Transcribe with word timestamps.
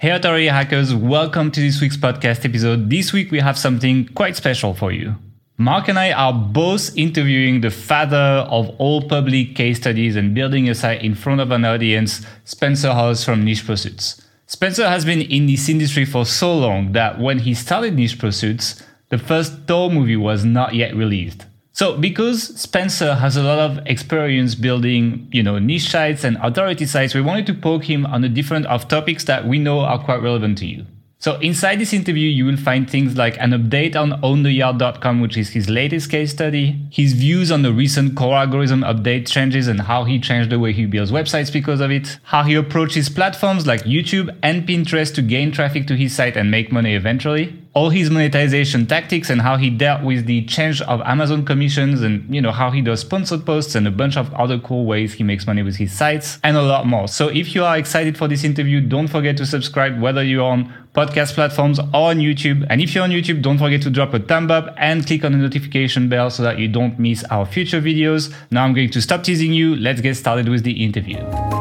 Hey 0.00 0.12
Authority 0.12 0.46
Hackers, 0.46 0.94
welcome 0.94 1.50
to 1.50 1.60
this 1.60 1.78
week's 1.78 1.98
podcast 1.98 2.46
episode. 2.46 2.88
This 2.88 3.12
week 3.12 3.30
we 3.30 3.38
have 3.40 3.58
something 3.58 4.06
quite 4.14 4.34
special 4.34 4.72
for 4.72 4.90
you. 4.90 5.16
Mark 5.58 5.88
and 5.88 5.98
I 5.98 6.10
are 6.12 6.32
both 6.32 6.96
interviewing 6.96 7.60
the 7.60 7.70
father 7.70 8.46
of 8.48 8.70
all 8.78 9.06
public 9.06 9.54
case 9.54 9.76
studies 9.76 10.16
and 10.16 10.34
building 10.34 10.70
a 10.70 10.74
site 10.74 11.02
in 11.02 11.14
front 11.14 11.42
of 11.42 11.50
an 11.50 11.66
audience, 11.66 12.24
Spencer 12.46 12.94
Haws 12.94 13.26
from 13.26 13.44
Niche 13.44 13.66
Pursuits. 13.66 14.22
Spencer 14.46 14.88
has 14.88 15.04
been 15.04 15.20
in 15.20 15.44
this 15.44 15.68
industry 15.68 16.06
for 16.06 16.24
so 16.24 16.56
long 16.56 16.92
that 16.92 17.20
when 17.20 17.40
he 17.40 17.52
started 17.52 17.92
Niche 17.92 18.18
Pursuits, 18.18 18.82
the 19.10 19.18
first 19.18 19.66
Thor 19.66 19.90
movie 19.90 20.16
was 20.16 20.46
not 20.46 20.74
yet 20.74 20.96
released. 20.96 21.44
So 21.72 21.96
because 21.96 22.60
Spencer 22.60 23.14
has 23.14 23.36
a 23.36 23.42
lot 23.42 23.58
of 23.58 23.78
experience 23.86 24.54
building, 24.54 25.28
you 25.32 25.42
know, 25.42 25.58
niche 25.58 25.88
sites 25.88 26.24
and 26.24 26.36
authority 26.42 26.84
sites, 26.84 27.14
we 27.14 27.20
wanted 27.20 27.46
to 27.46 27.54
poke 27.54 27.84
him 27.84 28.04
on 28.06 28.24
a 28.24 28.28
different 28.28 28.66
of 28.66 28.88
topics 28.88 29.24
that 29.24 29.46
we 29.46 29.58
know 29.58 29.80
are 29.80 30.02
quite 30.02 30.22
relevant 30.22 30.58
to 30.58 30.66
you. 30.66 30.84
So 31.22 31.38
inside 31.40 31.78
this 31.78 31.92
interview, 31.92 32.30
you 32.30 32.46
will 32.46 32.56
find 32.56 32.88
things 32.88 33.14
like 33.14 33.36
an 33.40 33.50
update 33.50 33.94
on 33.94 34.12
owntheyard.com, 34.22 35.20
which 35.20 35.36
is 35.36 35.50
his 35.50 35.68
latest 35.68 36.10
case 36.10 36.30
study, 36.30 36.80
his 36.90 37.12
views 37.12 37.52
on 37.52 37.60
the 37.60 37.74
recent 37.74 38.16
core 38.16 38.36
algorithm 38.36 38.80
update 38.80 39.28
changes 39.28 39.68
and 39.68 39.82
how 39.82 40.04
he 40.04 40.18
changed 40.18 40.48
the 40.48 40.58
way 40.58 40.72
he 40.72 40.86
builds 40.86 41.12
websites 41.12 41.52
because 41.52 41.82
of 41.82 41.90
it, 41.90 42.18
how 42.22 42.42
he 42.42 42.54
approaches 42.54 43.10
platforms 43.10 43.66
like 43.66 43.82
YouTube 43.82 44.34
and 44.42 44.66
Pinterest 44.66 45.14
to 45.14 45.20
gain 45.20 45.52
traffic 45.52 45.86
to 45.88 45.94
his 45.94 46.14
site 46.14 46.38
and 46.38 46.50
make 46.50 46.72
money 46.72 46.94
eventually, 46.94 47.54
all 47.74 47.90
his 47.90 48.10
monetization 48.10 48.86
tactics 48.86 49.30
and 49.30 49.42
how 49.42 49.56
he 49.56 49.70
dealt 49.70 50.02
with 50.02 50.26
the 50.26 50.44
change 50.46 50.80
of 50.82 51.00
Amazon 51.02 51.44
commissions 51.44 52.02
and 52.02 52.34
you 52.34 52.40
know 52.40 52.50
how 52.50 52.70
he 52.70 52.80
does 52.80 53.00
sponsored 53.00 53.46
posts 53.46 53.74
and 53.74 53.86
a 53.86 53.90
bunch 53.90 54.16
of 54.16 54.32
other 54.34 54.58
cool 54.58 54.86
ways 54.86 55.14
he 55.14 55.22
makes 55.22 55.46
money 55.46 55.62
with 55.62 55.76
his 55.76 55.92
sites 55.92 56.38
and 56.42 56.56
a 56.56 56.62
lot 56.62 56.86
more. 56.86 57.06
So 57.06 57.28
if 57.28 57.54
you 57.54 57.64
are 57.64 57.76
excited 57.76 58.18
for 58.18 58.26
this 58.26 58.42
interview, 58.42 58.80
don't 58.80 59.06
forget 59.06 59.36
to 59.36 59.46
subscribe 59.46 60.00
whether 60.00 60.24
you're 60.24 60.42
on 60.42 60.72
podcast 60.94 61.34
platforms 61.34 61.78
or 61.78 62.10
on 62.10 62.18
YouTube. 62.18 62.66
And 62.68 62.80
if 62.80 62.94
you're 62.94 63.04
on 63.04 63.10
YouTube, 63.10 63.42
don't 63.42 63.58
forget 63.58 63.82
to 63.82 63.90
drop 63.90 64.14
a 64.14 64.18
thumb 64.18 64.50
up 64.50 64.74
and 64.76 65.06
click 65.06 65.24
on 65.24 65.32
the 65.32 65.38
notification 65.38 66.08
bell 66.08 66.30
so 66.30 66.42
that 66.42 66.58
you 66.58 66.68
don't 66.68 66.98
miss 66.98 67.24
our 67.30 67.46
future 67.46 67.80
videos. 67.80 68.34
Now 68.50 68.64
I'm 68.64 68.74
going 68.74 68.90
to 68.90 69.00
stop 69.00 69.22
teasing 69.22 69.52
you. 69.52 69.76
Let's 69.76 70.00
get 70.00 70.16
started 70.16 70.48
with 70.48 70.64
the 70.64 70.84
interview. 70.84 71.18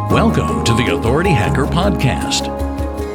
Welcome 0.09 0.63
to 0.65 0.73
the 0.73 0.95
Authority 0.95 1.31
Hacker 1.31 1.65
Podcast. 1.65 2.47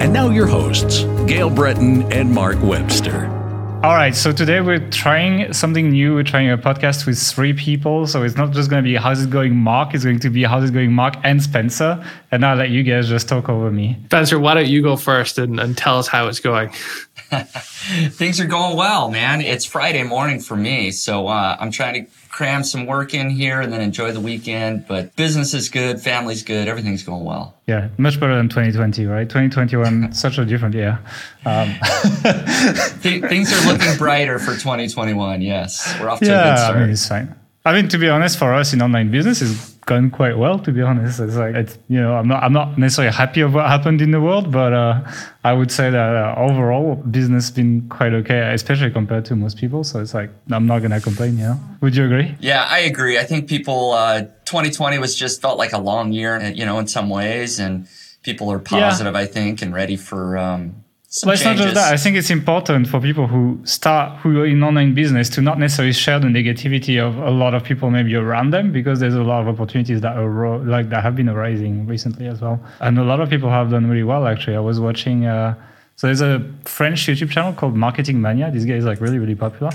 And 0.01 0.13
now 0.13 0.31
your 0.31 0.47
hosts, 0.47 1.05
Gael 1.27 1.51
Breton 1.51 2.13
and 2.13 2.31
Mark 2.33 2.63
Webster. 2.63 3.44
All 3.85 3.93
right, 3.93 4.17
so 4.17 4.33
today 4.33 4.63
we're 4.63 4.89
trying 4.89 5.53
something 5.53 5.91
new. 5.91 6.15
We're 6.15 6.23
trying 6.23 6.51
a 6.51 6.57
podcast 6.57 7.05
with 7.05 7.19
three 7.19 7.53
people. 7.53 8.07
So 8.07 8.23
it's 8.23 8.35
not 8.35 8.53
just 8.53 8.71
going 8.71 8.83
to 8.83 8.89
be 8.89 8.97
how's 8.97 9.23
it 9.23 9.29
going, 9.29 9.55
Mark. 9.55 9.93
It's 9.93 10.05
going 10.05 10.21
to 10.21 10.31
be 10.31 10.43
how's 10.43 10.71
it 10.71 10.73
going, 10.73 10.91
Mark 10.91 11.17
and 11.23 11.43
Spencer. 11.43 12.03
And 12.31 12.47
I'll 12.47 12.57
let 12.57 12.71
you 12.71 12.83
guys 12.83 13.11
just 13.11 13.29
talk 13.29 13.51
over 13.51 13.71
me. 13.71 13.99
Spencer, 14.07 14.39
why 14.39 14.55
don't 14.55 14.69
you 14.69 14.81
go 14.81 14.97
first 14.97 15.37
and, 15.37 15.61
and 15.61 15.77
tell 15.77 15.99
us 15.99 16.09
how 16.09 16.29
it's 16.29 16.41
going? 16.41 16.71
Things 18.11 18.41
are 18.41 18.47
going 18.47 18.77
well, 18.77 19.11
man. 19.11 19.41
It's 19.41 19.65
Friday 19.65 20.03
morning 20.03 20.41
for 20.41 20.57
me. 20.57 20.91
So 20.91 21.29
uh, 21.29 21.57
I'm 21.59 21.71
trying 21.71 22.05
to 22.05 22.11
cram 22.29 22.65
some 22.65 22.87
work 22.87 23.15
in 23.15 23.31
here 23.31 23.61
and 23.61 23.73
then 23.73 23.81
enjoy 23.81 24.13
the 24.13 24.21
weekend. 24.21 24.87
But 24.89 25.15
business 25.17 25.55
is 25.55 25.69
good, 25.69 26.01
family's 26.01 26.43
good, 26.43 26.69
everything's 26.69 27.03
going 27.03 27.25
well. 27.25 27.55
Yeah, 27.67 27.89
much 27.97 28.19
better 28.19 28.37
than 28.37 28.49
2020, 28.49 29.07
right? 29.07 29.29
2021, 29.29 30.13
such 30.15 30.39
a 30.39 30.45
different 30.45 30.75
year. 30.75 30.99
Um. 31.47 31.75
Th- 33.03 33.23
things 33.25 33.53
are 33.53 33.73
looking 33.73 33.97
brighter 33.97 34.39
for 34.39 34.53
2021. 34.53 35.43
Yes, 35.43 35.97
we're 36.01 36.09
off 36.09 36.21
to 36.21 36.27
yeah, 36.27 36.41
a 36.41 36.51
good 36.51 36.59
start. 36.59 36.77
I 36.77 36.81
mean, 36.81 36.91
it's 36.91 37.09
fine. 37.09 37.35
I 37.67 37.73
mean, 37.73 37.89
to 37.89 37.99
be 37.99 38.09
honest, 38.09 38.39
for 38.39 38.53
us 38.53 38.75
in 38.75 38.83
online 38.83 39.11
business, 39.11 39.41
it's 39.41 39.74
gone 39.87 40.11
quite 40.11 40.37
well. 40.39 40.59
To 40.59 40.73
be 40.73 40.83
honest, 40.83 41.21
it's 41.21 41.37
like 41.37 41.55
it's 41.55 41.79
you 41.89 42.01
know 42.01 42.15
I'm 42.15 42.29
not 42.29 42.43
I'm 42.43 42.53
not 42.53 42.79
necessarily 42.79 43.15
happy 43.15 43.41
of 43.41 43.55
what 43.55 43.67
happened 43.67 44.01
in 44.01 44.11
the 44.11 44.21
world, 44.21 44.51
but 44.51 44.73
uh, 44.73 45.01
I 45.43 45.53
would 45.53 45.71
say 45.71 45.91
that 45.91 46.17
uh, 46.17 46.35
overall 46.37 46.97
business 46.97 47.51
been 47.51 47.89
quite 47.89 48.13
okay, 48.15 48.53
especially 48.55 48.91
compared 48.91 49.25
to 49.27 49.37
most 49.37 49.59
people. 49.59 49.85
So 49.85 50.01
it's 50.01 50.15
like 50.15 50.31
I'm 50.51 50.67
not 50.67 50.81
gonna 50.81 51.01
complain. 51.01 51.39
yeah 51.39 51.57
would 51.81 51.95
you 51.95 52.05
agree? 52.05 52.35
Yeah, 52.41 52.67
I 52.69 52.81
agree. 52.81 53.19
I 53.19 53.25
think 53.25 53.49
people 53.49 53.93
uh, 53.93 54.23
2020 54.47 54.99
was 54.99 55.15
just 55.15 55.43
felt 55.43 55.59
like 55.59 55.73
a 55.73 55.79
long 55.79 56.13
year, 56.13 56.41
you 56.41 56.65
know, 56.65 56.79
in 56.79 56.87
some 56.87 57.11
ways, 57.11 57.59
and 57.59 57.87
people 58.23 58.51
are 58.51 58.59
positive, 58.59 59.13
yeah. 59.13 59.21
I 59.21 59.27
think, 59.27 59.63
and 59.63 59.75
ready 59.75 59.97
for. 59.97 60.37
Um, 60.39 60.84
some 61.15 61.29
but 61.29 61.35
it's 61.35 61.45
changes. 61.45 61.61
not 61.61 61.65
just 61.67 61.75
that. 61.77 61.95
I 61.95 61.97
think 61.97 62.17
it's 62.17 62.31
important 62.31 62.89
for 62.89 63.01
people 63.01 63.29
who 63.29 63.61
start, 63.63 64.19
who 64.19 64.41
are 64.41 64.47
in 64.47 64.65
online 64.65 64.95
business, 64.95 65.29
to 65.31 65.41
not 65.41 65.61
necessarily 65.61 65.93
share 65.93 66.19
the 66.19 66.27
negativity 66.27 67.01
of 67.01 67.17
a 67.19 67.31
lot 67.31 67.55
of 67.55 67.63
people 67.63 67.89
maybe 67.89 68.17
around 68.17 68.51
them, 68.51 68.73
because 68.73 68.99
there's 68.99 69.15
a 69.15 69.23
lot 69.23 69.41
of 69.41 69.47
opportunities 69.47 70.01
that 70.01 70.17
are 70.17 70.59
like 70.59 70.89
that 70.89 71.05
have 71.05 71.15
been 71.15 71.29
arising 71.29 71.87
recently 71.87 72.27
as 72.27 72.41
well, 72.41 72.59
and 72.81 72.99
a 72.99 73.05
lot 73.05 73.21
of 73.21 73.31
people 73.31 73.49
have 73.49 73.71
done 73.71 73.89
really 73.89 74.03
well. 74.03 74.27
Actually, 74.27 74.57
I 74.57 74.61
was 74.61 74.81
watching. 74.81 75.25
Uh, 75.25 75.55
so 75.95 76.09
there's 76.09 76.21
a 76.21 76.45
French 76.65 77.07
YouTube 77.07 77.31
channel 77.31 77.53
called 77.53 77.77
Marketing 77.77 78.21
Mania. 78.21 78.51
This 78.51 78.65
guy 78.65 78.75
is 78.75 78.85
like 78.85 79.01
really, 79.01 79.21
really 79.21 79.37
popular. 79.37 79.71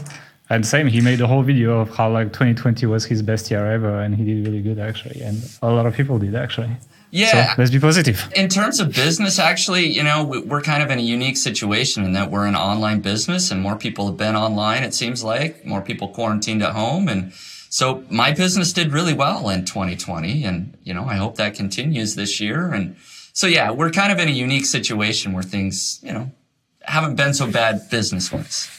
And 0.50 0.66
same, 0.66 0.88
he 0.88 1.00
made 1.00 1.22
a 1.22 1.28
whole 1.28 1.44
video 1.44 1.80
of 1.80 1.96
how 1.96 2.12
like 2.12 2.34
2020 2.34 2.86
was 2.88 3.06
his 3.06 3.22
best 3.22 3.50
year 3.50 3.66
ever, 3.66 4.02
and 4.02 4.14
he 4.14 4.26
did 4.26 4.46
really 4.46 4.62
good 4.62 4.78
actually, 4.78 5.22
and 5.22 5.42
a 5.62 5.70
lot 5.70 5.86
of 5.86 5.94
people 5.96 6.20
did 6.20 6.36
actually. 6.36 6.76
Yeah. 7.12 7.54
So 7.56 7.62
let's 7.62 7.72
be 7.72 7.80
positive. 7.80 8.32
In 8.36 8.50
terms 8.50 8.80
of 8.80 8.94
business, 8.94 9.40
actually, 9.40 9.88
you 9.88 10.04
know, 10.04 10.24
we're 10.24 10.62
kind 10.62 10.84
of 10.84 10.92
in 10.92 11.00
a 11.00 11.02
unique 11.02 11.38
situation 11.38 12.04
in 12.04 12.14
that 12.14 12.30
we're 12.30 12.46
an 12.46 12.56
online 12.56 13.02
business 13.02 13.52
and 13.52 13.62
more 13.62 13.76
people 13.76 14.08
have 14.08 14.18
been 14.18 14.36
online, 14.36 14.84
it 14.84 14.94
seems 14.94 15.24
like. 15.24 15.66
More 15.66 15.82
people 15.82 16.10
quarantined 16.10 16.62
at 16.62 16.74
home. 16.74 17.08
And 17.08 17.34
so 17.70 18.04
my 18.10 18.32
business 18.32 18.74
did 18.74 18.92
really 18.92 19.14
well 19.14 19.50
in 19.50 19.66
2020. 19.66 20.44
And, 20.44 20.78
you 20.84 20.94
know, 20.94 21.06
I 21.06 21.16
hope 21.16 21.36
that 21.38 21.56
continues 21.56 22.16
this 22.16 22.40
year. 22.40 22.72
And 22.72 22.96
so, 23.34 23.48
yeah, 23.48 23.72
we're 23.72 23.92
kind 23.92 24.12
of 24.12 24.20
in 24.20 24.28
a 24.28 24.32
unique 24.32 24.66
situation 24.66 25.34
where 25.34 25.44
things, 25.44 26.00
you 26.04 26.14
know, 26.14 26.32
haven't 26.82 27.16
been 27.16 27.34
so 27.34 27.52
bad 27.52 27.90
business 27.90 28.32
wise. 28.32 28.70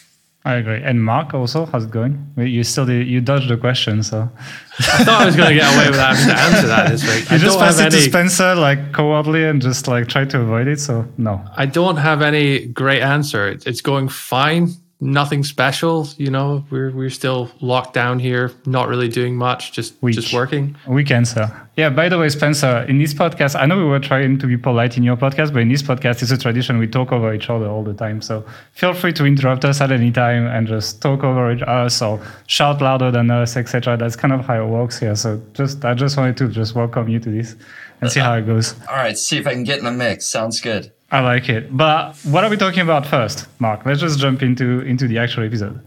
I 0.43 0.55
agree. 0.55 0.81
And 0.83 1.05
Mark 1.05 1.35
also, 1.35 1.67
how's 1.67 1.85
it 1.85 1.91
going? 1.91 2.33
You 2.37 2.65
still 2.65 2.87
did, 2.87 3.07
you 3.07 3.21
dodged 3.21 3.51
the 3.51 3.59
question, 3.59 4.03
so 4.03 4.31
I 4.79 5.05
thought 5.05 5.23
I 5.23 5.27
was 5.27 5.37
going 5.37 5.51
to 5.51 5.55
get 5.55 5.75
away 5.75 5.91
with 5.91 5.99
having 5.99 6.27
to 6.29 6.41
answer 6.41 6.67
that 6.67 6.91
this 6.91 7.03
week. 7.03 7.31
You 7.31 7.37
I 7.37 7.39
just 7.39 7.59
passed 7.59 7.79
it 7.79 7.93
any, 7.93 7.97
to 7.97 8.01
Spencer 8.01 8.55
like 8.55 8.95
cowardly 8.95 9.45
and 9.45 9.61
just 9.61 9.87
like 9.87 10.09
try 10.09 10.25
to 10.25 10.41
avoid 10.41 10.67
it. 10.67 10.81
So 10.81 11.07
no, 11.19 11.45
I 11.57 11.67
don't 11.67 11.99
have 11.99 12.23
any 12.23 12.67
great 12.67 13.03
answer. 13.03 13.49
It's 13.49 13.83
going 13.83 14.09
fine 14.09 14.71
nothing 15.01 15.43
special. 15.43 16.07
You 16.17 16.31
know, 16.31 16.65
we're 16.71 16.91
we're 16.91 17.11
still 17.11 17.51
locked 17.61 17.95
down 17.95 18.19
here, 18.19 18.53
not 18.67 18.89
really 18.89 19.09
doing 19.09 19.37
much, 19.37 19.73
just 19.73 19.95
Week. 20.03 20.15
just 20.15 20.33
working. 20.33 20.77
Weekend, 20.87 21.29
sir. 21.29 21.51
Yeah. 21.77 21.91
By 21.91 22.09
the 22.09 22.19
way, 22.19 22.29
Spencer, 22.29 22.85
in 22.89 22.99
this 22.99 23.15
podcast, 23.15 23.59
I 23.59 23.67
know 23.67 23.77
we 23.79 23.85
were 23.85 23.99
trying 24.01 24.39
to 24.39 24.47
be 24.47 24.57
polite 24.57 24.97
in 24.97 25.03
your 25.03 25.17
podcast, 25.17 25.53
but 25.53 25.63
in 25.63 25.69
this 25.69 25.83
podcast, 25.83 26.23
it's 26.23 26.31
a 26.31 26.37
tradition 26.39 26.79
we 26.79 26.87
talk 26.87 27.13
over 27.13 27.33
each 27.33 27.49
other 27.49 27.67
all 27.67 27.83
the 27.83 27.95
time. 27.95 28.21
So 28.21 28.45
feel 28.73 28.93
free 28.93 29.13
to 29.15 29.25
interrupt 29.25 29.65
us 29.65 29.81
at 29.81 29.91
any 29.91 30.13
time 30.13 30.47
and 30.47 30.67
just 30.67 31.01
talk 31.01 31.25
over 31.25 31.51
us 31.65 32.03
or 32.03 32.21
shout 32.47 32.83
louder 32.83 33.11
than 33.11 33.31
us, 33.31 33.57
etc. 33.57 33.97
That's 33.97 34.17
kind 34.17 34.33
of 34.33 34.45
how 34.45 34.63
it 34.63 34.67
works 34.67 34.99
here. 34.99 35.17
So 35.17 35.41
just 35.55 35.85
I 35.85 35.95
just 35.95 36.17
wanted 36.17 36.37
to 36.39 36.49
just 36.49 36.75
welcome 36.75 37.09
you 37.09 37.21
to 37.21 37.31
this 37.31 37.57
and 38.01 38.11
see 38.11 38.21
uh, 38.21 38.25
how 38.25 38.35
it 38.35 38.47
goes. 38.47 38.75
All 38.89 38.97
right, 38.97 39.17
see 39.17 39.39
if 39.39 39.47
I 39.47 39.53
can 39.53 39.65
get 39.65 39.79
in 39.79 39.85
the 39.85 39.93
mix. 39.93 40.27
Sounds 40.27 40.61
good. 40.61 40.93
I 41.11 41.21
like 41.21 41.49
it. 41.49 41.77
But 41.77 42.17
what 42.19 42.45
are 42.45 42.51
we 42.51 42.57
talking 42.57 42.81
about 42.81 43.07
first, 43.07 43.47
Mark? 43.61 43.85
Let's 43.85 44.01
just 44.01 44.19
jump 44.19 44.43
into 44.43 44.81
into 44.81 45.09
the 45.09 45.19
actual 45.19 45.45
episode. 45.45 45.81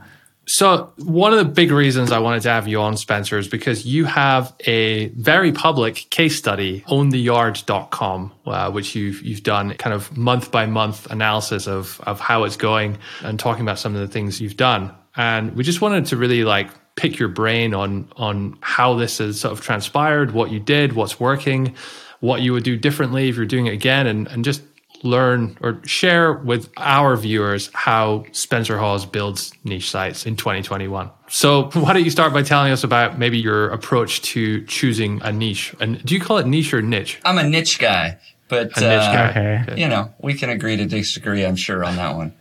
So, 0.45 0.91
one 0.97 1.31
of 1.31 1.39
the 1.39 1.45
big 1.45 1.71
reasons 1.71 2.11
I 2.11 2.19
wanted 2.19 2.41
to 2.41 2.49
have 2.49 2.67
you 2.67 2.81
on, 2.81 2.97
Spencer, 2.97 3.37
is 3.37 3.47
because 3.47 3.85
you 3.85 4.03
have 4.03 4.53
a 4.65 5.07
very 5.09 5.53
public 5.53 6.07
case 6.09 6.37
study, 6.37 6.81
owntheyard.com, 6.87 8.33
uh, 8.45 8.69
which 8.69 8.93
you've, 8.93 9.21
you've 9.21 9.43
done 9.43 9.73
kind 9.75 9.93
of 9.93 10.15
month 10.17 10.51
by 10.51 10.65
month 10.65 11.09
analysis 11.09 11.65
of, 11.65 12.01
of 12.01 12.19
how 12.19 12.43
it's 12.43 12.57
going 12.57 12.97
and 13.21 13.39
talking 13.39 13.61
about 13.61 13.79
some 13.79 13.95
of 13.95 14.01
the 14.01 14.07
things 14.07 14.41
you've 14.41 14.57
done. 14.57 14.93
And 15.15 15.55
we 15.55 15.63
just 15.63 15.79
wanted 15.79 16.07
to 16.07 16.17
really 16.17 16.43
like 16.43 16.69
pick 16.95 17.17
your 17.17 17.29
brain 17.29 17.73
on, 17.73 18.11
on 18.17 18.57
how 18.59 18.95
this 18.95 19.19
has 19.19 19.39
sort 19.39 19.53
of 19.53 19.61
transpired, 19.61 20.31
what 20.31 20.51
you 20.51 20.59
did, 20.59 20.91
what's 20.91 21.21
working, 21.21 21.73
what 22.19 22.41
you 22.41 22.51
would 22.51 22.63
do 22.63 22.75
differently 22.75 23.29
if 23.29 23.37
you're 23.37 23.45
doing 23.45 23.67
it 23.67 23.73
again, 23.73 24.07
and, 24.07 24.27
and 24.27 24.43
just 24.43 24.61
learn 25.03 25.57
or 25.61 25.79
share 25.85 26.33
with 26.33 26.69
our 26.77 27.15
viewers 27.15 27.69
how 27.73 28.25
Spencer 28.31 28.77
Haws 28.77 29.05
builds 29.05 29.53
niche 29.63 29.89
sites 29.89 30.25
in 30.25 30.35
2021. 30.35 31.09
So, 31.29 31.69
why 31.73 31.93
don't 31.93 32.03
you 32.03 32.11
start 32.11 32.33
by 32.33 32.43
telling 32.43 32.71
us 32.71 32.83
about 32.83 33.19
maybe 33.19 33.37
your 33.37 33.69
approach 33.69 34.21
to 34.33 34.65
choosing 34.65 35.21
a 35.21 35.31
niche? 35.31 35.75
And 35.79 36.03
do 36.03 36.15
you 36.15 36.21
call 36.21 36.37
it 36.37 36.47
niche 36.47 36.73
or 36.73 36.81
niche? 36.81 37.19
I'm 37.25 37.37
a 37.37 37.47
niche 37.47 37.79
guy, 37.79 38.19
but 38.47 38.77
a 38.77 38.81
niche 38.81 38.83
uh, 38.83 39.13
guy. 39.13 39.63
Okay. 39.63 39.81
you 39.81 39.87
know, 39.87 40.13
we 40.19 40.33
can 40.33 40.49
agree 40.49 40.77
to 40.77 40.85
disagree, 40.85 41.45
I'm 41.45 41.55
sure, 41.55 41.83
on 41.83 41.95
that 41.97 42.15
one. 42.15 42.33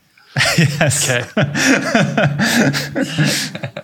Yes. 0.56 1.10
Okay. 1.10 1.28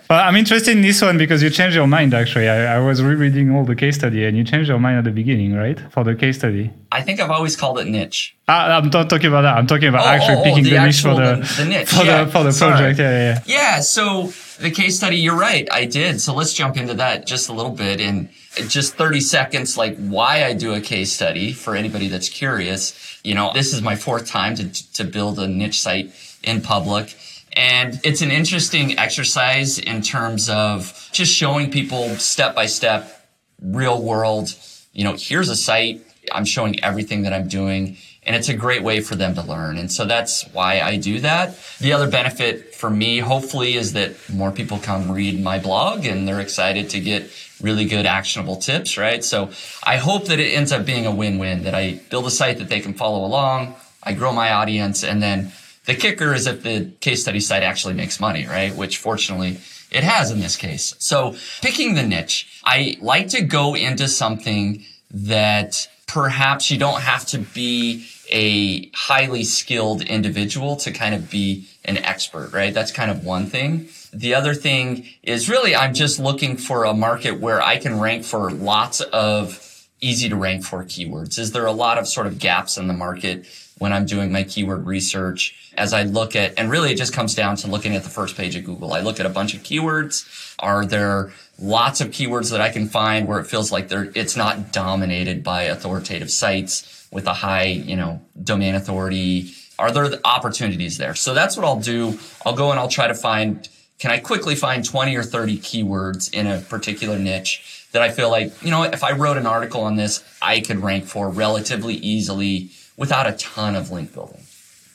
well, 0.09 0.19
I'm 0.27 0.35
interested 0.35 0.71
in 0.75 0.81
this 0.81 0.99
one 1.01 1.17
because 1.17 1.43
you 1.43 1.49
changed 1.51 1.75
your 1.75 1.85
mind. 1.85 2.15
Actually, 2.15 2.49
I, 2.49 2.77
I, 2.77 2.79
was 2.79 3.03
rereading 3.03 3.51
all 3.51 3.65
the 3.65 3.75
case 3.75 3.97
study, 3.97 4.25
and 4.25 4.35
you 4.35 4.43
changed 4.43 4.67
your 4.67 4.79
mind 4.79 4.97
at 4.97 5.03
the 5.03 5.11
beginning, 5.11 5.53
right, 5.53 5.79
for 5.91 6.03
the 6.03 6.15
case 6.15 6.37
study. 6.37 6.71
I 6.91 7.03
think 7.03 7.19
I've 7.19 7.29
always 7.29 7.55
called 7.55 7.77
it 7.77 7.85
niche. 7.85 8.35
I, 8.47 8.71
I'm 8.71 8.89
not 8.89 9.09
talking 9.11 9.27
about 9.27 9.43
that. 9.43 9.57
I'm 9.57 9.67
talking 9.67 9.89
about 9.89 10.05
oh, 10.05 10.09
actually 10.09 10.37
oh, 10.37 10.39
oh 10.39 10.43
picking 10.43 10.63
the, 10.63 10.71
the 10.71 10.85
niche 10.85 11.01
for 11.01 11.13
the, 11.13 11.35
the, 11.35 11.63
the 11.63 11.69
niche 11.69 11.89
for 11.89 12.03
yeah, 12.03 12.23
the 12.23 12.31
for 12.31 12.43
the 12.43 12.51
project. 12.51 12.97
Yeah, 12.97 13.11
yeah, 13.11 13.43
yeah. 13.45 13.75
Yeah. 13.75 13.79
So 13.81 14.33
the 14.59 14.71
case 14.71 14.97
study, 14.97 15.17
you're 15.17 15.37
right. 15.37 15.67
I 15.71 15.85
did. 15.85 16.19
So 16.19 16.33
let's 16.33 16.53
jump 16.53 16.77
into 16.77 16.95
that 16.95 17.27
just 17.27 17.49
a 17.49 17.53
little 17.53 17.71
bit 17.71 18.01
and 18.01 18.29
just 18.67 18.95
30 18.95 19.21
seconds, 19.21 19.77
like 19.77 19.97
why 19.97 20.43
I 20.45 20.53
do 20.53 20.73
a 20.73 20.81
case 20.81 21.13
study 21.13 21.53
for 21.53 21.75
anybody 21.75 22.07
that's 22.07 22.29
curious. 22.29 23.19
You 23.23 23.35
know, 23.35 23.51
this 23.53 23.73
is 23.73 23.81
my 23.81 23.95
fourth 23.95 24.27
time 24.27 24.55
to, 24.55 24.93
to 24.93 25.03
build 25.03 25.39
a 25.39 25.47
niche 25.47 25.79
site 25.79 26.11
in 26.43 26.61
public. 26.61 27.15
And 27.53 27.99
it's 28.03 28.21
an 28.21 28.31
interesting 28.31 28.97
exercise 28.97 29.79
in 29.79 30.01
terms 30.01 30.49
of 30.49 31.09
just 31.11 31.33
showing 31.33 31.71
people 31.71 32.09
step 32.15 32.55
by 32.55 32.67
step, 32.67 33.27
real 33.61 34.01
world, 34.01 34.53
you 34.93 35.03
know, 35.03 35.15
here's 35.17 35.49
a 35.49 35.55
site. 35.55 36.01
I'm 36.31 36.45
showing 36.45 36.83
everything 36.83 37.23
that 37.23 37.33
I'm 37.33 37.47
doing 37.47 37.97
and 38.23 38.35
it's 38.35 38.49
a 38.49 38.53
great 38.53 38.83
way 38.83 39.01
for 39.01 39.15
them 39.15 39.33
to 39.35 39.41
learn. 39.41 39.77
And 39.77 39.91
so 39.91 40.05
that's 40.05 40.43
why 40.53 40.81
I 40.81 40.97
do 40.97 41.19
that. 41.21 41.57
The 41.79 41.93
other 41.93 42.07
benefit 42.07 42.75
for 42.75 42.89
me, 42.89 43.17
hopefully, 43.17 43.75
is 43.75 43.93
that 43.93 44.15
more 44.29 44.51
people 44.51 44.77
come 44.77 45.11
read 45.11 45.41
my 45.41 45.57
blog 45.57 46.05
and 46.05 46.27
they're 46.27 46.39
excited 46.39 46.91
to 46.91 46.99
get 46.99 47.31
really 47.61 47.85
good 47.85 48.05
actionable 48.05 48.57
tips, 48.57 48.99
right? 48.99 49.23
So 49.23 49.49
I 49.83 49.97
hope 49.97 50.25
that 50.25 50.39
it 50.39 50.53
ends 50.53 50.71
up 50.71 50.85
being 50.85 51.05
a 51.05 51.11
win-win 51.11 51.63
that 51.63 51.73
I 51.73 52.01
build 52.09 52.27
a 52.27 52.31
site 52.31 52.59
that 52.59 52.69
they 52.69 52.79
can 52.81 52.93
follow 52.93 53.25
along. 53.25 53.75
I 54.03 54.13
grow 54.13 54.31
my 54.31 54.51
audience 54.51 55.03
and 55.03 55.23
then 55.23 55.51
the 55.85 55.95
kicker 55.95 56.33
is 56.33 56.47
if 56.47 56.63
the 56.63 56.91
case 56.99 57.21
study 57.21 57.39
site 57.39 57.63
actually 57.63 57.93
makes 57.93 58.19
money, 58.19 58.45
right? 58.45 58.75
Which 58.75 58.97
fortunately 58.97 59.57
it 59.91 60.03
has 60.03 60.31
in 60.31 60.39
this 60.39 60.55
case. 60.55 60.95
So 60.99 61.35
picking 61.61 61.95
the 61.95 62.03
niche, 62.03 62.61
I 62.63 62.97
like 63.01 63.29
to 63.29 63.41
go 63.41 63.75
into 63.75 64.07
something 64.07 64.83
that 65.11 65.87
perhaps 66.07 66.69
you 66.69 66.77
don't 66.77 67.01
have 67.01 67.25
to 67.27 67.39
be 67.39 68.07
a 68.31 68.89
highly 68.93 69.43
skilled 69.43 70.03
individual 70.03 70.75
to 70.75 70.91
kind 70.91 71.15
of 71.15 71.29
be 71.31 71.67
an 71.85 71.97
expert, 71.97 72.53
right? 72.53 72.73
That's 72.73 72.91
kind 72.91 73.09
of 73.09 73.23
one 73.23 73.47
thing. 73.47 73.89
The 74.13 74.35
other 74.35 74.53
thing 74.53 75.07
is 75.23 75.49
really 75.49 75.75
I'm 75.75 75.93
just 75.93 76.19
looking 76.19 76.57
for 76.57 76.83
a 76.83 76.93
market 76.93 77.39
where 77.39 77.61
I 77.61 77.77
can 77.77 77.99
rank 77.99 78.23
for 78.23 78.51
lots 78.51 79.01
of 79.01 79.65
easy 80.01 80.29
to 80.29 80.35
rank 80.35 80.63
for 80.63 80.83
keywords. 80.83 81.37
Is 81.37 81.51
there 81.51 81.65
a 81.65 81.71
lot 81.71 81.97
of 81.97 82.07
sort 82.07 82.27
of 82.27 82.39
gaps 82.39 82.77
in 82.77 82.87
the 82.87 82.93
market 82.93 83.45
when 83.79 83.93
I'm 83.93 84.05
doing 84.05 84.31
my 84.31 84.43
keyword 84.43 84.85
research 84.85 85.71
as 85.77 85.93
I 85.93 86.03
look 86.03 86.35
at, 86.35 86.53
and 86.57 86.69
really 86.69 86.91
it 86.91 86.97
just 86.97 87.13
comes 87.13 87.33
down 87.33 87.55
to 87.57 87.67
looking 87.67 87.95
at 87.95 88.03
the 88.03 88.09
first 88.09 88.35
page 88.35 88.55
of 88.55 88.65
Google. 88.65 88.93
I 88.93 88.99
look 88.99 89.19
at 89.19 89.25
a 89.25 89.29
bunch 89.29 89.55
of 89.55 89.63
keywords. 89.63 90.55
Are 90.59 90.85
there 90.85 91.31
lots 91.57 92.01
of 92.01 92.09
keywords 92.09 92.51
that 92.51 92.61
I 92.61 92.69
can 92.69 92.87
find 92.87 93.27
where 93.27 93.39
it 93.39 93.47
feels 93.47 93.71
like 93.71 93.87
they're, 93.87 94.11
it's 94.13 94.35
not 94.35 94.71
dominated 94.71 95.43
by 95.43 95.63
authoritative 95.63 96.29
sites 96.29 97.07
with 97.11 97.25
a 97.25 97.33
high, 97.33 97.63
you 97.63 97.95
know, 97.95 98.21
domain 98.43 98.75
authority? 98.75 99.53
Are 99.79 99.91
there 99.91 100.19
opportunities 100.25 100.97
there? 100.97 101.15
So 101.15 101.33
that's 101.33 101.55
what 101.55 101.65
I'll 101.65 101.79
do. 101.79 102.19
I'll 102.45 102.55
go 102.55 102.71
and 102.71 102.79
I'll 102.79 102.89
try 102.89 103.07
to 103.07 103.15
find, 103.15 103.67
can 103.97 104.11
I 104.11 104.19
quickly 104.19 104.55
find 104.55 104.83
20 104.83 105.15
or 105.15 105.23
30 105.23 105.57
keywords 105.59 106.33
in 106.33 106.47
a 106.47 106.59
particular 106.59 107.17
niche 107.17 107.87
that 107.93 108.01
I 108.01 108.11
feel 108.11 108.29
like, 108.29 108.61
you 108.61 108.71
know, 108.71 108.83
if 108.83 109.03
I 109.03 109.13
wrote 109.13 109.37
an 109.37 109.47
article 109.47 109.81
on 109.81 109.95
this, 109.95 110.23
I 110.41 110.59
could 110.59 110.79
rank 110.79 111.05
for 111.05 111.29
relatively 111.29 111.95
easily 111.95 112.71
without 112.99 113.25
a 113.25 113.31
ton 113.31 113.75
of 113.75 113.89
link 113.89 114.13
building. 114.13 114.43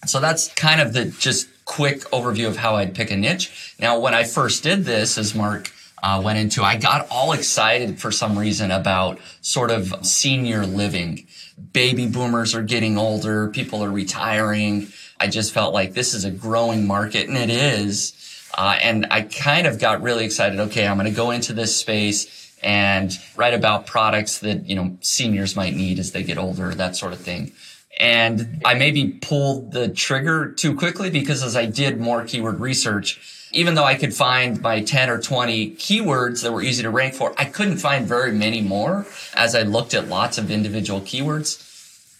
So 0.06 0.21
that's 0.21 0.53
kind 0.55 0.81
of 0.81 0.93
the 0.93 1.06
just 1.06 1.49
quick 1.65 2.01
overview 2.11 2.47
of 2.47 2.59
how 2.59 2.77
I'd 2.77 2.95
pick 2.95 3.11
a 3.11 3.17
niche. 3.17 3.75
Now, 3.81 3.99
when 3.99 4.15
I 4.15 4.25
first 4.25 4.62
did 4.62 4.85
this, 4.85 5.17
as 5.17 5.35
Mark 5.35 5.73
uh, 6.03 6.21
went 6.23 6.39
into, 6.39 6.62
I 6.62 6.77
got 6.77 7.09
all 7.11 7.33
excited 7.33 7.99
for 7.99 8.12
some 8.12 8.39
reason 8.39 8.71
about 8.71 9.19
sort 9.41 9.71
of 9.71 10.06
senior 10.06 10.67
living. 10.67 11.27
Baby 11.73 12.06
boomers 12.06 12.55
are 12.55 12.62
getting 12.62 12.99
older. 12.99 13.49
People 13.49 13.83
are 13.83 13.91
retiring. 13.91 14.89
I 15.19 15.29
just 15.29 15.55
felt 15.55 15.73
like 15.73 15.95
this 15.95 16.12
is 16.12 16.27
a 16.27 16.31
growing 16.31 16.87
market 16.87 17.29
and 17.29 17.39
it 17.39 17.49
is. 17.49 18.12
Uh, 18.57 18.79
and 18.83 19.07
I 19.11 19.23
kind 19.23 19.67
of 19.67 19.81
got 19.81 20.03
really 20.03 20.27
excited. 20.27 20.61
Okay, 20.61 20.87
I'm 20.87 20.99
going 20.99 21.11
to 21.11 21.17
go 21.17 21.31
into 21.31 21.55
this 21.55 21.75
space 21.75 22.53
and 22.62 23.12
write 23.37 23.55
about 23.55 23.87
products 23.87 24.39
that, 24.41 24.67
you 24.67 24.77
know, 24.77 24.97
seniors 25.00 25.57
might 25.57 25.75
need 25.75 25.99
as 25.99 26.12
they 26.12 26.23
get 26.23 26.39
older, 26.39 26.75
that 26.75 26.97
sort 26.97 27.12
of 27.12 27.21
thing. 27.21 27.53
And 27.99 28.61
I 28.64 28.75
maybe 28.75 29.08
pulled 29.08 29.73
the 29.73 29.88
trigger 29.88 30.50
too 30.50 30.75
quickly 30.75 31.11
because 31.11 31.43
as 31.43 31.56
I 31.56 31.67
did 31.67 32.00
more 32.00 32.25
keyword 32.25 32.61
research, 32.61 33.20
even 33.52 33.75
though 33.75 33.85
I 33.85 33.94
could 33.94 34.12
find 34.12 34.61
my 34.61 34.82
10 34.82 35.08
or 35.11 35.20
20 35.20 35.76
keywords 35.76 36.43
that 36.43 36.52
were 36.52 36.62
easy 36.62 36.82
to 36.82 36.91
rank 36.91 37.14
for, 37.14 37.32
I 37.38 37.44
couldn't 37.44 37.79
find 37.79 38.06
very 38.06 38.32
many 38.32 38.61
more 38.61 39.06
as 39.37 39.55
I 39.55 39.62
looked 39.62 39.94
at 39.94 40.08
lots 40.08 40.38
of 40.38 40.50
individual 40.50 41.00
keywords. 41.00 41.70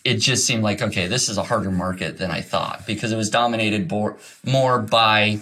It 0.05 0.19
just 0.19 0.47
seemed 0.47 0.63
like, 0.63 0.81
okay, 0.81 1.09
this 1.09 1.29
is 1.29 1.39
a 1.39 1.43
harder 1.43 1.73
market 1.73 2.19
than 2.19 2.31
I 2.31 2.41
thought 2.41 2.87
because 2.87 3.11
it 3.11 3.17
was 3.17 3.31
dominated 3.31 3.91
more 4.45 4.79
by 4.79 5.41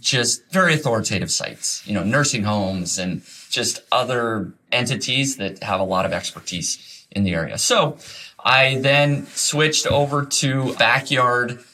just 0.00 0.50
very 0.50 0.74
authoritative 0.74 1.30
sites, 1.30 1.86
you 1.86 1.94
know, 1.94 2.02
nursing 2.02 2.42
homes 2.42 2.98
and 2.98 3.22
just 3.50 3.80
other 3.92 4.52
entities 4.72 5.36
that 5.36 5.62
have 5.62 5.80
a 5.80 5.84
lot 5.84 6.06
of 6.06 6.12
expertise 6.12 7.06
in 7.10 7.24
the 7.24 7.34
area. 7.34 7.56
So 7.56 7.96
I 8.44 8.78
then 8.78 9.26
switched 9.28 9.86
over 9.86 10.24
to 10.24 10.74
backyard 10.74 11.64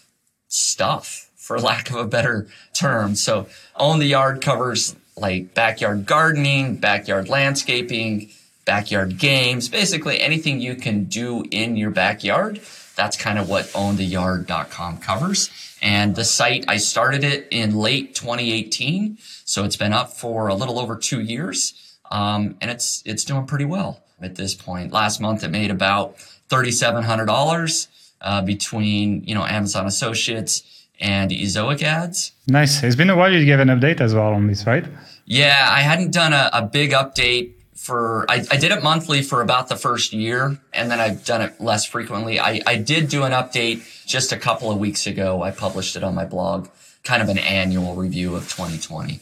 stuff, 0.48 1.30
for 1.36 1.58
lack 1.58 1.90
of 1.90 1.96
a 1.96 2.06
better 2.06 2.46
term. 2.72 3.14
So 3.16 3.48
own 3.76 3.98
the 3.98 4.06
yard 4.06 4.40
covers 4.40 4.96
like 5.16 5.54
backyard 5.54 6.06
gardening, 6.06 6.76
backyard 6.76 7.28
landscaping, 7.28 8.30
backyard 8.64 9.18
games, 9.18 9.68
basically 9.68 10.20
anything 10.20 10.60
you 10.60 10.74
can 10.74 11.04
do 11.04 11.44
in 11.50 11.76
your 11.76 11.90
backyard. 11.90 12.60
That's 12.96 13.16
kind 13.16 13.38
of 13.38 13.48
what 13.48 13.66
owntheyard.com 13.66 14.98
covers. 14.98 15.50
And 15.82 16.16
the 16.16 16.24
site, 16.24 16.64
I 16.68 16.78
started 16.78 17.24
it 17.24 17.48
in 17.50 17.76
late 17.76 18.14
2018. 18.14 19.18
So 19.44 19.64
it's 19.64 19.76
been 19.76 19.92
up 19.92 20.12
for 20.12 20.48
a 20.48 20.54
little 20.54 20.78
over 20.78 20.96
two 20.96 21.20
years. 21.20 21.74
Um, 22.10 22.56
and 22.60 22.70
it's, 22.70 23.02
it's 23.04 23.24
doing 23.24 23.46
pretty 23.46 23.64
well 23.64 24.02
at 24.20 24.36
this 24.36 24.54
point. 24.54 24.92
Last 24.92 25.20
month 25.20 25.42
it 25.42 25.48
made 25.48 25.70
about 25.70 26.16
$3,700 26.50 27.88
uh, 28.20 28.42
between, 28.42 29.24
you 29.24 29.34
know, 29.34 29.44
Amazon 29.44 29.86
Associates 29.86 30.86
and 31.00 31.30
Ezoic 31.30 31.82
ads. 31.82 32.32
Nice. 32.46 32.82
It's 32.82 32.96
been 32.96 33.10
a 33.10 33.16
while 33.16 33.32
you 33.32 33.44
gave 33.44 33.60
an 33.60 33.68
update 33.68 34.00
as 34.00 34.14
well 34.14 34.32
on 34.34 34.46
this, 34.46 34.66
right? 34.66 34.84
Yeah, 35.26 35.68
I 35.70 35.80
hadn't 35.80 36.12
done 36.12 36.32
a, 36.32 36.50
a 36.52 36.62
big 36.62 36.92
update 36.92 37.52
for, 37.74 38.24
I, 38.30 38.44
I, 38.50 38.56
did 38.56 38.72
it 38.72 38.82
monthly 38.82 39.20
for 39.20 39.42
about 39.42 39.68
the 39.68 39.76
first 39.76 40.12
year 40.12 40.58
and 40.72 40.90
then 40.90 41.00
I've 41.00 41.24
done 41.24 41.42
it 41.42 41.60
less 41.60 41.84
frequently. 41.84 42.40
I, 42.40 42.60
I 42.66 42.76
did 42.76 43.08
do 43.08 43.24
an 43.24 43.32
update 43.32 44.06
just 44.06 44.32
a 44.32 44.38
couple 44.38 44.70
of 44.70 44.78
weeks 44.78 45.06
ago. 45.06 45.42
I 45.42 45.50
published 45.50 45.96
it 45.96 46.04
on 46.04 46.14
my 46.14 46.24
blog, 46.24 46.68
kind 47.02 47.22
of 47.22 47.28
an 47.28 47.38
annual 47.38 47.94
review 47.94 48.36
of 48.36 48.44
2020 48.44 49.20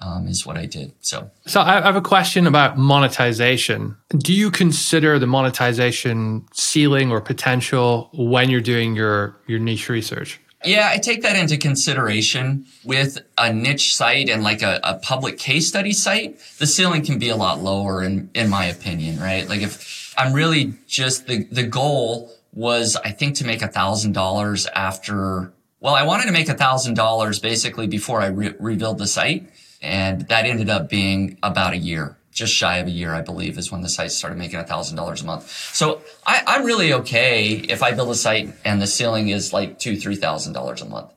um, 0.00 0.28
is 0.28 0.44
what 0.44 0.56
I 0.56 0.66
did. 0.66 0.92
So, 1.00 1.30
so 1.46 1.60
I 1.60 1.80
have 1.80 1.96
a 1.96 2.02
question 2.02 2.46
about 2.46 2.76
monetization. 2.76 3.96
Do 4.10 4.32
you 4.32 4.50
consider 4.50 5.18
the 5.18 5.26
monetization 5.26 6.46
ceiling 6.52 7.10
or 7.10 7.20
potential 7.20 8.10
when 8.12 8.50
you're 8.50 8.60
doing 8.60 8.94
your 8.94 9.36
your 9.46 9.58
niche 9.58 9.88
research? 9.88 10.40
Yeah, 10.64 10.88
I 10.90 10.98
take 10.98 11.22
that 11.22 11.36
into 11.36 11.58
consideration 11.58 12.66
with 12.84 13.18
a 13.36 13.52
niche 13.52 13.94
site 13.94 14.30
and 14.30 14.42
like 14.42 14.62
a, 14.62 14.80
a 14.82 14.94
public 14.94 15.38
case 15.38 15.68
study 15.68 15.92
site. 15.92 16.38
The 16.58 16.66
ceiling 16.66 17.04
can 17.04 17.18
be 17.18 17.28
a 17.28 17.36
lot 17.36 17.62
lower 17.62 18.02
in, 18.02 18.30
in 18.34 18.48
my 18.48 18.64
opinion, 18.64 19.20
right? 19.20 19.46
Like 19.46 19.60
if 19.60 20.14
I'm 20.16 20.32
really 20.32 20.72
just 20.86 21.26
the, 21.26 21.44
the 21.44 21.64
goal 21.64 22.32
was, 22.52 22.96
I 22.96 23.10
think 23.10 23.36
to 23.36 23.44
make 23.44 23.60
a 23.60 23.68
thousand 23.68 24.12
dollars 24.12 24.66
after, 24.74 25.52
well, 25.80 25.94
I 25.94 26.04
wanted 26.04 26.26
to 26.26 26.32
make 26.32 26.48
a 26.48 26.54
thousand 26.54 26.94
dollars 26.94 27.38
basically 27.40 27.86
before 27.86 28.22
I 28.22 28.26
re- 28.28 28.54
rebuild 28.58 28.98
the 28.98 29.06
site. 29.06 29.50
And 29.84 30.22
that 30.28 30.46
ended 30.46 30.70
up 30.70 30.88
being 30.88 31.36
about 31.42 31.74
a 31.74 31.76
year, 31.76 32.16
just 32.32 32.54
shy 32.54 32.78
of 32.78 32.86
a 32.86 32.90
year, 32.90 33.12
I 33.12 33.20
believe, 33.20 33.58
is 33.58 33.70
when 33.70 33.82
the 33.82 33.88
site 33.90 34.12
started 34.12 34.38
making 34.38 34.58
$1,000 34.58 35.22
a 35.22 35.26
month. 35.26 35.50
So 35.74 36.00
I, 36.26 36.42
am 36.46 36.64
really 36.64 36.92
okay 36.94 37.50
if 37.52 37.82
I 37.82 37.92
build 37.92 38.10
a 38.10 38.14
site 38.14 38.52
and 38.64 38.80
the 38.80 38.86
ceiling 38.86 39.28
is 39.28 39.52
like 39.52 39.78
two, 39.78 39.92
$3,000 39.92 40.82
a 40.82 40.84
month. 40.86 41.10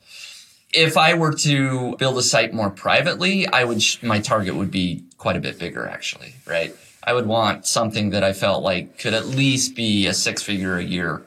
If 0.74 0.98
I 0.98 1.14
were 1.14 1.34
to 1.34 1.96
build 1.96 2.18
a 2.18 2.22
site 2.22 2.54
more 2.54 2.70
privately, 2.70 3.48
I 3.48 3.64
would, 3.64 3.82
my 4.04 4.20
target 4.20 4.56
would 4.56 4.70
be 4.70 5.06
quite 5.18 5.38
a 5.38 5.40
bit 5.40 5.58
bigger, 5.58 5.88
actually, 5.88 6.34
right? 6.46 6.76
I 7.02 7.14
would 7.14 7.26
want 7.26 7.66
something 7.66 8.10
that 8.10 8.26
I 8.26 8.34
felt 8.34 8.64
like 8.64 9.00
could 9.00 9.14
at 9.14 9.28
least 9.28 9.78
be 9.78 10.08
a 10.08 10.14
six 10.14 10.44
figure 10.44 10.76
a 10.76 10.84
year 10.84 11.24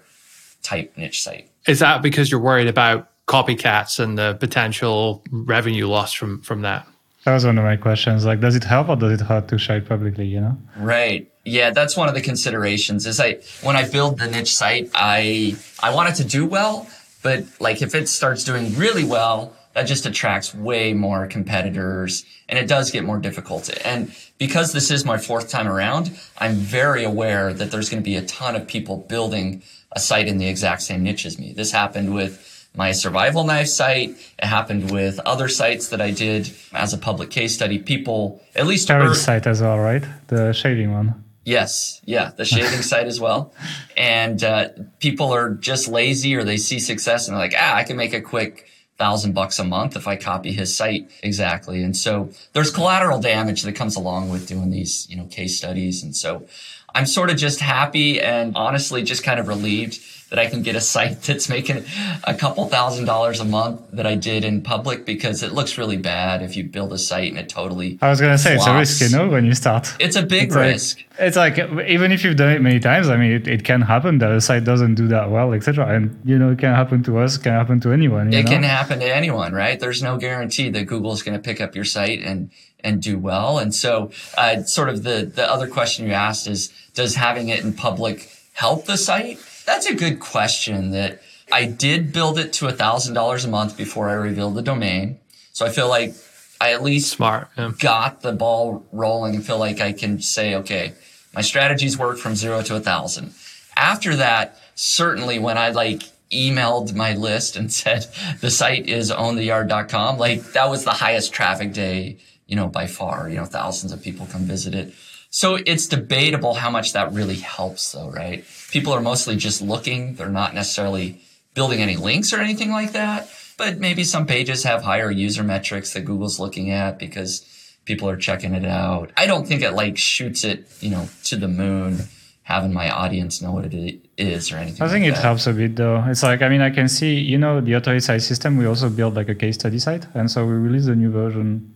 type 0.62 0.92
niche 0.98 1.22
site. 1.22 1.48
Is 1.66 1.78
that 1.78 2.02
because 2.02 2.30
you're 2.30 2.38
worried 2.38 2.68
about 2.68 3.08
copycats 3.26 3.98
and 3.98 4.18
the 4.18 4.34
potential 4.34 5.24
revenue 5.30 5.86
loss 5.86 6.12
from, 6.12 6.42
from 6.42 6.62
that? 6.62 6.86
That 7.24 7.34
was 7.34 7.44
one 7.44 7.58
of 7.58 7.64
my 7.64 7.76
questions. 7.76 8.24
Like, 8.24 8.40
does 8.40 8.56
it 8.56 8.64
help 8.64 8.88
or 8.88 8.96
does 8.96 9.20
it 9.20 9.24
hurt 9.24 9.48
to 9.48 9.58
share 9.58 9.78
it 9.78 9.88
publicly? 9.88 10.26
You 10.26 10.40
know? 10.40 10.58
Right. 10.76 11.30
Yeah, 11.44 11.70
that's 11.70 11.96
one 11.96 12.08
of 12.08 12.14
the 12.14 12.20
considerations. 12.20 13.06
Is 13.06 13.20
I 13.20 13.38
when 13.62 13.76
I 13.76 13.88
build 13.88 14.18
the 14.18 14.26
niche 14.26 14.54
site, 14.54 14.90
I 14.94 15.56
I 15.80 15.94
want 15.94 16.08
it 16.10 16.14
to 16.16 16.24
do 16.24 16.46
well, 16.46 16.88
but 17.22 17.44
like 17.60 17.82
if 17.82 17.94
it 17.94 18.08
starts 18.08 18.44
doing 18.44 18.74
really 18.74 19.04
well, 19.04 19.54
that 19.74 19.84
just 19.84 20.04
attracts 20.04 20.54
way 20.54 20.92
more 20.92 21.26
competitors, 21.26 22.24
and 22.48 22.58
it 22.58 22.66
does 22.66 22.90
get 22.90 23.04
more 23.04 23.18
difficult. 23.18 23.70
And 23.84 24.14
because 24.38 24.72
this 24.72 24.90
is 24.90 25.04
my 25.04 25.16
fourth 25.16 25.48
time 25.48 25.68
around, 25.68 26.18
I'm 26.38 26.54
very 26.54 27.04
aware 27.04 27.52
that 27.52 27.70
there's 27.70 27.88
going 27.88 28.02
to 28.02 28.04
be 28.04 28.16
a 28.16 28.24
ton 28.24 28.56
of 28.56 28.66
people 28.66 28.96
building 28.96 29.62
a 29.92 30.00
site 30.00 30.28
in 30.28 30.38
the 30.38 30.48
exact 30.48 30.82
same 30.82 31.02
niche 31.02 31.26
as 31.26 31.38
me. 31.38 31.52
This 31.52 31.72
happened 31.72 32.14
with 32.14 32.59
my 32.74 32.92
survival 32.92 33.44
knife 33.44 33.68
site. 33.68 34.10
It 34.38 34.44
happened 34.44 34.90
with 34.90 35.18
other 35.20 35.48
sites 35.48 35.88
that 35.88 36.00
I 36.00 36.10
did 36.10 36.52
as 36.72 36.92
a 36.92 36.98
public 36.98 37.30
case 37.30 37.54
study. 37.54 37.78
People, 37.78 38.40
at 38.54 38.66
least 38.66 38.88
Terry's 38.88 39.20
site 39.20 39.46
as 39.46 39.60
well, 39.60 39.78
right? 39.78 40.04
The 40.28 40.52
shaving 40.52 40.92
one. 40.92 41.24
Yes, 41.44 42.00
yeah, 42.04 42.30
the 42.36 42.44
shaving 42.44 42.82
site 42.82 43.06
as 43.06 43.20
well. 43.20 43.52
And 43.96 44.42
uh, 44.42 44.68
people 44.98 45.34
are 45.34 45.50
just 45.50 45.86
lazy 45.86 46.34
or 46.34 46.42
they 46.42 46.56
see 46.56 46.78
success 46.78 47.28
and 47.28 47.36
they're 47.36 47.42
like, 47.42 47.54
ah, 47.58 47.74
I 47.74 47.84
can 47.84 47.98
make 47.98 48.14
a 48.14 48.22
quick 48.22 48.66
thousand 48.96 49.34
bucks 49.34 49.58
a 49.58 49.64
month 49.64 49.96
if 49.96 50.08
I 50.08 50.16
copy 50.16 50.52
his 50.52 50.74
site 50.74 51.10
exactly. 51.22 51.82
And 51.82 51.94
so 51.94 52.30
there's 52.54 52.70
collateral 52.70 53.20
damage 53.20 53.62
that 53.62 53.72
comes 53.72 53.96
along 53.96 54.30
with 54.30 54.46
doing 54.46 54.70
these, 54.70 55.06
you 55.10 55.16
know, 55.16 55.26
case 55.26 55.58
studies. 55.58 56.02
And 56.02 56.16
so 56.16 56.46
I'm 56.94 57.06
sort 57.06 57.30
of 57.30 57.36
just 57.36 57.60
happy 57.60 58.20
and 58.20 58.56
honestly 58.56 59.02
just 59.02 59.22
kind 59.22 59.40
of 59.40 59.48
relieved 59.48 60.00
that 60.30 60.38
I 60.38 60.46
can 60.46 60.62
get 60.62 60.76
a 60.76 60.80
site 60.80 61.22
that's 61.26 61.48
making 61.48 61.84
a 62.24 62.34
couple 62.34 62.66
thousand 62.66 63.04
dollars 63.04 63.40
a 63.40 63.44
month 63.44 63.82
that 63.92 64.06
I 64.06 64.14
did 64.14 64.44
in 64.44 64.62
public 64.62 65.04
because 65.04 65.42
it 65.42 65.52
looks 65.52 65.76
really 65.76 65.96
bad 65.96 66.42
if 66.42 66.56
you 66.56 66.64
build 66.64 66.92
a 66.92 66.98
site 66.98 67.30
and 67.30 67.38
it 67.38 67.48
totally. 67.48 67.98
I 68.00 68.08
was 68.08 68.20
gonna 68.20 68.38
say 68.38 68.56
flops. 68.56 68.66
it's 68.66 69.00
a 69.00 69.04
risk, 69.04 69.12
you 69.12 69.18
know, 69.18 69.28
when 69.28 69.44
you 69.44 69.54
start. 69.54 69.94
It's 70.00 70.16
a 70.16 70.22
big 70.22 70.44
it's 70.44 70.56
risk. 70.56 70.96
Like, 70.96 71.06
it's 71.20 71.36
like 71.36 71.58
even 71.86 72.12
if 72.12 72.24
you've 72.24 72.36
done 72.36 72.50
it 72.50 72.62
many 72.62 72.80
times, 72.80 73.08
I 73.08 73.16
mean, 73.16 73.32
it, 73.32 73.46
it 73.46 73.64
can 73.64 73.82
happen 73.82 74.18
that 74.18 74.30
a 74.30 74.40
site 74.40 74.64
doesn't 74.64 74.94
do 74.94 75.08
that 75.08 75.30
well, 75.30 75.52
etc. 75.52 75.86
And 75.86 76.18
you 76.24 76.38
know, 76.38 76.52
it 76.52 76.58
can 76.58 76.74
happen 76.74 77.02
to 77.04 77.18
us, 77.18 77.36
it 77.36 77.42
can 77.42 77.52
happen 77.52 77.80
to 77.80 77.92
anyone. 77.92 78.32
it 78.32 78.44
know? 78.44 78.50
can 78.50 78.62
happen 78.62 79.00
to 79.00 79.14
anyone, 79.14 79.52
right? 79.52 79.78
There's 79.78 80.02
no 80.02 80.16
guarantee 80.16 80.70
that 80.70 80.84
Google's 80.84 81.22
going 81.22 81.36
to 81.36 81.42
pick 81.42 81.60
up 81.60 81.74
your 81.74 81.84
site 81.84 82.22
and 82.22 82.50
and 82.82 83.02
do 83.02 83.18
well. 83.18 83.58
And 83.58 83.74
so, 83.74 84.10
uh, 84.38 84.62
sort 84.62 84.88
of 84.88 85.02
the 85.02 85.30
the 85.34 85.50
other 85.50 85.68
question 85.68 86.06
you 86.06 86.12
asked 86.12 86.46
is, 86.46 86.72
does 86.94 87.16
having 87.16 87.48
it 87.48 87.62
in 87.62 87.72
public 87.72 88.30
help 88.54 88.86
the 88.86 88.96
site? 88.96 89.38
That's 89.70 89.86
a 89.86 89.94
good 89.94 90.18
question 90.18 90.90
that 90.90 91.22
I 91.52 91.64
did 91.64 92.12
build 92.12 92.40
it 92.40 92.52
to 92.54 92.66
a 92.66 92.72
thousand 92.72 93.14
dollars 93.14 93.44
a 93.44 93.48
month 93.48 93.76
before 93.76 94.10
I 94.10 94.14
revealed 94.14 94.56
the 94.56 94.62
domain. 94.62 95.20
So 95.52 95.64
I 95.64 95.68
feel 95.68 95.88
like 95.88 96.12
I 96.60 96.72
at 96.72 96.82
least 96.82 97.12
smart 97.12 97.50
yeah. 97.56 97.70
got 97.78 98.20
the 98.20 98.32
ball 98.32 98.84
rolling 98.90 99.36
and 99.36 99.46
feel 99.46 99.58
like 99.58 99.80
I 99.80 99.92
can 99.92 100.20
say, 100.20 100.56
okay, 100.56 100.94
my 101.32 101.42
strategies 101.42 101.96
work 101.96 102.18
from 102.18 102.34
zero 102.34 102.62
to 102.62 102.74
a 102.74 102.80
thousand. 102.80 103.32
After 103.76 104.16
that, 104.16 104.58
certainly 104.74 105.38
when 105.38 105.56
I 105.56 105.70
like 105.70 106.02
emailed 106.32 106.92
my 106.96 107.14
list 107.14 107.54
and 107.54 107.72
said 107.80 108.08
the 108.40 108.50
site 108.50 108.88
is 108.88 109.12
owntheyard.com, 109.12 110.18
like 110.18 110.42
that 110.54 110.68
was 110.68 110.82
the 110.82 110.90
highest 110.90 111.32
traffic 111.32 111.72
day, 111.72 112.16
you 112.48 112.56
know, 112.56 112.66
by 112.66 112.88
far, 112.88 113.28
you 113.28 113.36
know, 113.36 113.44
thousands 113.44 113.92
of 113.92 114.02
people 114.02 114.26
come 114.26 114.42
visit 114.42 114.74
it. 114.74 114.92
So 115.30 115.54
it's 115.54 115.86
debatable 115.86 116.54
how 116.54 116.70
much 116.70 116.92
that 116.92 117.12
really 117.12 117.36
helps 117.36 117.92
though, 117.92 118.10
right? 118.10 118.44
People 118.70 118.92
are 118.92 119.00
mostly 119.00 119.36
just 119.36 119.62
looking. 119.62 120.14
They're 120.14 120.28
not 120.28 120.54
necessarily 120.54 121.22
building 121.54 121.80
any 121.80 121.96
links 121.96 122.32
or 122.32 122.40
anything 122.40 122.70
like 122.70 122.92
that. 122.92 123.30
But 123.56 123.78
maybe 123.78 124.04
some 124.04 124.26
pages 124.26 124.64
have 124.64 124.82
higher 124.82 125.10
user 125.10 125.42
metrics 125.44 125.92
that 125.92 126.02
Google's 126.02 126.40
looking 126.40 126.70
at 126.70 126.98
because 126.98 127.46
people 127.84 128.08
are 128.08 128.16
checking 128.16 128.54
it 128.54 128.64
out. 128.64 129.12
I 129.16 129.26
don't 129.26 129.46
think 129.46 129.62
it 129.62 129.72
like 129.72 129.98
shoots 129.98 130.44
it, 130.44 130.66
you 130.80 130.90
know, 130.90 131.08
to 131.24 131.36
the 131.36 131.48
moon 131.48 131.98
having 132.42 132.72
my 132.72 132.90
audience 132.90 133.40
know 133.40 133.52
what 133.52 133.72
it 133.72 134.00
is 134.16 134.50
or 134.50 134.56
anything. 134.56 134.82
I 134.82 134.88
think 134.88 135.04
like 135.04 135.12
it 135.12 135.14
that. 135.16 135.22
helps 135.22 135.46
a 135.46 135.52
bit 135.52 135.76
though. 135.76 136.02
It's 136.08 136.22
like 136.24 136.42
I 136.42 136.48
mean 136.48 136.60
I 136.60 136.70
can 136.70 136.88
see 136.88 137.20
you 137.20 137.38
know 137.38 137.60
the 137.60 137.76
auto 137.76 137.96
site 138.00 138.22
system. 138.22 138.56
We 138.56 138.66
also 138.66 138.90
built 138.90 139.14
like 139.14 139.28
a 139.28 139.34
case 139.34 139.54
study 139.54 139.78
site, 139.78 140.06
and 140.14 140.28
so 140.30 140.44
we 140.44 140.54
released 140.54 140.88
a 140.88 140.96
new 140.96 141.10
version 141.10 141.74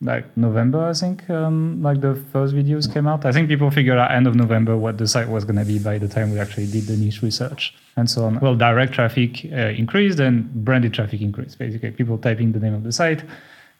like 0.00 0.36
November, 0.36 0.86
I 0.86 0.92
think, 0.92 1.28
um, 1.28 1.82
like 1.82 2.00
the 2.00 2.14
first 2.32 2.54
videos 2.54 2.92
came 2.92 3.08
out. 3.08 3.24
I 3.24 3.32
think 3.32 3.48
people 3.48 3.70
figured 3.70 3.98
out 3.98 4.12
end 4.12 4.28
of 4.28 4.36
November 4.36 4.76
what 4.76 4.96
the 4.96 5.08
site 5.08 5.28
was 5.28 5.44
going 5.44 5.56
to 5.56 5.64
be 5.64 5.78
by 5.80 5.98
the 5.98 6.06
time 6.06 6.30
we 6.30 6.38
actually 6.38 6.68
did 6.68 6.84
the 6.84 6.96
niche 6.96 7.20
research 7.20 7.74
and 7.96 8.08
so 8.08 8.24
on. 8.24 8.38
Well, 8.38 8.54
direct 8.54 8.92
traffic 8.92 9.44
uh, 9.46 9.74
increased 9.82 10.20
and 10.20 10.52
branded 10.64 10.94
traffic 10.94 11.20
increased. 11.20 11.58
Basically, 11.58 11.90
people 11.90 12.16
typing 12.16 12.52
the 12.52 12.60
name 12.60 12.74
of 12.74 12.84
the 12.84 12.92
site 12.92 13.24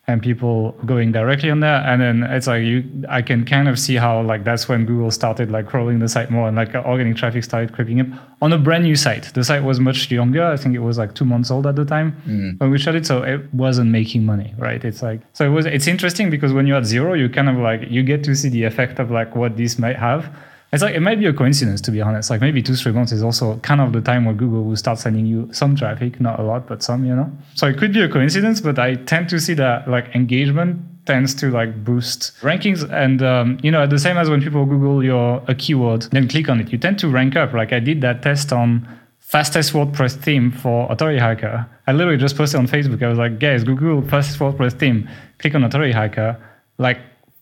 and 0.09 0.23
people 0.23 0.73
going 0.87 1.13
directly 1.13 1.51
on 1.51 1.61
there. 1.61 1.77
And 1.87 2.01
then 2.01 2.23
it's 2.25 2.47
like 2.47 2.63
you, 2.65 2.83
I 3.09 3.21
can 3.23 3.45
kind 3.45 3.69
of 3.69 3.79
see 3.79 3.95
how 3.97 4.21
like 4.23 4.43
that's 4.43 4.67
when 4.69 4.87
Google 4.87 5.11
started 5.11 5.51
like 5.51 5.67
crawling 5.67 5.99
the 5.99 6.09
site 6.09 6.31
more 6.31 6.49
and 6.49 6.57
like 6.57 6.75
organic 6.75 7.17
traffic 7.17 7.45
started 7.45 7.73
creeping 7.75 8.01
up 8.01 8.07
on 8.41 8.53
a 8.53 8.59
brand 8.59 8.85
new 8.85 8.97
site. 8.97 9.25
The 9.35 9.45
site 9.45 9.63
was 9.63 9.79
much 9.79 10.11
younger. 10.11 10.45
I 10.45 10.57
think 10.57 10.75
it 10.75 10.79
was 10.81 10.97
like 10.97 11.15
two 11.15 11.27
months 11.27 11.51
old 11.51 11.67
at 11.67 11.77
the 11.77 11.85
time 11.85 12.17
Mm. 12.27 12.59
when 12.59 12.71
we 12.71 12.79
shot 12.79 12.95
it, 12.97 13.05
so 13.07 13.23
it 13.23 13.53
wasn't 13.53 13.91
making 13.91 14.25
money, 14.25 14.55
right? 14.59 14.83
It's 14.85 15.03
like 15.03 15.21
so 15.35 15.45
it 15.45 15.51
was. 15.51 15.67
It's 15.67 15.87
interesting 15.87 16.31
because 16.31 16.53
when 16.55 16.67
you're 16.67 16.79
at 16.79 16.87
zero, 16.87 17.13
you 17.15 17.29
kind 17.29 17.49
of 17.51 17.57
like 17.59 17.83
you 17.91 18.03
get 18.03 18.25
to 18.25 18.35
see 18.35 18.49
the 18.49 18.65
effect 18.65 18.99
of 18.99 19.11
like 19.11 19.37
what 19.37 19.57
this 19.59 19.79
might 19.79 19.97
have. 19.97 20.35
It's 20.73 20.83
like 20.83 20.95
it 20.95 21.01
might 21.01 21.19
be 21.19 21.27
a 21.27 21.33
coincidence 21.33 21.81
to 21.83 21.91
be 21.91 22.03
honest. 22.03 22.29
Like 22.29 22.41
maybe 22.41 22.63
two 22.63 22.75
three 22.75 22.93
months 22.93 23.13
is 23.13 23.23
also 23.23 23.57
kind 23.59 23.81
of 23.81 23.93
the 23.93 24.03
time 24.03 24.27
where 24.27 24.35
Google 24.35 24.65
will 24.65 24.77
start 24.77 24.99
sending 24.99 25.25
you 25.25 25.49
some 25.53 25.75
traffic, 25.75 26.21
not 26.21 26.39
a 26.39 26.43
lot, 26.43 26.67
but 26.67 26.83
some, 26.83 27.07
you 27.07 27.15
know. 27.15 27.31
So 27.55 27.67
it 27.67 27.79
could 27.79 27.93
be 27.93 28.03
a 28.03 28.09
coincidence, 28.09 28.61
but 28.61 28.79
I 28.79 28.97
tend 28.97 29.31
to 29.31 29.41
see 29.41 29.55
that 29.55 29.89
like 29.89 30.15
engagement 30.15 30.83
tends 31.07 31.35
to 31.37 31.51
like 31.51 31.85
boost 31.85 32.35
rankings. 32.43 32.89
And 32.93 33.23
um, 33.23 33.59
you 33.63 33.71
know 33.71 33.87
the 33.87 33.99
same 33.99 34.19
as 34.19 34.29
when 34.29 34.43
people 34.43 34.67
google 34.67 35.03
your 35.03 35.43
a 35.49 35.55
keyword 35.55 36.03
then 36.13 36.29
click 36.29 36.49
on 36.51 36.61
it. 36.61 36.71
You 36.71 36.79
tend 36.79 36.99
to 36.99 37.09
rank 37.09 37.35
up. 37.35 37.55
Like 37.55 37.73
i 37.73 37.81
did 37.81 38.03
that 38.03 38.23
test 38.23 38.53
on 38.53 38.87
fastest 39.21 39.73
wordpress 39.73 40.17
theme 40.17 40.51
for 40.51 40.91
authority 40.91 41.19
hacker 41.19 41.67
i 41.87 41.93
literally 41.93 42.17
just 42.17 42.35
posted 42.35 42.59
on 42.59 42.67
facebook. 42.67 43.03
I 43.03 43.09
was 43.09 43.19
like 43.19 43.39
guys 43.39 43.65
google 43.65 44.03
fastest 44.03 44.39
wordpress 44.39 44.79
theme. 44.79 45.09
Click 45.39 45.55
on 45.55 45.65
authority 45.65 45.93
hacker 45.93 46.37
like 46.79 46.99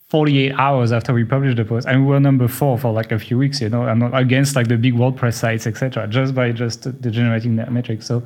48 0.08 0.52
hours 0.52 0.92
after 0.92 1.12
we 1.12 1.25
published 1.25 1.56
the 1.56 1.64
post 1.64 1.86
and 1.86 2.06
we 2.06 2.12
were 2.12 2.20
number 2.20 2.46
four 2.46 2.78
for 2.78 2.92
like 2.92 3.10
a 3.10 3.18
few 3.18 3.36
weeks 3.36 3.60
you 3.60 3.68
know 3.68 3.82
and 3.82 4.14
against 4.14 4.54
like 4.54 4.68
the 4.68 4.76
big 4.76 4.94
wordpress 4.94 5.34
sites 5.34 5.66
etc 5.66 6.06
just 6.06 6.34
by 6.34 6.52
just 6.52 6.86
generating 7.00 7.56
that 7.56 7.72
metric. 7.72 8.02
So 8.02 8.22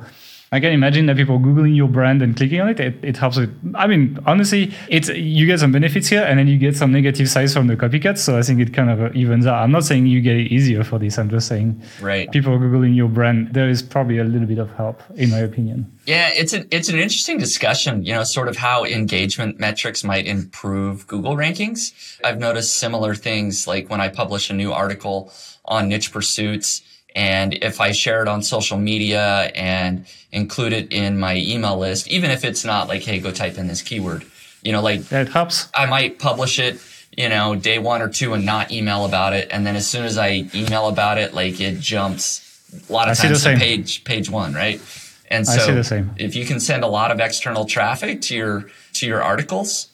I 0.53 0.59
can 0.59 0.73
imagine 0.73 1.05
that 1.05 1.15
people 1.15 1.39
googling 1.39 1.77
your 1.77 1.87
brand 1.87 2.21
and 2.21 2.35
clicking 2.35 2.59
on 2.59 2.67
it, 2.67 2.77
it, 2.81 2.95
it 3.01 3.15
helps 3.15 3.37
it. 3.37 3.49
I 3.73 3.87
mean, 3.87 4.19
honestly, 4.25 4.73
it's 4.89 5.07
you 5.07 5.45
get 5.45 5.61
some 5.61 5.71
benefits 5.71 6.09
here, 6.09 6.23
and 6.23 6.37
then 6.37 6.47
you 6.49 6.57
get 6.57 6.75
some 6.75 6.91
negative 6.91 7.29
sides 7.29 7.53
from 7.53 7.67
the 7.67 7.77
copycats. 7.77 8.17
So 8.17 8.37
I 8.37 8.41
think 8.41 8.59
it 8.59 8.73
kind 8.73 8.89
of 8.89 9.15
evens 9.15 9.47
out. 9.47 9.63
I'm 9.63 9.71
not 9.71 9.85
saying 9.85 10.07
you 10.07 10.19
get 10.19 10.35
it 10.35 10.51
easier 10.51 10.83
for 10.83 10.99
this. 10.99 11.17
I'm 11.17 11.29
just 11.29 11.47
saying, 11.47 11.81
Right. 12.01 12.29
People 12.31 12.59
googling 12.59 12.97
your 12.97 13.07
brand, 13.07 13.53
there 13.53 13.69
is 13.69 13.81
probably 13.81 14.17
a 14.17 14.25
little 14.25 14.45
bit 14.45 14.57
of 14.57 14.69
help, 14.73 15.01
in 15.15 15.29
my 15.29 15.39
opinion. 15.39 15.89
Yeah, 16.05 16.31
it's 16.33 16.51
an 16.51 16.67
it's 16.69 16.89
an 16.89 16.99
interesting 16.99 17.37
discussion, 17.37 18.03
you 18.03 18.13
know, 18.13 18.23
sort 18.25 18.49
of 18.49 18.57
how 18.57 18.83
engagement 18.83 19.57
metrics 19.57 20.03
might 20.03 20.25
improve 20.25 21.07
Google 21.07 21.37
rankings. 21.37 21.93
I've 22.25 22.39
noticed 22.39 22.75
similar 22.75 23.15
things 23.15 23.67
like 23.67 23.89
when 23.89 24.01
I 24.01 24.09
publish 24.09 24.49
a 24.49 24.53
new 24.53 24.73
article 24.73 25.31
on 25.63 25.87
niche 25.87 26.11
pursuits 26.11 26.81
and 27.15 27.53
if 27.55 27.81
I 27.81 27.91
share 27.91 28.21
it 28.21 28.27
on 28.27 28.43
social 28.43 28.77
media 28.77 29.51
and 29.55 30.05
include 30.31 30.73
it 30.73 30.91
in 30.93 31.19
my 31.19 31.35
email 31.37 31.77
list, 31.77 32.07
even 32.07 32.31
if 32.31 32.45
it's 32.45 32.63
not 32.63 32.87
like, 32.87 33.03
hey, 33.03 33.19
go 33.19 33.31
type 33.31 33.57
in 33.57 33.67
this 33.67 33.81
keyword, 33.81 34.25
you 34.61 34.71
know, 34.71 34.81
like 34.81 35.11
it 35.11 35.29
helps. 35.29 35.67
I 35.73 35.85
might 35.85 36.19
publish 36.19 36.59
it, 36.59 36.79
you 37.17 37.29
know, 37.29 37.55
day 37.55 37.79
one 37.79 38.01
or 38.01 38.09
two 38.09 38.33
and 38.33 38.45
not 38.45 38.71
email 38.71 39.05
about 39.05 39.33
it. 39.33 39.49
And 39.51 39.65
then 39.65 39.75
as 39.75 39.87
soon 39.87 40.05
as 40.05 40.17
I 40.17 40.49
email 40.55 40.87
about 40.87 41.17
it, 41.17 41.33
like 41.33 41.59
it 41.59 41.79
jumps 41.79 42.47
a 42.89 42.93
lot 42.93 43.09
of 43.09 43.19
I 43.19 43.21
times 43.21 43.43
to 43.43 43.57
page 43.57 44.03
page 44.03 44.29
one, 44.29 44.53
right? 44.53 44.81
And 45.29 45.47
so 45.47 45.59
see 45.59 45.73
the 45.73 45.83
same. 45.83 46.11
if 46.17 46.35
you 46.35 46.45
can 46.45 46.59
send 46.59 46.83
a 46.83 46.87
lot 46.87 47.11
of 47.11 47.19
external 47.19 47.65
traffic 47.65 48.21
to 48.23 48.35
your 48.35 48.69
to 48.93 49.07
your 49.07 49.21
articles, 49.23 49.90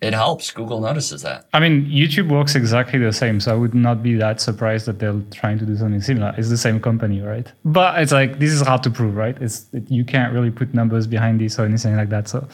it 0.00 0.14
helps. 0.14 0.50
Google 0.52 0.80
notices 0.80 1.22
that. 1.22 1.46
I 1.52 1.58
mean, 1.58 1.86
YouTube 1.86 2.28
works 2.30 2.54
exactly 2.54 2.98
the 3.00 3.12
same, 3.12 3.40
so 3.40 3.52
I 3.52 3.54
would 3.56 3.74
not 3.74 4.00
be 4.02 4.14
that 4.14 4.40
surprised 4.40 4.86
that 4.86 5.00
they're 5.00 5.20
trying 5.32 5.58
to 5.58 5.66
do 5.66 5.76
something 5.76 6.00
similar. 6.00 6.32
It's 6.38 6.48
the 6.50 6.56
same 6.56 6.80
company, 6.80 7.20
right? 7.20 7.50
But 7.64 8.00
it's 8.00 8.12
like 8.12 8.38
this 8.38 8.52
is 8.52 8.60
hard 8.60 8.82
to 8.84 8.90
prove, 8.90 9.16
right? 9.16 9.36
It's 9.40 9.66
it, 9.72 9.90
you 9.90 10.04
can't 10.04 10.32
really 10.32 10.50
put 10.52 10.72
numbers 10.72 11.06
behind 11.08 11.40
this 11.40 11.58
or 11.58 11.64
anything 11.64 11.96
like 11.96 12.10
that. 12.10 12.28
So 12.28 12.46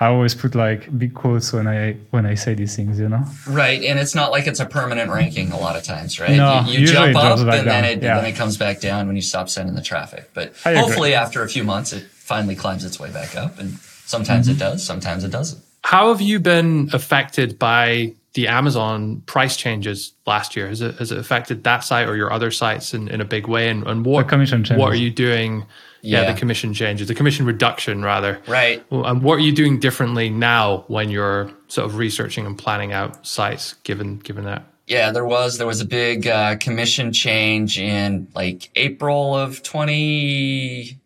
I 0.00 0.06
always 0.06 0.34
put 0.34 0.54
like 0.54 0.96
big 0.98 1.12
quotes 1.14 1.52
when 1.52 1.66
I 1.68 1.98
when 2.12 2.24
I 2.24 2.34
say 2.34 2.54
these 2.54 2.74
things, 2.74 2.98
you 2.98 3.08
know. 3.10 3.24
Right. 3.46 3.82
And 3.84 3.98
it's 3.98 4.14
not 4.14 4.30
like 4.30 4.46
it's 4.46 4.60
a 4.60 4.66
permanent 4.66 5.10
ranking 5.10 5.52
a 5.52 5.58
lot 5.58 5.76
of 5.76 5.82
times, 5.82 6.18
right? 6.18 6.36
No, 6.36 6.64
you, 6.66 6.80
you 6.80 6.86
jump 6.86 7.14
up 7.16 7.38
and 7.38 7.48
then 7.68 7.84
it 7.84 8.02
Yeah. 8.02 8.16
then 8.16 8.24
it 8.24 8.36
comes 8.36 8.56
back 8.56 8.80
down 8.80 9.06
when 9.06 9.16
you 9.16 9.22
stop 9.22 9.50
sending 9.50 9.74
the 9.74 9.82
traffic. 9.82 10.30
But 10.32 10.56
hopefully 10.64 11.12
after 11.14 11.42
a 11.42 11.48
few 11.48 11.62
months 11.64 11.92
it 11.92 12.06
finally 12.10 12.56
climbs 12.56 12.84
its 12.86 12.98
way 12.98 13.10
back 13.10 13.36
up 13.36 13.58
and 13.58 13.78
sometimes 14.06 14.46
Mm-hmm. 14.48 14.56
it 14.56 14.58
does, 14.60 14.82
sometimes 14.84 15.22
it 15.24 15.30
doesn't. 15.30 15.62
How 15.86 16.08
have 16.08 16.20
you 16.20 16.40
been 16.40 16.90
affected 16.92 17.60
by 17.60 18.12
the 18.32 18.48
Amazon 18.48 19.20
price 19.26 19.56
changes 19.56 20.14
last 20.26 20.56
year? 20.56 20.66
Has 20.66 20.80
it 20.80 20.96
has 20.96 21.12
it 21.12 21.18
affected 21.18 21.62
that 21.62 21.84
site 21.84 22.08
or 22.08 22.16
your 22.16 22.32
other 22.32 22.50
sites 22.50 22.92
in, 22.92 23.06
in 23.06 23.20
a 23.20 23.24
big 23.24 23.46
way? 23.46 23.68
And, 23.68 23.86
and 23.86 24.04
what 24.04 24.28
commission 24.28 24.64
what 24.76 24.90
are 24.90 24.96
you 24.96 25.12
doing? 25.12 25.64
Yeah. 26.02 26.22
Yeah. 26.22 26.32
the 26.32 26.38
commission 26.38 26.74
changes, 26.74 27.06
the 27.06 27.14
commission 27.14 27.46
reduction 27.46 28.02
rather. 28.02 28.40
Right. 28.48 28.84
And 28.90 29.22
what 29.22 29.34
are 29.34 29.42
you 29.42 29.52
doing 29.52 29.78
differently 29.78 30.28
now 30.28 30.84
when 30.88 31.08
you're 31.08 31.52
sort 31.68 31.88
of 31.88 31.96
researching 31.96 32.46
and 32.46 32.58
planning 32.58 32.92
out 32.92 33.24
sites 33.24 33.74
given 33.84 34.18
given 34.18 34.44
that? 34.44 34.64
Yeah, 34.88 35.12
there 35.12 35.24
was 35.24 35.58
there 35.58 35.68
was 35.68 35.80
a 35.80 35.86
big 35.86 36.26
uh, 36.26 36.56
commission 36.56 37.12
change 37.12 37.78
in 37.78 38.26
like 38.34 38.70
April 38.74 39.36
of 39.36 39.62
twenty. 39.62 40.98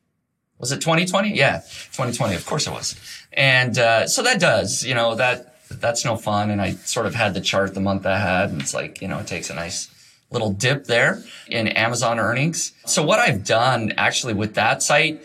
Was 0.61 0.71
it 0.71 0.81
twenty 0.81 1.07
twenty? 1.07 1.35
Yeah, 1.35 1.63
twenty 1.93 2.13
twenty. 2.13 2.37
Of 2.37 2.47
course 2.47 2.69
it 2.69 2.71
was. 2.71 2.95
And 3.33 3.77
uh, 3.79 4.07
so 4.07 4.23
that 4.23 4.39
does, 4.39 4.85
you 4.85 4.95
know, 4.95 5.17
that 5.17 5.57
that's 5.69 6.05
no 6.05 6.17
fun. 6.17 6.51
And 6.51 6.61
I 6.61 6.73
sort 6.73 7.07
of 7.07 7.15
had 7.15 7.35
the 7.35 7.41
chart 7.41 7.75
the 7.75 7.81
month 7.81 8.07
I 8.07 8.19
had, 8.19 8.51
and 8.51 8.61
it's 8.61 8.75
like, 8.75 9.03
you 9.03 9.09
know, 9.09 9.19
it 9.19 9.27
takes 9.27 9.51
a 9.51 9.55
nice 9.55 9.89
little 10.31 10.53
dip 10.53 10.85
there 10.85 11.25
in 11.49 11.67
Amazon 11.67 12.21
earnings. 12.21 12.73
So 12.87 13.03
what 13.03 13.19
I've 13.19 13.43
done 13.45 13.95
actually 13.97 14.35
with 14.35 14.55
that 14.55 14.81
site 14.81 15.21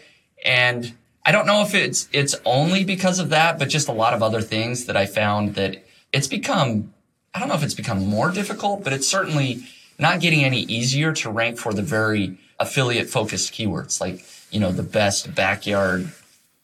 And 0.46 0.94
I 1.26 1.32
don't 1.32 1.48
know 1.48 1.64
if 1.64 1.74
it's, 1.74 2.08
it's 2.14 2.36
only 2.46 2.84
because 2.84 3.20
of 3.20 3.30
that, 3.32 3.58
but 3.58 3.68
just 3.68 3.88
a 3.88 3.92
lot 3.92 4.14
of 4.14 4.22
other 4.22 4.42
things 4.42 4.86
that 4.86 4.96
I 4.96 5.08
found 5.08 5.56
that 5.56 5.84
it's 6.14 6.28
become, 6.28 6.94
I 7.34 7.40
don't 7.40 7.50
know 7.50 7.56
if 7.56 7.64
it's 7.64 7.74
become 7.74 8.06
more 8.06 8.30
difficult, 8.30 8.84
but 8.84 8.94
it's 8.94 9.08
certainly 9.08 9.66
not 9.98 10.22
getting 10.22 10.44
any 10.44 10.62
easier 10.62 11.12
to 11.14 11.32
rank 11.32 11.58
for 11.58 11.74
the 11.74 11.82
very 11.82 12.38
affiliate 12.60 13.10
focused 13.10 13.54
keywords 13.54 14.00
like, 14.00 14.24
you 14.56 14.62
know, 14.62 14.72
the 14.72 14.84
best 14.84 15.36
backyard, 15.36 16.10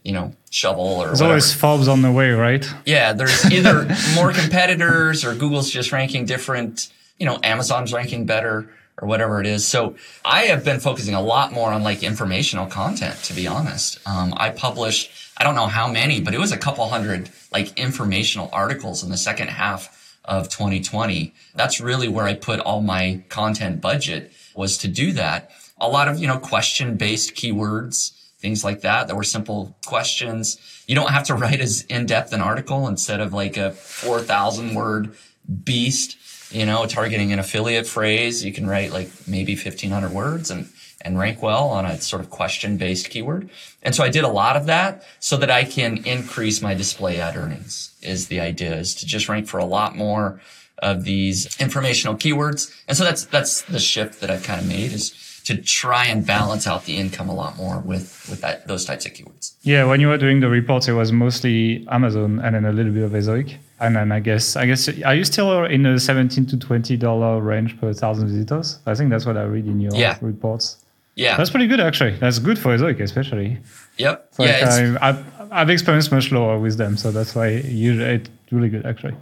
you 0.01 0.13
know, 0.13 0.33
shovel 0.50 0.86
or 0.86 1.07
There's 1.07 1.19
whatever. 1.19 1.31
always 1.31 1.53
fobs 1.53 1.89
on 1.89 2.01
the 2.01 2.12
way, 2.12 2.31
right? 2.31 2.65
Yeah, 2.86 3.12
there's 3.12 3.51
either 3.51 3.86
more 4.15 4.31
competitors 4.31 5.25
or 5.25 5.36
Google's 5.36 5.69
just 5.69 5.91
ranking 5.91 6.24
different, 6.24 6.89
you 7.19 7.25
know, 7.25 7.38
Amazon's 7.43 7.91
ranking 7.91 8.25
better 8.25 8.69
or 8.98 9.10
whatever 9.10 9.41
it 9.41 9.45
is. 9.45 9.67
So 9.67 9.98
I 10.24 10.43
have 10.43 10.63
been 10.63 10.79
focusing 10.79 11.15
a 11.15 11.21
lot 11.21 11.51
more 11.51 11.74
on 11.74 11.83
like 11.83 12.01
informational 12.01 12.65
content, 12.65 13.21
to 13.24 13.33
be 13.33 13.45
honest. 13.45 14.00
Um, 14.07 14.33
I 14.38 14.51
published, 14.51 15.12
I 15.38 15.43
don't 15.43 15.55
know 15.55 15.67
how 15.67 15.91
many, 15.91 16.21
but 16.21 16.33
it 16.33 16.39
was 16.39 16.53
a 16.53 16.57
couple 16.57 16.88
hundred 16.88 17.29
like 17.51 17.77
informational 17.77 18.50
articles 18.53 19.03
in 19.03 19.10
the 19.10 19.17
second 19.17 19.50
half 19.50 20.17
of 20.24 20.48
2020. 20.48 21.33
That's 21.55 21.81
really 21.81 22.07
where 22.07 22.24
I 22.25 22.36
put 22.36 22.62
all 22.62 22.81
my 22.81 23.21
content 23.27 23.81
budget 23.81 24.31
was 24.55 24.77
to 24.77 24.88
do 24.88 25.12
that. 25.13 25.51
A 25.81 25.89
lot 25.89 26.07
of, 26.07 26.19
you 26.19 26.27
know, 26.27 26.38
question 26.38 26.95
based 26.95 27.35
keywords, 27.35 28.11
things 28.38 28.63
like 28.63 28.81
that, 28.81 29.07
that 29.07 29.15
were 29.15 29.23
simple 29.23 29.75
questions. 29.85 30.57
You 30.88 30.95
don't 30.95 31.09
have 31.09 31.25
to 31.25 31.35
write 31.35 31.59
as 31.59 31.81
in-depth 31.83 32.31
an 32.33 32.41
article 32.41 32.88
instead 32.88 33.19
of 33.19 33.33
like 33.33 33.57
a 33.57 33.71
4,000 33.71 34.75
word 34.75 35.15
beast, 35.63 36.17
you 36.53 36.65
know, 36.65 36.85
targeting 36.85 37.33
an 37.33 37.39
affiliate 37.39 37.88
phrase. 37.88 38.45
You 38.45 38.53
can 38.53 38.67
write 38.67 38.91
like 38.91 39.09
maybe 39.27 39.55
1500 39.55 40.11
words 40.11 40.51
and, 40.51 40.69
and 41.01 41.17
rank 41.17 41.41
well 41.41 41.69
on 41.69 41.85
a 41.85 42.00
sort 42.00 42.21
of 42.21 42.29
question 42.29 42.77
based 42.77 43.09
keyword. 43.09 43.50
And 43.81 43.95
so 43.95 44.03
I 44.03 44.09
did 44.09 44.23
a 44.23 44.29
lot 44.29 44.55
of 44.55 44.67
that 44.67 45.03
so 45.19 45.38
that 45.38 45.50
I 45.50 45.63
can 45.63 46.05
increase 46.05 46.61
my 46.61 46.73
display 46.73 47.19
ad 47.19 47.35
earnings 47.35 47.95
is 48.01 48.27
the 48.27 48.39
idea 48.39 48.75
is 48.75 48.95
to 48.95 49.05
just 49.05 49.29
rank 49.29 49.47
for 49.47 49.59
a 49.59 49.65
lot 49.65 49.95
more 49.95 50.41
of 50.79 51.03
these 51.03 51.59
informational 51.59 52.15
keywords. 52.15 52.71
And 52.88 52.97
so 52.97 53.03
that's, 53.03 53.25
that's 53.25 53.61
the 53.63 53.79
shift 53.79 54.21
that 54.21 54.31
I've 54.31 54.43
kind 54.43 54.59
of 54.59 54.67
made 54.67 54.93
is 54.93 55.13
to 55.45 55.57
try 55.62 56.05
and 56.05 56.25
balance 56.25 56.67
out 56.67 56.86
the 56.86 56.98
income 56.98 57.29
a 57.29 57.33
lot 57.33 57.57
more 57.57 57.79
with, 57.79 58.27
with 58.29 58.41
that, 58.41 58.67
those 58.67 58.86
types 58.86 59.05
of 59.05 59.13
keywords. 59.13 59.53
Yeah, 59.63 59.86
when 59.86 60.00
you 60.00 60.07
were 60.07 60.17
doing 60.17 60.39
the 60.39 60.50
reports, 60.50 60.88
it 60.88 60.93
was 60.93 61.12
mostly 61.12 61.86
Amazon 61.89 62.39
and 62.43 62.55
then 62.55 62.65
a 62.65 62.71
little 62.71 62.91
bit 62.91 63.03
of 63.03 63.12
Ezoic. 63.12 63.55
And 63.79 63.95
then 63.95 64.12
I 64.12 64.19
guess, 64.19 64.55
I 64.55 64.65
guess, 64.67 64.88
are 65.03 65.15
you 65.15 65.24
still 65.24 65.65
in 65.65 65.83
the 65.83 66.00
17 66.00 66.45
to 66.48 66.57
20 66.57 66.98
dollar 66.98 67.41
range 67.41 67.79
per 67.79 67.93
thousand 67.93 68.27
visitors? 68.27 68.79
I 68.86 68.93
think 68.93 69.10
that's 69.10 69.25
what 69.25 69.38
I 69.38 69.43
read 69.43 69.65
in 69.65 69.79
your 69.81 69.93
Yeah. 69.95 70.17
reports. 70.21 70.77
Yeah. 71.15 71.36
That's 71.36 71.50
pretty 71.50 71.67
good, 71.67 71.79
actually. 71.79 72.12
That's 72.17 72.39
good 72.39 72.57
for 72.60 72.77
Ezoic, 72.77 73.01
especially. 73.01 73.57
yep. 73.98 74.31
Yeah. 74.39 74.98
I, 75.01 75.10
I've, 75.10 75.25
I've 75.51 75.69
experienced 75.69 76.12
much 76.12 76.31
lower 76.31 76.60
with 76.60 76.77
them, 76.77 76.95
so 76.95 77.12
that's 77.12 77.36
why 77.36 77.48
usually 77.50 78.05
it's 78.15 78.29
really 78.51 78.69
good, 78.69 78.86
actually. 78.86 79.15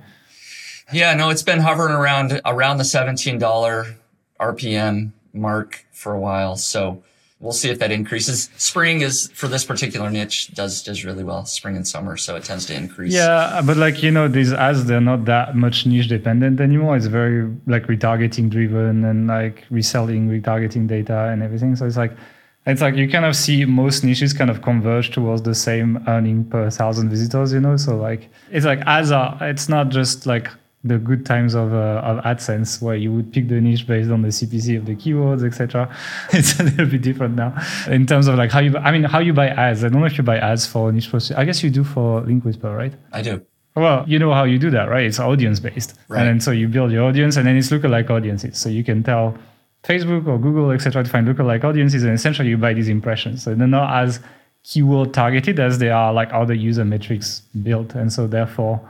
Yeah, 0.91 1.13
no, 1.15 1.29
it's 1.29 1.43
been 1.43 1.59
hovering 1.59 1.93
around 1.95 2.41
around 2.45 2.77
the 2.77 2.83
seventeen 2.83 3.37
dollar 3.39 3.85
RPM 4.39 5.11
mark 5.33 5.85
for 5.91 6.13
a 6.13 6.19
while. 6.19 6.55
So 6.55 7.03
we'll 7.39 7.53
see 7.53 7.69
if 7.69 7.79
that 7.79 7.91
increases. 7.91 8.49
Spring 8.57 9.01
is 9.01 9.31
for 9.33 9.47
this 9.47 9.63
particular 9.63 10.09
niche 10.09 10.53
does 10.53 10.83
does 10.83 11.05
really 11.05 11.23
well. 11.23 11.45
Spring 11.45 11.75
and 11.75 11.87
summer, 11.87 12.17
so 12.17 12.35
it 12.35 12.43
tends 12.43 12.65
to 12.67 12.75
increase. 12.75 13.13
Yeah, 13.13 13.61
but 13.65 13.77
like 13.77 14.03
you 14.03 14.11
know, 14.11 14.27
these 14.27 14.53
ads 14.53 14.85
they're 14.85 15.01
not 15.01 15.25
that 15.25 15.55
much 15.55 15.85
niche 15.85 16.07
dependent 16.07 16.59
anymore. 16.59 16.95
It's 16.95 17.07
very 17.07 17.49
like 17.67 17.83
retargeting 17.87 18.49
driven 18.49 19.05
and 19.05 19.27
like 19.27 19.65
reselling 19.69 20.29
retargeting 20.29 20.87
data 20.87 21.29
and 21.29 21.41
everything. 21.41 21.75
So 21.75 21.85
it's 21.85 21.97
like 21.97 22.15
it's 22.65 22.81
like 22.81 22.95
you 22.95 23.09
kind 23.09 23.25
of 23.25 23.35
see 23.35 23.65
most 23.65 24.03
niches 24.03 24.33
kind 24.33 24.49
of 24.49 24.61
converge 24.61 25.11
towards 25.11 25.41
the 25.41 25.55
same 25.55 26.03
earning 26.07 26.45
per 26.45 26.69
thousand 26.69 27.09
visitors. 27.09 27.53
You 27.53 27.61
know, 27.61 27.77
so 27.77 27.97
like 27.97 28.29
it's 28.51 28.65
like 28.65 28.79
ads 28.81 29.11
are. 29.11 29.37
It's 29.41 29.69
not 29.69 29.89
just 29.89 30.25
like 30.25 30.49
the 30.83 30.97
good 30.97 31.25
times 31.25 31.55
of 31.55 31.73
uh, 31.73 32.01
of 32.09 32.23
AdSense 32.23 32.81
where 32.81 32.95
you 32.95 33.11
would 33.13 33.33
pick 33.33 33.49
the 33.49 33.59
niche 33.59 33.85
based 33.85 34.09
on 34.09 34.21
the 34.21 34.29
CPC 34.29 34.77
of 34.77 34.85
the 34.85 34.95
keywords, 34.95 35.43
etc. 35.45 35.93
It's 36.33 36.59
a 36.59 36.63
little 36.63 36.85
bit 36.85 37.01
different 37.01 37.35
now 37.35 37.53
in 37.87 38.05
terms 38.05 38.27
of 38.27 38.35
like 38.35 38.51
how 38.51 38.59
you. 38.61 38.77
I 38.77 38.91
mean, 38.91 39.03
how 39.03 39.19
you 39.19 39.33
buy 39.33 39.49
ads. 39.49 39.83
I 39.83 39.89
don't 39.89 39.99
know 39.99 40.05
if 40.07 40.17
you 40.17 40.23
buy 40.23 40.37
ads 40.37 40.65
for 40.65 40.91
niche. 40.91 41.11
post- 41.11 41.33
I 41.35 41.43
guess 41.45 41.61
you 41.63 41.69
do 41.69 41.83
for 41.83 42.21
Link 42.21 42.45
Whisper, 42.45 42.73
right? 42.75 42.93
I 43.11 43.21
do. 43.21 43.41
Well, 43.75 44.03
you 44.07 44.19
know 44.19 44.33
how 44.33 44.45
you 44.45 44.57
do 44.57 44.69
that, 44.71 44.89
right? 44.89 45.05
It's 45.05 45.19
audience 45.19 45.59
based, 45.59 45.97
Right. 46.07 46.19
and 46.19 46.27
then 46.27 46.39
so 46.39 46.51
you 46.51 46.67
build 46.67 46.91
your 46.91 47.03
audience, 47.03 47.35
and 47.37 47.45
then 47.45 47.55
it's 47.57 47.69
lookalike 47.69 48.09
audiences. 48.09 48.57
So 48.57 48.67
you 48.69 48.83
can 48.83 49.03
tell 49.03 49.37
Facebook 49.83 50.27
or 50.27 50.37
Google, 50.37 50.71
etc., 50.71 51.03
to 51.03 51.09
find 51.09 51.27
lookalike 51.27 51.63
audiences, 51.63 52.03
and 52.03 52.13
essentially 52.13 52.49
you 52.49 52.57
buy 52.57 52.73
these 52.73 52.89
impressions. 52.89 53.43
So 53.43 53.53
they're 53.53 53.67
not 53.67 53.93
as 54.03 54.19
keyword 54.63 55.13
targeted 55.13 55.59
as 55.59 55.77
they 55.79 55.89
are 55.89 56.11
like 56.13 56.31
other 56.33 56.53
user 56.53 56.83
metrics 56.83 57.41
built, 57.63 57.95
and 57.95 58.11
so 58.11 58.27
therefore 58.27 58.81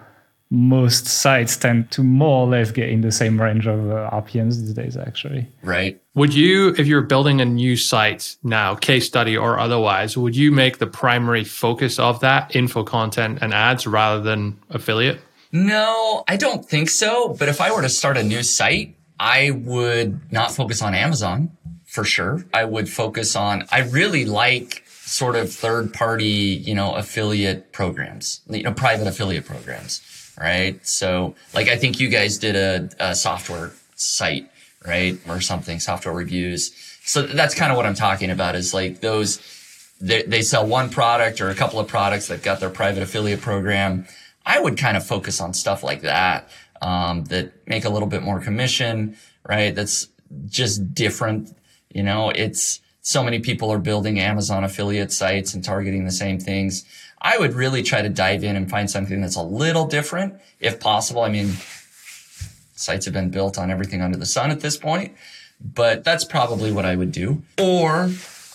most 0.51 1.05
sites 1.05 1.55
tend 1.57 1.91
to 1.91 2.01
more 2.01 2.45
or 2.45 2.47
less 2.47 2.71
get 2.71 2.89
in 2.89 3.01
the 3.01 3.12
same 3.12 3.39
range 3.39 3.67
of 3.67 3.91
uh, 3.91 4.09
RPMs 4.12 4.59
these 4.59 4.73
days, 4.73 4.97
actually. 4.97 5.47
Right. 5.62 6.01
Would 6.15 6.33
you, 6.33 6.73
if 6.77 6.88
you're 6.88 7.03
building 7.03 7.39
a 7.39 7.45
new 7.45 7.75
site 7.75 8.35
now, 8.43 8.73
case 8.75 9.05
study 9.05 9.38
or 9.38 9.59
otherwise, 9.59 10.17
would 10.17 10.35
you 10.35 10.51
make 10.51 10.79
the 10.79 10.88
primary 10.88 11.43
focus 11.43 11.99
of 11.99 12.19
that 12.21 12.55
info 12.55 12.83
content 12.83 13.39
and 13.41 13.53
ads 13.53 13.85
rather 13.85 14.21
than 14.21 14.59
affiliate? 14.69 15.19
No, 15.51 16.23
I 16.27 16.35
don't 16.35 16.65
think 16.65 16.89
so. 16.89 17.35
But 17.38 17.47
if 17.49 17.62
I 17.62 17.71
were 17.71 17.81
to 17.81 17.89
start 17.89 18.17
a 18.17 18.23
new 18.23 18.43
site, 18.43 18.95
I 19.19 19.51
would 19.51 20.31
not 20.31 20.51
focus 20.51 20.81
on 20.81 20.95
Amazon 20.95 21.51
for 21.85 22.03
sure. 22.03 22.45
I 22.53 22.65
would 22.65 22.88
focus 22.89 23.35
on, 23.35 23.65
I 23.71 23.81
really 23.81 24.25
like 24.25 24.83
sort 24.88 25.35
of 25.35 25.51
third 25.51 25.93
party, 25.93 26.27
you 26.27 26.75
know, 26.75 26.93
affiliate 26.93 27.73
programs, 27.73 28.41
you 28.49 28.63
know, 28.63 28.73
private 28.73 29.07
affiliate 29.07 29.45
programs, 29.45 30.01
right? 30.39 30.86
So 30.88 31.36
like, 31.54 31.67
I 31.67 31.75
think 31.75 31.99
you 31.99 32.10
guys 32.10 32.38
did 32.38 32.56
a, 32.56 32.89
a 32.99 33.15
software 33.15 33.71
site, 33.95 34.49
right? 34.86 35.19
Or 35.28 35.41
something, 35.41 35.80
software 35.80 36.13
reviews. 36.13 36.71
So 37.04 37.23
that's 37.23 37.56
kind 37.56 37.71
of 37.71 37.78
what 37.78 37.86
I'm 37.86 37.95
talking 37.95 38.30
about 38.30 38.56
is 38.56 38.73
like 38.73 39.02
those, 39.02 39.39
they, 39.99 40.23
they 40.23 40.41
sell 40.41 40.65
one 40.65 40.89
product 40.89 41.41
or 41.41 41.49
a 41.49 41.56
couple 41.56 41.80
of 41.80 41.88
products. 41.88 42.28
They've 42.28 42.41
got 42.41 42.60
their 42.60 42.69
private 42.69 43.04
affiliate 43.04 43.41
program. 43.41 44.06
I 44.45 44.60
would 44.60 44.78
kind 44.78 44.95
of 44.95 45.06
focus 45.06 45.41
on 45.41 45.54
stuff 45.54 45.84
like 45.84 46.02
that, 46.02 46.49
um, 46.82 47.25
that 47.25 47.67
make 47.67 47.84
a 47.86 47.89
little 47.89 48.08
bit 48.08 48.23
more 48.23 48.39
commission, 48.39 49.17
right? 49.47 49.75
That's 49.75 50.08
just 50.47 50.93
different. 50.93 51.56
You 51.91 52.04
know, 52.04 52.30
it's 52.30 52.80
so 53.01 53.23
many 53.23 53.39
people 53.39 53.71
are 53.71 53.79
building 53.79 54.19
Amazon 54.19 54.63
affiliate 54.63 55.12
sites 55.12 55.53
and 55.53 55.63
targeting 55.63 56.05
the 56.05 56.12
same 56.12 56.39
things. 56.39 56.85
I 57.21 57.38
would 57.38 57.53
really 57.53 57.83
try 57.83 58.01
to 58.01 58.09
dive 58.09 58.43
in 58.43 58.55
and 58.55 58.69
find 58.69 58.89
something 58.89 59.21
that's 59.21 59.35
a 59.35 59.43
little 59.43 59.85
different 59.85 60.39
if 60.59 60.79
possible. 60.79 61.21
I 61.21 61.29
mean, 61.29 61.53
sites 62.75 63.05
have 63.05 63.13
been 63.13 63.29
built 63.29 63.57
on 63.57 63.71
everything 63.71 64.01
under 64.01 64.17
the 64.17 64.25
sun 64.25 64.51
at 64.51 64.62
this 64.62 64.77
point, 64.77 65.15
but 65.59 66.03
that's 66.03 66.23
probably 66.23 66.71
what 66.71 66.85
I 66.85 66.95
would 66.95 67.12
do. 67.12 67.41
Or 67.59 68.09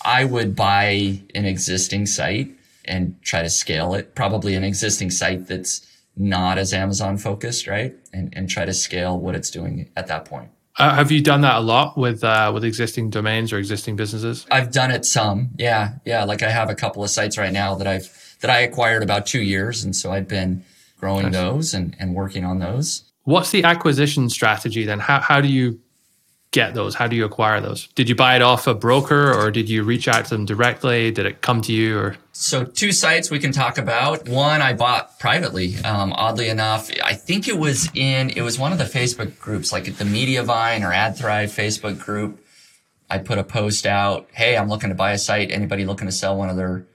I 0.04 0.24
would 0.24 0.54
buy 0.54 1.20
an 1.34 1.46
existing 1.46 2.06
site 2.06 2.50
and 2.84 3.20
try 3.22 3.42
to 3.42 3.50
scale 3.50 3.94
it, 3.94 4.14
probably 4.14 4.54
an 4.54 4.64
existing 4.64 5.10
site 5.10 5.46
that's 5.46 5.86
not 6.16 6.58
as 6.58 6.72
Amazon 6.72 7.16
focused, 7.16 7.66
right? 7.66 7.94
And, 8.12 8.32
and 8.36 8.48
try 8.48 8.64
to 8.64 8.74
scale 8.74 9.18
what 9.18 9.34
it's 9.34 9.50
doing 9.50 9.90
at 9.96 10.06
that 10.06 10.24
point. 10.26 10.50
Uh, 10.76 10.94
have 10.94 11.12
you 11.12 11.22
done 11.22 11.42
that 11.42 11.56
a 11.56 11.60
lot 11.60 11.96
with 11.96 12.24
uh, 12.24 12.50
with 12.52 12.64
existing 12.64 13.10
domains 13.10 13.52
or 13.52 13.58
existing 13.58 13.94
businesses? 13.96 14.46
I've 14.50 14.72
done 14.72 14.90
it 14.90 15.04
some. 15.04 15.50
Yeah. 15.56 15.94
Yeah. 16.04 16.24
Like 16.24 16.42
I 16.42 16.50
have 16.50 16.68
a 16.68 16.74
couple 16.74 17.04
of 17.04 17.10
sites 17.10 17.38
right 17.38 17.52
now 17.52 17.76
that 17.76 17.86
I've, 17.86 18.36
that 18.40 18.50
I 18.50 18.60
acquired 18.60 19.02
about 19.02 19.26
two 19.26 19.42
years. 19.42 19.84
And 19.84 19.94
so 19.94 20.12
I've 20.12 20.26
been 20.26 20.64
growing 20.98 21.30
those 21.30 21.74
and, 21.74 21.96
and 22.00 22.14
working 22.14 22.44
on 22.44 22.58
those. 22.58 23.04
What's 23.22 23.50
the 23.50 23.64
acquisition 23.64 24.28
strategy 24.28 24.84
then? 24.84 24.98
How 24.98 25.20
how 25.20 25.40
do 25.40 25.48
you 25.48 25.80
get 26.54 26.72
those? 26.72 26.94
How 26.94 27.08
do 27.08 27.16
you 27.16 27.24
acquire 27.24 27.60
those? 27.60 27.88
Did 27.96 28.08
you 28.08 28.14
buy 28.14 28.36
it 28.36 28.42
off 28.42 28.68
a 28.68 28.74
broker 28.74 29.34
or 29.34 29.50
did 29.50 29.68
you 29.68 29.82
reach 29.82 30.06
out 30.06 30.24
to 30.26 30.30
them 30.30 30.44
directly? 30.46 31.10
Did 31.10 31.26
it 31.26 31.40
come 31.40 31.60
to 31.62 31.72
you 31.72 31.98
or 31.98 32.16
So 32.32 32.64
two 32.64 32.92
sites 32.92 33.28
we 33.28 33.40
can 33.40 33.50
talk 33.50 33.76
about. 33.76 34.28
One 34.28 34.62
I 34.62 34.72
bought 34.72 35.18
privately. 35.18 35.76
Um, 35.84 36.12
oddly 36.12 36.48
enough, 36.48 36.90
I 37.02 37.14
think 37.14 37.48
it 37.48 37.58
was 37.58 37.90
in 37.94 38.30
it 38.30 38.42
was 38.42 38.56
one 38.56 38.70
of 38.70 38.78
the 38.78 38.84
Facebook 38.84 39.36
groups, 39.40 39.72
like 39.72 39.84
the 39.84 40.04
Mediavine 40.04 40.82
or 40.82 40.92
AdThrive 40.92 41.50
Facebook 41.50 41.98
group. 41.98 42.40
I 43.10 43.18
put 43.18 43.38
a 43.38 43.44
post 43.44 43.84
out, 43.84 44.28
"Hey, 44.32 44.56
I'm 44.56 44.68
looking 44.68 44.90
to 44.90 44.94
buy 44.94 45.12
a 45.12 45.18
site. 45.18 45.50
Anybody 45.50 45.84
looking 45.84 46.06
to 46.06 46.12
sell 46.12 46.36
one 46.36 46.48
of 46.48 46.56
their, 46.56 46.86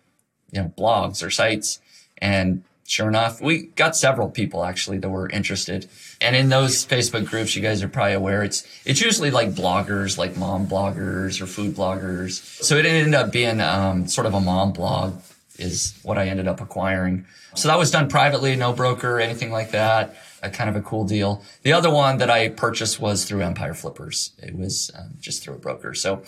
you 0.51 0.61
know, 0.61 0.73
blogs 0.77 1.21
or 1.21 1.29
sites?" 1.29 1.79
And 2.17 2.63
sure 2.89 3.07
enough, 3.07 3.39
we 3.39 3.63
got 3.63 3.95
several 3.95 4.29
people 4.29 4.65
actually 4.65 4.97
that 4.97 5.09
were 5.09 5.29
interested. 5.29 5.87
And 6.19 6.35
in 6.35 6.49
those 6.49 6.85
Facebook 6.85 7.25
groups, 7.25 7.55
you 7.55 7.61
guys 7.61 7.83
are 7.83 7.87
probably 7.87 8.13
aware, 8.13 8.43
it's 8.43 8.67
it's 8.85 8.99
usually 8.99 9.31
like 9.31 9.51
bloggers, 9.51 10.17
like 10.17 10.35
mom 10.35 10.67
bloggers 10.67 11.39
or 11.39 11.45
food 11.45 11.75
bloggers. 11.75 12.41
So 12.63 12.77
it 12.77 12.85
ended 12.85 13.13
up 13.13 13.31
being 13.31 13.61
um, 13.61 14.07
sort 14.07 14.25
of 14.25 14.33
a 14.33 14.41
mom 14.41 14.73
blog 14.73 15.21
is 15.57 15.99
what 16.03 16.17
I 16.17 16.27
ended 16.27 16.47
up 16.47 16.61
acquiring. 16.61 17.25
So 17.53 17.67
that 17.67 17.77
was 17.77 17.91
done 17.91 18.09
privately, 18.09 18.55
no 18.55 18.73
broker, 18.73 19.19
anything 19.19 19.51
like 19.51 19.71
that. 19.71 20.15
A 20.41 20.49
kind 20.49 20.69
of 20.69 20.75
a 20.77 20.81
cool 20.81 21.03
deal. 21.03 21.43
The 21.63 21.73
other 21.73 21.89
one 21.91 22.17
that 22.19 22.29
I 22.29 22.47
purchased 22.47 22.99
was 22.99 23.25
through 23.25 23.41
Empire 23.41 23.73
Flippers. 23.73 24.31
It 24.41 24.55
was 24.55 24.89
um, 24.97 25.15
just 25.19 25.43
through 25.43 25.55
a 25.55 25.59
broker. 25.59 25.93
So 25.93 26.23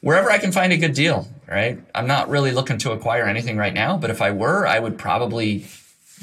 wherever 0.00 0.30
I 0.30 0.38
can 0.38 0.50
find 0.50 0.72
a 0.72 0.76
good 0.76 0.94
deal, 0.94 1.28
right? 1.48 1.78
I'm 1.94 2.08
not 2.08 2.28
really 2.28 2.50
looking 2.50 2.78
to 2.78 2.90
acquire 2.90 3.24
anything 3.24 3.56
right 3.56 3.72
now, 3.72 3.96
but 3.96 4.10
if 4.10 4.20
I 4.20 4.32
were, 4.32 4.66
I 4.66 4.80
would 4.80 4.98
probably 4.98 5.64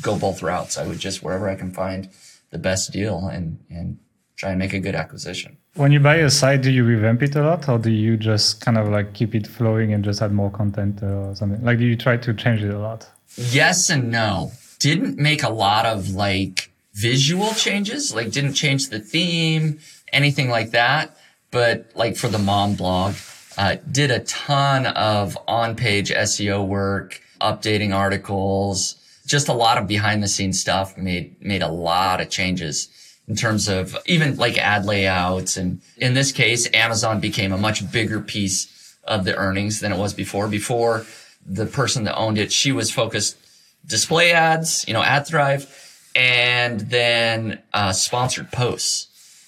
go 0.01 0.17
both 0.17 0.41
routes. 0.41 0.77
I 0.77 0.87
would 0.87 0.99
just 0.99 1.23
wherever 1.23 1.49
I 1.49 1.55
can 1.55 1.71
find 1.71 2.09
the 2.51 2.57
best 2.57 2.91
deal 2.91 3.27
and, 3.27 3.59
and 3.69 3.97
try 4.35 4.49
and 4.51 4.59
make 4.59 4.73
a 4.73 4.79
good 4.79 4.95
acquisition. 4.95 5.57
When 5.75 5.91
you 5.91 5.99
buy 5.99 6.15
a 6.15 6.29
site, 6.29 6.61
do 6.61 6.71
you 6.71 6.83
revamp 6.83 7.21
it 7.23 7.35
a 7.35 7.43
lot 7.43 7.69
or 7.69 7.77
do 7.77 7.91
you 7.91 8.17
just 8.17 8.61
kind 8.61 8.77
of 8.77 8.89
like 8.89 9.13
keep 9.13 9.35
it 9.35 9.45
flowing 9.47 9.93
and 9.93 10.03
just 10.03 10.21
add 10.21 10.31
more 10.31 10.49
content 10.49 11.03
or 11.03 11.35
something? 11.35 11.63
Like, 11.63 11.77
do 11.77 11.85
you 11.85 11.95
try 11.95 12.17
to 12.17 12.33
change 12.33 12.63
it 12.63 12.73
a 12.73 12.79
lot? 12.79 13.07
Yes 13.35 13.89
and 13.89 14.11
no. 14.11 14.51
Didn't 14.79 15.17
make 15.17 15.43
a 15.43 15.49
lot 15.49 15.85
of 15.85 16.11
like 16.11 16.71
visual 16.93 17.53
changes, 17.53 18.13
like 18.13 18.31
didn't 18.31 18.53
change 18.53 18.89
the 18.89 18.99
theme, 18.99 19.79
anything 20.11 20.49
like 20.49 20.71
that. 20.71 21.15
But 21.51 21.91
like 21.95 22.15
for 22.15 22.27
the 22.27 22.39
mom 22.39 22.75
blog, 22.75 23.15
uh, 23.57 23.77
did 23.91 24.11
a 24.11 24.19
ton 24.19 24.85
of 24.85 25.37
on-page 25.47 26.11
SEO 26.11 26.65
work, 26.65 27.21
updating 27.41 27.93
articles, 27.93 28.95
just 29.29 29.47
a 29.47 29.53
lot 29.53 29.77
of 29.77 29.87
behind 29.87 30.23
the 30.23 30.27
scenes 30.27 30.59
stuff. 30.59 30.97
Made 30.97 31.41
made 31.41 31.61
a 31.61 31.69
lot 31.69 32.19
of 32.19 32.29
changes 32.29 32.89
in 33.27 33.35
terms 33.35 33.69
of 33.69 33.95
even 34.07 34.35
like 34.35 34.57
ad 34.57 34.85
layouts. 34.85 35.55
And 35.55 35.81
in 35.97 36.15
this 36.15 36.31
case, 36.31 36.67
Amazon 36.73 37.19
became 37.19 37.53
a 37.53 37.57
much 37.57 37.89
bigger 37.91 38.19
piece 38.19 38.97
of 39.03 39.23
the 39.23 39.35
earnings 39.35 39.79
than 39.79 39.93
it 39.93 39.97
was 39.97 40.13
before. 40.13 40.47
Before 40.47 41.05
the 41.45 41.67
person 41.67 42.03
that 42.05 42.15
owned 42.15 42.39
it, 42.39 42.51
she 42.51 42.71
was 42.71 42.91
focused 42.91 43.37
display 43.85 44.31
ads, 44.31 44.85
you 44.87 44.93
know, 44.93 45.01
AdThrive, 45.01 45.67
and 46.15 46.81
then 46.81 47.61
uh, 47.71 47.91
sponsored 47.91 48.51
posts. 48.51 49.05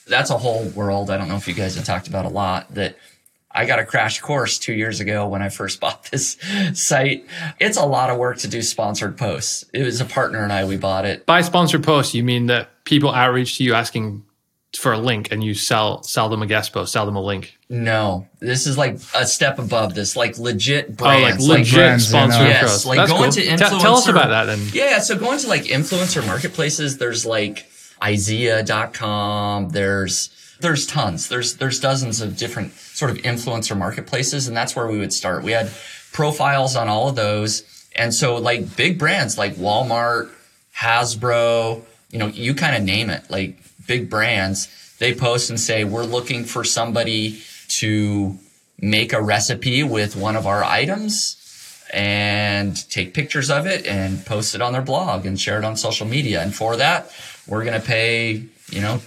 That's 0.08 0.30
a 0.30 0.38
whole 0.38 0.66
world. 0.70 1.10
I 1.10 1.18
don't 1.18 1.28
know 1.28 1.36
if 1.36 1.48
you 1.48 1.54
guys 1.54 1.76
have 1.76 1.86
talked 1.86 2.08
about 2.08 2.26
a 2.26 2.30
lot 2.30 2.74
that 2.76 2.98
I 3.54 3.66
got 3.66 3.80
a 3.80 3.86
crash 3.86 4.20
course 4.20 4.58
two 4.58 4.74
years 4.74 5.00
ago 5.00 5.28
when 5.28 5.42
I 5.42 5.50
first 5.50 5.80
bought 5.82 6.04
this 6.12 6.38
site. 6.74 7.26
It's 7.60 7.78
a 7.78 7.86
lot 7.86 8.10
of 8.10 8.18
work 8.18 8.38
to 8.40 8.48
do 8.48 8.62
sponsored 8.62 9.18
posts. 9.18 9.66
It 9.74 9.84
was 9.84 10.02
a 10.02 10.06
partner 10.06 10.44
and 10.44 10.52
I, 10.52 10.66
we 10.66 10.78
bought 10.78 11.06
it. 11.06 11.26
By 11.26 11.42
sponsored 11.42 11.84
posts, 11.84 12.14
you 12.14 12.24
mean 12.24 12.48
that 12.48 12.84
people 12.86 13.12
outreach 13.12 13.58
to 13.58 13.64
you 13.64 13.74
asking 13.74 14.24
for 14.78 14.94
a 14.94 14.98
link 14.98 15.32
and 15.32 15.44
you 15.44 15.54
sell 15.54 16.02
sell 16.04 16.30
them 16.30 16.42
a 16.42 16.46
guest 16.46 16.72
post, 16.72 16.94
sell 16.94 17.06
them 17.06 17.16
a 17.16 17.22
link. 17.22 17.58
No, 17.70 18.28
this 18.40 18.68
is 18.68 18.78
like 18.78 19.00
a 19.14 19.26
step 19.26 19.60
above 19.60 19.96
this, 19.96 20.16
like 20.16 20.38
legit 20.38 20.88
oh, 20.90 20.94
brands, 20.94 21.46
oh, 21.46 21.50
like 21.50 21.60
legit 21.60 21.76
brands, 21.76 22.08
sponsored 22.08 22.42
you 22.42 22.46
know. 22.46 22.50
yes, 22.52 22.86
like 22.86 22.98
That's 22.98 23.12
going 23.12 23.24
cool. 23.24 23.32
to 23.32 23.42
Te- 23.42 23.48
influencer. 23.48 23.82
tell 23.82 23.96
us 23.98 24.08
about 24.08 24.30
that 24.30 24.46
then. 24.46 24.62
Yeah, 24.72 25.00
so 25.00 25.18
going 25.18 25.40
to 25.40 25.48
like 25.48 25.64
influencer 25.64 26.26
marketplaces, 26.26 26.98
there's 26.98 27.26
like 27.26 27.70
IZEA.com, 28.02 29.70
there's 29.70 30.30
there's 30.62 30.88
tons. 30.88 31.28
There's 31.28 31.56
there's 31.56 31.80
dozens 31.80 32.22
of 32.22 32.38
different 32.38 32.72
sort 33.02 33.10
of 33.10 33.18
influencer 33.24 33.76
marketplaces, 33.76 34.48
and 34.48 34.56
that's 34.56 34.76
where 34.76 34.86
we 34.86 35.00
would 35.00 35.12
start. 35.12 35.44
We 35.44 35.54
had 35.54 35.72
profiles 36.12 36.76
on 36.76 36.88
all 36.88 37.10
of 37.10 37.16
those. 37.16 37.64
And 37.96 38.14
so 38.14 38.36
like 38.36 38.76
big 38.76 39.00
brands 39.00 39.40
like 39.40 39.56
Walmart, 39.56 40.30
Hasbro, 40.78 41.82
you 42.12 42.20
know, 42.20 42.28
you 42.28 42.54
kind 42.54 42.76
of 42.76 42.84
name 42.84 43.10
it, 43.10 43.24
like 43.28 43.58
big 43.88 44.08
brands, 44.08 44.68
they 45.00 45.16
post 45.16 45.50
and 45.50 45.60
say, 45.60 45.84
we're 45.84 46.04
looking 46.04 46.44
for 46.46 46.64
somebody 46.64 47.42
to 47.70 48.38
make 48.80 49.14
a 49.14 49.22
recipe 49.22 49.82
with 49.82 50.16
one 50.16 50.36
of 50.36 50.46
our 50.46 50.64
items 50.64 51.38
and 51.92 52.88
take 52.92 53.16
pictures 53.16 53.50
of 53.50 53.66
it 53.66 53.88
and 53.88 54.24
post 54.28 54.54
it 54.54 54.62
on 54.62 54.74
their 54.74 54.82
blog 54.84 55.26
and 55.26 55.42
share 55.42 55.58
it 55.58 55.66
on 55.66 55.76
social 55.76 56.06
media. 56.06 56.44
And 56.44 56.54
for 56.54 56.76
that, 56.76 57.12
we're 57.48 57.64
going 57.64 57.82
to 57.82 57.86
pay, 57.86 58.44
you 58.70 58.82
know, 58.82 59.02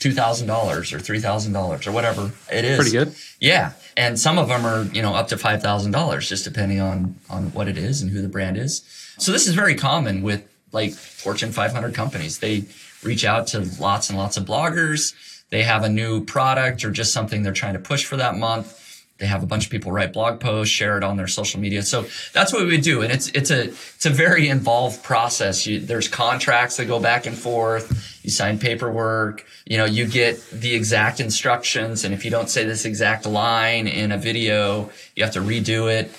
$2,000 0.00 0.48
or 0.92 0.98
$3,000 0.98 1.86
or 1.86 1.92
whatever 1.92 2.32
it 2.52 2.64
is. 2.64 2.76
Pretty 2.76 2.90
good. 2.90 3.14
Yeah. 3.40 3.72
And 3.96 4.18
some 4.18 4.38
of 4.38 4.48
them 4.48 4.66
are, 4.66 4.82
you 4.84 5.00
know, 5.00 5.14
up 5.14 5.28
to 5.28 5.36
$5,000 5.36 6.28
just 6.28 6.44
depending 6.44 6.80
on, 6.80 7.16
on 7.30 7.52
what 7.52 7.66
it 7.66 7.78
is 7.78 8.02
and 8.02 8.10
who 8.10 8.20
the 8.20 8.28
brand 8.28 8.58
is. 8.58 8.82
So 9.18 9.32
this 9.32 9.46
is 9.46 9.54
very 9.54 9.74
common 9.74 10.22
with 10.22 10.46
like 10.72 10.92
Fortune 10.92 11.52
500 11.52 11.94
companies. 11.94 12.38
They 12.38 12.64
reach 13.02 13.24
out 13.24 13.46
to 13.48 13.66
lots 13.80 14.10
and 14.10 14.18
lots 14.18 14.36
of 14.36 14.44
bloggers. 14.44 15.14
They 15.48 15.62
have 15.62 15.82
a 15.84 15.88
new 15.88 16.24
product 16.24 16.84
or 16.84 16.90
just 16.90 17.12
something 17.12 17.42
they're 17.42 17.52
trying 17.52 17.74
to 17.74 17.78
push 17.78 18.04
for 18.04 18.16
that 18.16 18.36
month. 18.36 18.82
They 19.18 19.26
have 19.26 19.42
a 19.42 19.46
bunch 19.46 19.64
of 19.64 19.70
people 19.70 19.92
write 19.92 20.12
blog 20.12 20.40
posts, 20.40 20.74
share 20.74 20.98
it 20.98 21.04
on 21.04 21.16
their 21.16 21.26
social 21.26 21.58
media. 21.58 21.82
So 21.82 22.06
that's 22.34 22.52
what 22.52 22.64
we 22.64 22.72
would 22.72 22.82
do. 22.82 23.02
And 23.02 23.10
it's, 23.10 23.28
it's 23.28 23.50
a, 23.50 23.68
it's 23.68 24.04
a 24.04 24.10
very 24.10 24.48
involved 24.48 25.02
process. 25.02 25.66
You, 25.66 25.80
there's 25.80 26.08
contracts 26.08 26.76
that 26.76 26.84
go 26.84 27.00
back 27.00 27.26
and 27.26 27.36
forth. 27.36 28.20
You 28.22 28.30
sign 28.30 28.58
paperwork. 28.58 29.46
You 29.64 29.78
know, 29.78 29.86
you 29.86 30.06
get 30.06 30.44
the 30.50 30.74
exact 30.74 31.20
instructions. 31.20 32.04
And 32.04 32.12
if 32.12 32.24
you 32.24 32.30
don't 32.30 32.50
say 32.50 32.64
this 32.64 32.84
exact 32.84 33.24
line 33.24 33.86
in 33.86 34.12
a 34.12 34.18
video, 34.18 34.90
you 35.14 35.24
have 35.24 35.32
to 35.32 35.40
redo 35.40 35.90
it. 35.90 36.10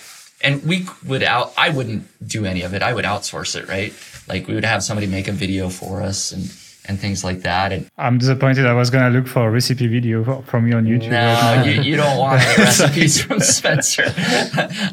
And 0.42 0.64
we 0.64 0.88
would 1.06 1.24
out, 1.24 1.54
I 1.58 1.70
wouldn't 1.70 2.08
do 2.28 2.46
any 2.46 2.64
of 2.64 2.74
it. 2.74 2.82
I 2.82 2.94
would 2.94 3.06
outsource 3.06 3.56
it, 3.56 3.68
right? 3.68 3.94
Like 4.28 4.48
we 4.48 4.56
would 4.56 4.66
have 4.66 4.84
somebody 4.84 5.08
make 5.08 5.28
a 5.28 5.32
video 5.32 5.70
for 5.70 6.02
us 6.02 6.32
and, 6.32 6.52
and 6.88 7.00
things 7.00 7.24
like 7.24 7.42
that. 7.42 7.72
And 7.74 7.90
I'm 7.98 8.18
disappointed. 8.18 8.66
I 8.66 8.74
was 8.74 8.90
gonna 8.90 9.10
look 9.10 9.28
for 9.28 9.48
a 9.48 9.52
recipe 9.52 9.88
video 9.88 10.42
from 10.44 10.68
you 10.68 10.76
on 10.78 10.86
YouTube. 10.86 11.10
no, 11.10 11.18
right 11.34 11.66
you, 11.66 11.82
you 11.82 11.96
don't 11.96 12.18
want 12.26 12.42
recipes 12.58 13.22
from 13.22 13.40
Spencer. 13.40 14.06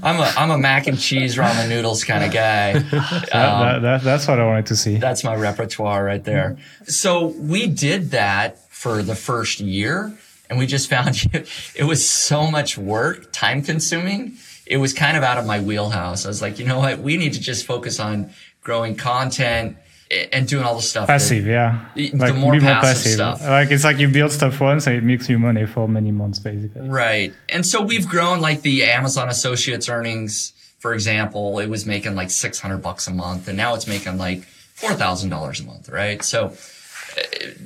I'm 0.02 0.20
a 0.20 0.32
I'm 0.36 0.50
a 0.50 0.58
mac 0.58 0.86
and 0.86 0.98
cheese 0.98 1.36
ramen 1.36 1.68
noodles 1.68 2.04
kind 2.04 2.24
of 2.24 2.32
guy. 2.32 2.78
That- 2.78 2.94
um, 2.94 3.30
that- 3.32 3.82
that- 3.82 4.02
that's 4.02 4.26
what 4.28 4.38
I 4.40 4.46
wanted 4.46 4.66
to 4.66 4.76
see. 4.76 4.96
That's 4.96 5.24
my 5.24 5.34
repertoire 5.36 6.04
right 6.04 6.22
there. 6.24 6.56
So 6.84 7.26
we 7.26 7.66
did 7.66 8.10
that 8.10 8.58
for 8.72 9.02
the 9.02 9.14
first 9.14 9.60
year 9.60 10.12
and 10.50 10.58
we 10.58 10.66
just 10.66 10.90
found 10.90 11.24
it 11.74 11.84
was 11.84 12.06
so 12.08 12.50
much 12.50 12.76
work, 12.76 13.32
time 13.32 13.62
consuming. 13.62 14.36
It 14.66 14.76
was 14.78 14.92
kind 14.92 15.16
of 15.16 15.22
out 15.22 15.38
of 15.38 15.46
my 15.46 15.60
wheelhouse. 15.60 16.24
I 16.24 16.28
was 16.28 16.42
like, 16.42 16.58
you 16.58 16.64
know 16.66 16.78
what? 16.78 16.98
We 16.98 17.16
need 17.16 17.34
to 17.34 17.40
just 17.40 17.66
focus 17.66 18.00
on 18.00 18.30
growing 18.62 18.96
content 18.96 19.76
and 20.32 20.46
doing 20.46 20.64
all 20.64 20.76
the 20.76 20.82
stuff. 20.82 21.06
Passive, 21.08 21.46
yeah. 21.46 21.84
The- 21.94 22.10
the 22.10 22.32
more 22.34 22.58
passive 22.58 23.12
stuff. 23.12 23.42
Like 23.42 23.70
it's 23.70 23.84
like 23.84 23.98
you 23.98 24.08
build 24.08 24.32
stuff 24.32 24.60
once 24.60 24.86
and 24.86 24.96
it 24.96 25.02
makes 25.04 25.28
you 25.28 25.38
money 25.38 25.66
for 25.66 25.88
many 25.88 26.10
months, 26.12 26.38
basically. 26.38 26.88
Right. 26.88 27.32
And 27.48 27.64
so 27.66 27.82
we've 27.82 28.08
grown 28.08 28.40
like 28.40 28.62
the 28.62 28.84
Amazon 28.84 29.28
Associates 29.28 29.88
earnings, 29.88 30.52
for 30.78 30.94
example, 30.94 31.58
it 31.58 31.68
was 31.68 31.86
making 31.86 32.14
like 32.14 32.30
600 32.30 32.78
bucks 32.78 33.06
a 33.06 33.12
month 33.12 33.48
and 33.48 33.56
now 33.56 33.74
it's 33.74 33.86
making 33.86 34.18
like 34.18 34.42
$4,000 34.76 35.60
a 35.60 35.64
month, 35.64 35.88
right? 35.88 36.22
So 36.22 36.46
uh, 37.16 37.20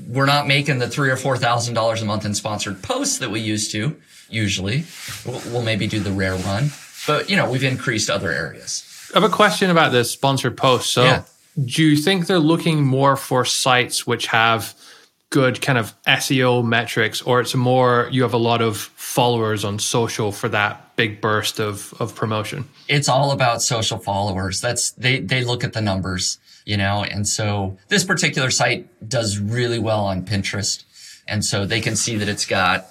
we're 0.09 0.27
not 0.27 0.47
making 0.47 0.79
the 0.79 0.89
three 0.89 1.11
or 1.11 1.17
$4,000 1.17 2.03
a 2.03 2.05
month 2.05 2.25
in 2.25 2.35
sponsored 2.35 2.83
posts 2.83 3.19
that 3.19 3.31
we 3.31 3.41
used 3.41 3.73
to 3.73 3.97
usually. 4.31 4.85
We'll, 5.27 5.41
we'll 5.53 5.63
maybe 5.63 5.87
do 5.87 6.01
the 6.01 6.13
rare 6.13 6.37
one, 6.37 6.71
but 7.07 7.29
you 7.31 7.37
know, 7.37 7.51
we've 7.51 7.65
increased 7.65 8.11
other 8.11 8.31
areas. 8.31 8.85
I 9.15 9.21
have 9.21 9.31
a 9.31 9.35
question 9.35 9.71
about 9.71 9.93
the 9.93 10.05
sponsored 10.05 10.57
posts. 10.57 10.91
So, 10.91 11.03
Yeah. 11.05 11.23
Do 11.65 11.83
you 11.83 11.97
think 11.97 12.27
they're 12.27 12.39
looking 12.39 12.85
more 12.85 13.17
for 13.17 13.45
sites 13.45 14.07
which 14.07 14.27
have 14.27 14.75
good 15.31 15.61
kind 15.61 15.79
of 15.79 15.95
SEO 16.05 16.65
metrics, 16.65 17.21
or 17.23 17.41
it's 17.41 17.55
more 17.55 18.09
you 18.11 18.23
have 18.23 18.33
a 18.33 18.39
lot 18.39 18.63
of 18.63 18.77
followers 18.77 19.65
on 19.65 19.79
social 19.79 20.33
for 20.33 20.49
that 20.49 20.97
big 20.97 21.21
burst 21.21 21.61
of 21.61 21.95
of 22.01 22.15
promotion? 22.15 22.65
it's 22.89 23.09
all 23.09 23.31
about 23.31 23.63
social 23.63 23.99
followers. 23.99 24.61
That's 24.61 24.93
they 24.93 25.21
they 25.21 25.45
look 25.45 25.65
at 25.65 25.73
the 25.73 25.81
numbers, 25.81 26.39
you 26.65 26.77
know, 26.77 27.05
and 27.05 27.29
so 27.29 27.77
this 27.89 28.05
particular 28.05 28.51
site 28.51 28.87
does 29.09 29.39
really 29.39 29.79
well 29.79 30.05
on 30.05 30.25
Pinterest. 30.25 30.85
And 31.27 31.45
so 31.45 31.67
they 31.67 31.83
can 31.83 31.95
see 31.95 32.17
that 32.17 32.29
it's 32.29 32.47
got 32.47 32.87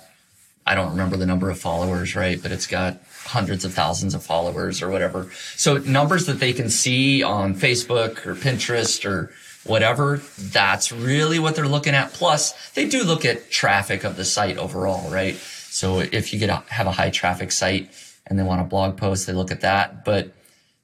I 0.67 0.75
don't 0.75 0.91
remember 0.91 1.17
the 1.17 1.25
number 1.25 1.49
of 1.49 1.59
followers, 1.59 2.15
right? 2.15 2.41
But 2.41 2.51
it's 2.51 2.67
got 2.67 2.99
hundreds 3.23 3.65
of 3.65 3.73
thousands 3.73 4.13
of 4.13 4.23
followers 4.23 4.81
or 4.81 4.89
whatever. 4.89 5.29
So 5.55 5.77
numbers 5.77 6.25
that 6.25 6.39
they 6.39 6.53
can 6.53 6.69
see 6.69 7.23
on 7.23 7.55
Facebook 7.55 8.25
or 8.25 8.35
Pinterest 8.35 9.05
or 9.09 9.31
whatever, 9.65 10.21
that's 10.37 10.91
really 10.91 11.39
what 11.39 11.55
they're 11.55 11.67
looking 11.67 11.93
at. 11.93 12.13
Plus, 12.13 12.53
they 12.71 12.87
do 12.87 13.03
look 13.03 13.25
at 13.25 13.49
traffic 13.49 14.03
of 14.03 14.15
the 14.15 14.25
site 14.25 14.57
overall, 14.57 15.09
right? 15.09 15.35
So 15.35 15.99
if 15.99 16.33
you 16.33 16.39
get 16.39 16.49
a, 16.49 16.63
have 16.69 16.87
a 16.87 16.91
high 16.91 17.09
traffic 17.09 17.51
site 17.51 17.89
and 18.25 18.37
they 18.37 18.43
want 18.43 18.61
a 18.61 18.65
blog 18.65 18.97
post, 18.97 19.27
they 19.27 19.33
look 19.33 19.51
at 19.51 19.61
that, 19.61 20.05
but 20.05 20.31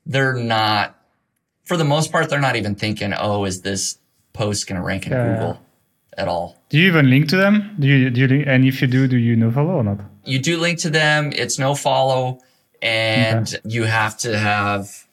they're 0.05 0.35
not, 0.35 0.95
for 1.65 1.77
the 1.77 1.85
most 1.85 2.11
part, 2.11 2.29
they're 2.29 2.39
not 2.39 2.55
even 2.55 2.75
thinking, 2.75 3.13
oh, 3.17 3.45
is 3.45 3.61
this 3.61 3.97
post 4.33 4.67
going 4.67 4.79
to 4.79 4.85
rank 4.85 5.05
in 5.07 5.13
Yeah. 5.13 5.33
Google 5.33 5.61
at 6.17 6.27
all? 6.27 6.61
Do 6.73 6.79
you 6.79 6.87
even 6.87 7.07
link 7.07 7.29
to 7.29 7.37
them? 7.37 7.75
Do 7.79 7.87
you 7.87 8.09
do 8.09 8.21
you 8.21 8.27
link, 8.27 8.45
and 8.47 8.65
if 8.65 8.81
you 8.81 8.87
do, 8.87 9.07
do 9.07 9.15
you 9.15 9.35
no 9.35 9.51
follow 9.51 9.75
or 9.75 9.83
not? 9.83 9.99
you 10.25 10.39
do 10.39 10.57
link 10.57 10.79
to 10.79 10.89
them. 10.89 11.31
It's 11.33 11.59
no 11.59 11.75
follow 11.75 12.39
and 12.81 13.53
you 13.63 13.83
have 13.83 14.17
to 14.19 14.37
have, 14.37 15.05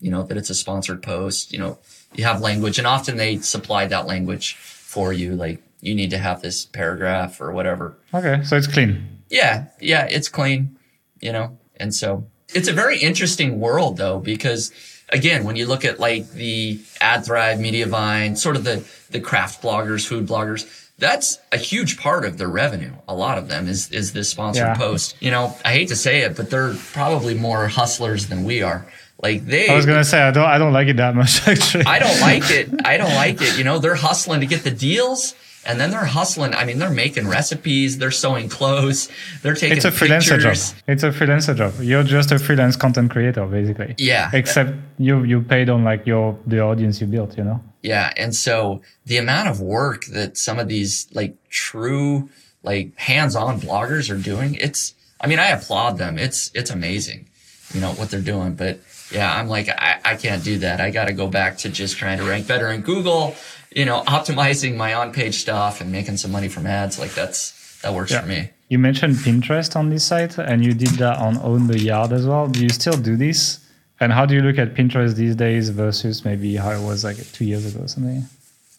you 0.00 0.10
know, 0.10 0.22
that 0.24 0.36
it's 0.36 0.50
a 0.50 0.54
sponsored 0.54 1.02
post, 1.02 1.52
you 1.52 1.58
know, 1.58 1.78
you 2.14 2.24
have 2.24 2.40
language 2.40 2.78
and 2.78 2.86
often 2.86 3.16
they 3.16 3.38
supply 3.38 3.86
that 3.86 4.06
language 4.06 4.54
for 4.56 5.12
you. 5.12 5.34
Like 5.34 5.62
you 5.80 5.94
need 5.94 6.10
to 6.10 6.18
have 6.18 6.42
this 6.42 6.64
paragraph 6.64 7.40
or 7.40 7.52
whatever. 7.52 7.96
Okay, 8.12 8.42
so 8.44 8.56
it's 8.56 8.66
clean. 8.66 9.22
Yeah. 9.28 9.66
Yeah. 9.80 10.06
It's 10.10 10.28
clean, 10.28 10.78
you 11.20 11.32
know, 11.32 11.58
and 11.76 11.94
so 11.94 12.26
it's 12.54 12.68
a 12.68 12.72
very 12.72 12.98
interesting 12.98 13.58
world 13.58 13.96
though, 13.96 14.20
because 14.20 14.72
again, 15.08 15.44
when 15.44 15.56
you 15.56 15.66
look 15.66 15.84
at 15.84 15.98
like 15.98 16.30
the 16.32 16.78
AdThrive, 17.00 17.58
Mediavine, 17.58 18.38
sort 18.38 18.56
of 18.56 18.64
the, 18.64 18.84
the 19.10 19.20
craft 19.20 19.62
bloggers, 19.62 20.06
food 20.06 20.26
bloggers, 20.26 20.83
that's 21.04 21.38
a 21.52 21.56
huge 21.58 21.98
part 21.98 22.24
of 22.24 22.38
their 22.38 22.48
revenue. 22.48 22.92
A 23.08 23.14
lot 23.14 23.36
of 23.38 23.48
them 23.48 23.68
is 23.68 23.90
is 23.90 24.12
this 24.12 24.28
sponsored 24.30 24.64
Yeah. 24.68 24.74
post. 24.74 25.16
You 25.20 25.30
know, 25.30 25.56
I 25.64 25.72
hate 25.72 25.88
to 25.88 25.96
say 25.96 26.22
it, 26.22 26.36
but 26.36 26.50
they're 26.50 26.74
probably 26.92 27.34
more 27.34 27.68
hustlers 27.68 28.26
than 28.28 28.44
we 28.44 28.62
are. 28.62 28.86
Like 29.22 29.46
they 29.46 29.68
I 29.68 29.76
was 29.76 29.86
gonna 29.86 30.04
say 30.04 30.20
I 30.20 30.30
don't 30.30 30.44
I 30.48 30.58
don't 30.58 30.72
like 30.72 30.88
it 30.88 30.96
that 30.96 31.14
much 31.14 31.46
actually. 31.48 31.84
I 31.84 31.98
don't 31.98 32.20
like 32.20 32.50
it. 32.50 32.68
I 32.84 32.96
don't 32.96 33.14
like 33.14 33.40
it. 33.42 33.56
You 33.58 33.64
know, 33.64 33.78
they're 33.78 33.94
hustling 33.94 34.40
to 34.40 34.46
get 34.46 34.64
the 34.64 34.70
deals 34.70 35.34
and 35.66 35.80
then 35.80 35.90
they're 35.90 36.04
hustling. 36.04 36.54
I 36.54 36.64
mean, 36.64 36.78
they're 36.78 36.90
making 36.90 37.28
recipes, 37.28 37.98
they're 37.98 38.10
sewing 38.10 38.48
clothes, 38.48 39.08
they're 39.42 39.54
taking 39.54 39.76
It's 39.76 39.84
a 39.84 39.90
freelancer 39.90 40.36
pictures. 40.36 40.72
job. 40.72 40.82
It's 40.88 41.02
a 41.02 41.10
freelancer 41.10 41.56
job. 41.56 41.74
You're 41.80 42.02
just 42.02 42.32
a 42.32 42.38
freelance 42.38 42.76
content 42.76 43.10
creator, 43.10 43.46
basically. 43.46 43.94
Yeah. 43.98 44.30
Except 44.32 44.72
you 44.98 45.24
you 45.24 45.40
paid 45.40 45.68
on 45.70 45.84
like 45.84 46.06
your 46.06 46.38
the 46.46 46.60
audience 46.60 47.00
you 47.00 47.06
built. 47.06 47.36
You 47.38 47.44
know. 47.44 47.60
Yeah. 47.82 48.12
And 48.16 48.34
so 48.34 48.80
the 49.04 49.18
amount 49.18 49.48
of 49.48 49.60
work 49.60 50.06
that 50.06 50.36
some 50.38 50.58
of 50.58 50.68
these 50.68 51.06
like 51.12 51.36
true, 51.50 52.30
like 52.62 52.96
hands-on 52.98 53.60
bloggers 53.60 54.10
are 54.10 54.16
doing, 54.16 54.54
it's, 54.54 54.94
I 55.20 55.26
mean, 55.26 55.38
I 55.38 55.48
applaud 55.48 55.98
them. 55.98 56.18
It's, 56.18 56.50
it's 56.54 56.70
amazing, 56.70 57.28
you 57.74 57.80
know, 57.82 57.92
what 57.92 58.10
they're 58.10 58.22
doing. 58.22 58.54
But 58.54 58.80
yeah, 59.12 59.30
I'm 59.38 59.48
like, 59.48 59.68
I, 59.68 60.00
I 60.02 60.16
can't 60.16 60.42
do 60.42 60.58
that. 60.60 60.80
I 60.80 60.90
got 60.90 61.08
to 61.08 61.12
go 61.12 61.28
back 61.28 61.58
to 61.58 61.68
just 61.68 61.98
trying 61.98 62.16
to 62.18 62.24
rank 62.24 62.46
better 62.46 62.68
in 62.70 62.80
Google, 62.80 63.36
you 63.74 63.84
know, 63.84 64.02
optimizing 64.02 64.76
my 64.76 64.94
on-page 64.94 65.36
stuff 65.36 65.80
and 65.80 65.90
making 65.92 66.16
some 66.16 66.30
money 66.30 66.48
from 66.48 66.66
ads. 66.66 66.98
Like 66.98 67.14
that's, 67.14 67.80
that 67.82 67.92
works 67.92 68.14
for 68.14 68.26
me. 68.26 68.50
You 68.68 68.78
mentioned 68.78 69.16
Pinterest 69.16 69.76
on 69.76 69.90
this 69.90 70.04
site, 70.04 70.38
and 70.38 70.64
you 70.64 70.72
did 70.72 70.90
that 70.98 71.18
on 71.18 71.36
Own 71.38 71.66
the 71.66 71.78
Yard 71.78 72.12
as 72.12 72.26
well. 72.26 72.48
Do 72.48 72.62
you 72.62 72.70
still 72.70 72.96
do 72.96 73.16
this? 73.16 73.60
And 74.00 74.12
how 74.12 74.26
do 74.26 74.34
you 74.34 74.40
look 74.40 74.58
at 74.58 74.74
Pinterest 74.74 75.14
these 75.14 75.36
days 75.36 75.68
versus 75.68 76.24
maybe 76.24 76.56
how 76.56 76.70
it 76.70 76.82
was 76.82 77.04
like 77.04 77.16
two 77.32 77.44
years 77.44 77.66
ago 77.66 77.84
or 77.84 77.88
something? 77.88 78.24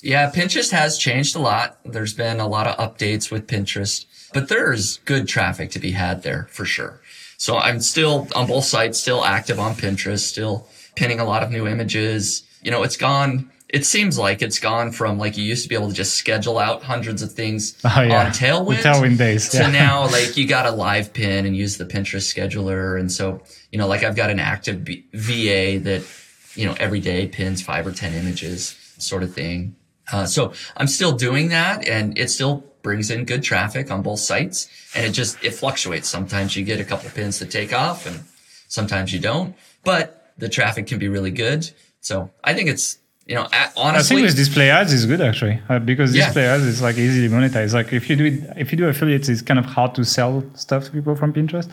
Yeah, 0.01 0.29
Pinterest 0.29 0.71
has 0.71 0.97
changed 0.97 1.35
a 1.35 1.39
lot. 1.39 1.79
There's 1.85 2.13
been 2.13 2.39
a 2.39 2.47
lot 2.47 2.67
of 2.67 2.77
updates 2.77 3.31
with 3.31 3.47
Pinterest, 3.47 4.05
but 4.33 4.49
there's 4.49 4.97
good 4.99 5.27
traffic 5.27 5.71
to 5.71 5.79
be 5.79 5.91
had 5.91 6.23
there 6.23 6.47
for 6.51 6.65
sure. 6.65 6.99
So 7.37 7.57
I'm 7.57 7.79
still 7.79 8.27
on 8.35 8.47
both 8.47 8.65
sides, 8.65 8.99
still 8.99 9.23
active 9.23 9.59
on 9.59 9.75
Pinterest, 9.75 10.19
still 10.19 10.67
pinning 10.95 11.19
a 11.19 11.25
lot 11.25 11.43
of 11.43 11.51
new 11.51 11.67
images. 11.67 12.43
You 12.61 12.71
know, 12.71 12.83
it's 12.83 12.97
gone, 12.97 13.49
it 13.69 13.85
seems 13.85 14.17
like 14.17 14.41
it's 14.41 14.59
gone 14.59 14.91
from 14.91 15.17
like 15.17 15.37
you 15.37 15.43
used 15.43 15.63
to 15.63 15.69
be 15.69 15.75
able 15.75 15.87
to 15.89 15.93
just 15.93 16.13
schedule 16.15 16.59
out 16.59 16.83
hundreds 16.83 17.21
of 17.21 17.31
things 17.31 17.79
Oh, 17.85 18.01
yeah. 18.01 18.25
on 18.25 18.31
Tailwind. 18.31 18.81
The 18.83 18.89
Tailwind 18.89 19.17
days, 19.17 19.49
To 19.49 19.67
now, 19.71 20.03
like 20.11 20.37
you 20.37 20.47
got 20.47 20.65
a 20.65 20.71
live 20.71 21.13
pin 21.13 21.45
and 21.45 21.57
use 21.57 21.77
the 21.77 21.85
Pinterest 21.85 22.31
scheduler. 22.33 22.99
And 22.99 23.11
so, 23.11 23.41
you 23.71 23.79
know, 23.79 23.87
like 23.87 24.03
I've 24.03 24.15
got 24.15 24.29
an 24.29 24.39
active 24.39 24.83
B- 24.85 25.05
VA 25.13 25.79
that, 25.83 26.03
you 26.53 26.65
know, 26.65 26.75
every 26.79 26.99
day 26.99 27.27
pins 27.27 27.61
five 27.61 27.85
or 27.87 27.91
10 27.91 28.13
images 28.13 28.75
sort 28.99 29.23
of 29.23 29.33
thing. 29.33 29.75
Uh, 30.11 30.25
so 30.25 30.53
I'm 30.77 30.87
still 30.87 31.13
doing 31.13 31.49
that 31.49 31.87
and 31.87 32.17
it 32.17 32.29
still 32.29 32.63
brings 32.83 33.09
in 33.09 33.25
good 33.25 33.41
traffic 33.41 33.89
on 33.89 34.03
both 34.03 34.19
sites 34.19 34.69
and 34.95 35.03
it 35.05 35.11
just, 35.11 35.43
it 35.43 35.51
fluctuates. 35.55 36.07
Sometimes 36.07 36.55
you 36.55 36.63
get 36.63 36.79
a 36.79 36.85
couple 36.85 37.09
pins 37.09 37.39
to 37.39 37.45
take 37.47 37.73
off 37.73 38.05
and 38.05 38.23
sometimes 38.67 39.11
you 39.11 39.19
don't, 39.19 39.55
but 39.83 40.31
the 40.37 40.47
traffic 40.49 40.85
can 40.85 40.99
be 40.99 41.07
really 41.07 41.31
good. 41.31 41.69
So 42.01 42.29
I 42.43 42.53
think 42.53 42.69
it's, 42.69 42.99
you 43.25 43.35
know, 43.35 43.43
a- 43.43 43.55
I 43.55 43.71
honestly, 43.75 44.17
think 44.17 44.27
with 44.27 44.35
display 44.35 44.69
ads 44.69 44.93
is 44.93 45.05
good 45.05 45.21
actually 45.21 45.59
uh, 45.69 45.79
because 45.79 46.15
Yeah. 46.15 46.25
display 46.25 46.45
ads 46.45 46.63
is 46.63 46.81
like 46.81 46.97
easily 46.97 47.27
monetized. 47.29 47.73
Like 47.73 47.91
if 47.93 48.09
you 48.09 48.15
do 48.15 48.25
it, 48.25 48.53
if 48.57 48.71
you 48.71 48.77
do 48.77 48.87
affiliates, 48.87 49.29
it's 49.29 49.41
kind 49.41 49.59
of 49.59 49.65
hard 49.65 49.95
to 49.95 50.05
sell 50.05 50.43
stuff 50.55 50.85
to 50.85 50.91
people 50.91 51.15
from 51.15 51.33
Pinterest. 51.33 51.69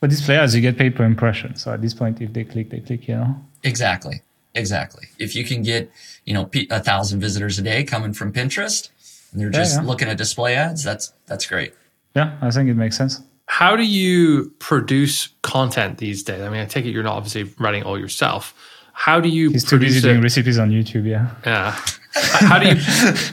But 0.00 0.10
display 0.10 0.36
ads, 0.36 0.54
you 0.54 0.60
get 0.60 0.76
paid 0.76 0.94
per 0.96 1.04
impression. 1.04 1.56
So 1.56 1.72
at 1.72 1.80
this 1.80 1.94
point, 1.94 2.20
if 2.20 2.32
they 2.32 2.44
click, 2.44 2.70
they 2.70 2.80
click. 2.80 3.08
You 3.08 3.16
know. 3.16 3.36
Exactly. 3.62 4.22
Exactly. 4.54 5.06
If 5.18 5.34
you 5.36 5.44
can 5.44 5.62
get, 5.62 5.90
you 6.24 6.32
know, 6.32 6.48
a 6.70 6.80
thousand 6.80 7.20
visitors 7.20 7.58
a 7.58 7.62
day 7.62 7.84
coming 7.84 8.14
from 8.14 8.32
Pinterest 8.32 8.88
and 9.32 9.40
they're 9.40 9.48
Yeah, 9.48 9.58
just 9.64 9.76
yeah. 9.76 9.86
looking 9.86 10.08
at 10.08 10.16
display 10.16 10.54
ads, 10.54 10.82
that's, 10.82 11.12
that's 11.26 11.44
great. 11.46 11.74
Yeah, 12.14 12.36
I 12.40 12.50
think 12.50 12.70
it 12.70 12.74
makes 12.74 12.96
sense. 12.96 13.20
How 13.46 13.76
do 13.76 13.82
you 13.84 14.50
produce 14.58 15.28
content 15.42 15.98
these 15.98 16.22
days? 16.22 16.40
I 16.40 16.48
mean, 16.48 16.60
I 16.60 16.64
take 16.64 16.86
it 16.86 16.90
you're 16.90 17.02
not 17.02 17.16
obviously 17.16 17.44
writing 17.58 17.82
all 17.82 17.98
yourself. 17.98 18.54
How 18.98 19.20
do 19.20 19.28
you 19.28 19.50
He's 19.50 19.62
too 19.62 19.78
busy 19.78 20.00
doing 20.00 20.22
recipes 20.22 20.58
on 20.58 20.70
YouTube. 20.70 21.06
Yeah. 21.06 21.30
Yeah. 21.44 21.78
how 22.14 22.58
do 22.58 22.66
you 22.66 22.76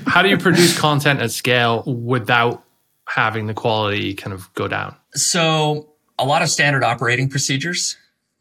how 0.05 0.21
do 0.21 0.27
you 0.27 0.37
produce 0.37 0.77
content 0.77 1.21
at 1.21 1.31
scale 1.31 1.83
without 1.85 2.63
having 3.07 3.47
the 3.47 3.53
quality 3.53 4.13
kind 4.13 4.33
of 4.33 4.53
go 4.55 4.67
down? 4.67 4.93
So 5.13 5.87
a 6.19 6.25
lot 6.25 6.41
of 6.41 6.49
standard 6.49 6.83
operating 6.83 7.29
procedures 7.29 7.97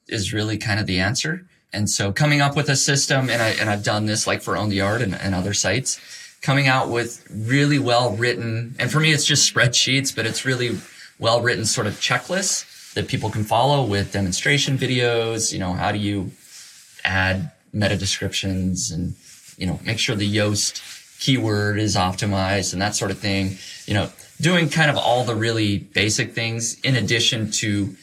is 0.09 0.33
really 0.33 0.59
kind 0.59 0.81
of 0.81 0.87
the 0.87 0.99
answer. 0.99 1.47
And 1.73 1.89
so 1.89 2.13
coming 2.13 2.41
up 2.41 2.57
with 2.57 2.69
a 2.69 2.77
system, 2.77 3.31
and 3.31 3.41
I, 3.41 3.51
and 3.51 3.71
I've 3.71 3.85
done 3.85 4.07
this 4.07 4.27
like 4.27 4.43
for 4.43 4.57
Own 4.57 4.69
the 4.69 4.77
Yard 4.77 5.01
and, 5.01 5.15
and 5.15 5.33
other 5.33 5.55
sites, 5.55 6.01
coming 6.43 6.67
out 6.67 6.91
with 6.91 7.25
really 7.31 7.79
well 7.79 8.17
written, 8.17 8.75
and 8.81 8.91
for 8.91 8.99
me, 8.99 9.13
it's 9.13 9.25
just 9.25 9.53
spreadsheets, 9.53 10.15
but 10.15 10.27
it's 10.27 10.45
really 10.45 10.79
well 11.21 11.41
written 11.41 11.65
sort 11.65 11.87
of 11.87 11.95
checklists 11.95 12.93
that 12.95 13.07
people 13.07 13.31
can 13.31 13.45
follow 13.45 13.87
with 13.87 14.13
demonstration 14.13 14.77
videos. 14.77 15.53
You 15.53 15.61
know, 15.61 15.73
how 15.73 15.93
do 15.93 15.99
you 15.99 16.33
add 17.05 17.51
meta 17.73 17.97
descriptions 17.97 18.91
and, 18.91 19.15
you 19.57 19.67
know, 19.67 19.81
make 19.85 19.99
sure 19.99 20.15
the 20.15 20.37
Yoast 20.37 20.81
keyword 21.21 21.79
is 21.79 21.97
optimized 21.97 22.73
and 22.73 22.83
that 22.83 22.95
sort 22.95 23.11
of 23.11 23.19
thing. 23.19 23.57
You 23.87 23.95
know, 23.95 24.11
doing 24.41 24.69
kind 24.69 24.91
of 24.91 24.97
all 24.97 25.25
the 25.25 25.37
really 25.37 25.79
basic 25.79 26.33
things 26.33 26.79
in 26.81 26.97
addition 26.97 27.51
to 27.53 27.95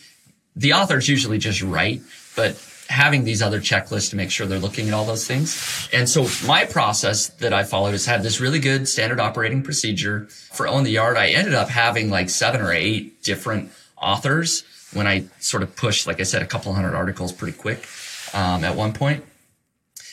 the 0.55 0.73
authors 0.73 1.07
usually 1.07 1.37
just 1.37 1.61
write, 1.61 2.01
but 2.35 2.57
having 2.89 3.23
these 3.23 3.41
other 3.41 3.59
checklists 3.59 4.09
to 4.09 4.15
make 4.15 4.31
sure 4.31 4.47
they're 4.47 4.57
looking 4.57 4.87
at 4.87 4.93
all 4.93 5.05
those 5.05 5.27
things. 5.27 5.87
And 5.93 6.09
so 6.09 6.27
my 6.47 6.65
process 6.65 7.27
that 7.27 7.53
I 7.53 7.63
followed 7.63 7.93
is 7.93 8.05
had 8.05 8.23
this 8.23 8.39
really 8.39 8.59
good 8.59 8.87
standard 8.87 9.19
operating 9.19 9.61
procedure 9.61 10.25
for 10.25 10.67
Own 10.67 10.83
the 10.83 10.91
Yard. 10.91 11.15
I 11.15 11.27
ended 11.27 11.53
up 11.53 11.69
having 11.69 12.09
like 12.09 12.31
seven 12.31 12.61
or 12.61 12.73
eight 12.73 13.21
different 13.21 13.71
authors 13.95 14.63
when 14.93 15.05
I 15.05 15.25
sort 15.39 15.61
of 15.61 15.75
pushed, 15.75 16.07
like 16.07 16.19
I 16.19 16.23
said, 16.23 16.41
a 16.41 16.47
couple 16.47 16.73
hundred 16.73 16.95
articles 16.95 17.31
pretty 17.31 17.55
quick 17.55 17.85
um, 18.33 18.63
at 18.63 18.75
one 18.75 18.93
point. 18.93 19.23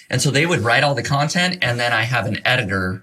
And 0.08 0.22
so 0.22 0.30
they 0.30 0.46
would 0.46 0.60
write 0.60 0.84
all 0.84 0.94
the 0.94 1.02
content 1.02 1.58
and 1.62 1.80
then 1.80 1.92
I 1.92 2.02
have 2.02 2.26
an 2.26 2.40
editor 2.44 3.02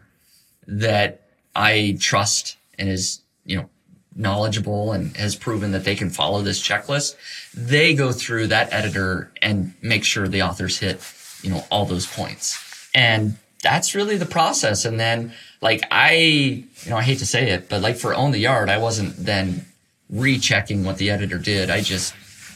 that 0.67 1.21
I 1.56 1.97
trust 1.99 2.58
and 2.80 2.89
is, 2.89 3.21
you 3.45 3.58
know, 3.58 3.69
knowledgeable 4.15 4.91
and 4.91 5.15
has 5.17 5.36
proven 5.36 5.71
that 5.71 5.84
they 5.84 5.95
can 5.95 6.10
follow 6.10 6.41
this 6.41 6.62
checklist. 6.62 7.15
They 7.54 7.93
go 7.93 8.12
through 8.12 8.47
that 8.47 8.71
editor 8.71 9.32
and 9.41 9.73
make 9.82 10.04
sure 10.04 10.28
the 10.28 10.43
authors 10.43 10.78
hit, 10.78 11.02
you 11.41 11.49
know, 11.49 11.65
all 11.69 11.86
those 11.86 12.06
points. 12.06 12.89
And 12.93 13.38
that's 13.62 13.95
really 13.95 14.17
the 14.17 14.26
process. 14.26 14.86
And 14.86 14.99
then 14.99 15.34
like 15.62 15.82
I, 15.89 16.13
you 16.13 16.89
know, 16.89 16.97
I 16.97 17.04
hate 17.04 17.19
to 17.19 17.26
say 17.26 17.49
it, 17.52 17.69
but 17.69 17.82
like 17.82 17.97
for 17.97 18.13
Own 18.13 18.32
the 18.32 18.39
Yard, 18.39 18.69
I 18.69 18.78
wasn't 18.78 19.15
then 19.17 19.65
rechecking 20.10 20.84
what 20.84 20.97
the 20.97 21.10
editor 21.10 21.38
did. 21.38 21.69
I 21.69 21.82
just 21.82 22.13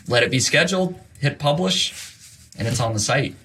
let 0.08 0.24
it 0.24 0.32
be 0.32 0.40
scheduled, 0.40 0.96
hit 1.20 1.40
publish, 1.40 1.92
and 2.58 2.68
it's 2.68 2.80
on 2.80 2.94
the 2.94 3.00
site 3.00 3.36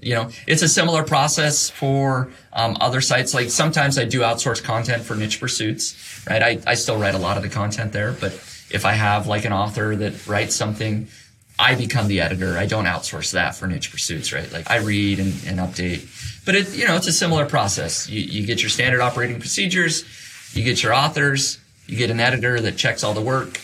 you 0.00 0.14
know, 0.14 0.30
it's 0.46 0.62
a 0.62 0.68
similar 0.68 1.02
process 1.02 1.70
for 1.70 2.30
um, 2.52 2.76
other 2.80 3.00
sites. 3.00 3.34
Like 3.34 3.50
sometimes 3.50 3.98
I 3.98 4.04
do 4.04 4.20
outsource 4.20 4.62
content 4.62 5.02
for 5.02 5.14
niche 5.14 5.40
pursuits, 5.40 6.24
right? 6.28 6.42
I, 6.42 6.58
I 6.66 6.74
still 6.74 6.98
write 6.98 7.14
a 7.14 7.18
lot 7.18 7.36
of 7.36 7.42
the 7.42 7.48
content 7.48 7.92
there, 7.92 8.12
but 8.12 8.32
if 8.70 8.84
I 8.84 8.92
have 8.92 9.26
like 9.26 9.44
an 9.44 9.52
author 9.52 9.96
that 9.96 10.26
writes 10.26 10.54
something, 10.54 11.08
I 11.58 11.74
become 11.74 12.08
the 12.08 12.20
editor. 12.20 12.58
I 12.58 12.66
don't 12.66 12.84
outsource 12.84 13.32
that 13.32 13.54
for 13.54 13.66
niche 13.66 13.90
pursuits, 13.90 14.32
right? 14.32 14.50
Like 14.52 14.70
I 14.70 14.78
read 14.78 15.18
and, 15.18 15.32
and 15.46 15.58
update, 15.58 16.44
but 16.44 16.54
it, 16.54 16.74
you 16.74 16.86
know, 16.86 16.96
it's 16.96 17.06
a 17.06 17.12
similar 17.12 17.46
process. 17.46 18.08
You, 18.08 18.20
you 18.20 18.46
get 18.46 18.62
your 18.62 18.68
standard 18.68 19.00
operating 19.00 19.40
procedures, 19.40 20.04
you 20.54 20.62
get 20.62 20.82
your 20.82 20.92
authors, 20.92 21.58
you 21.86 21.96
get 21.96 22.10
an 22.10 22.20
editor 22.20 22.60
that 22.60 22.76
checks 22.76 23.02
all 23.02 23.14
the 23.14 23.22
work. 23.22 23.60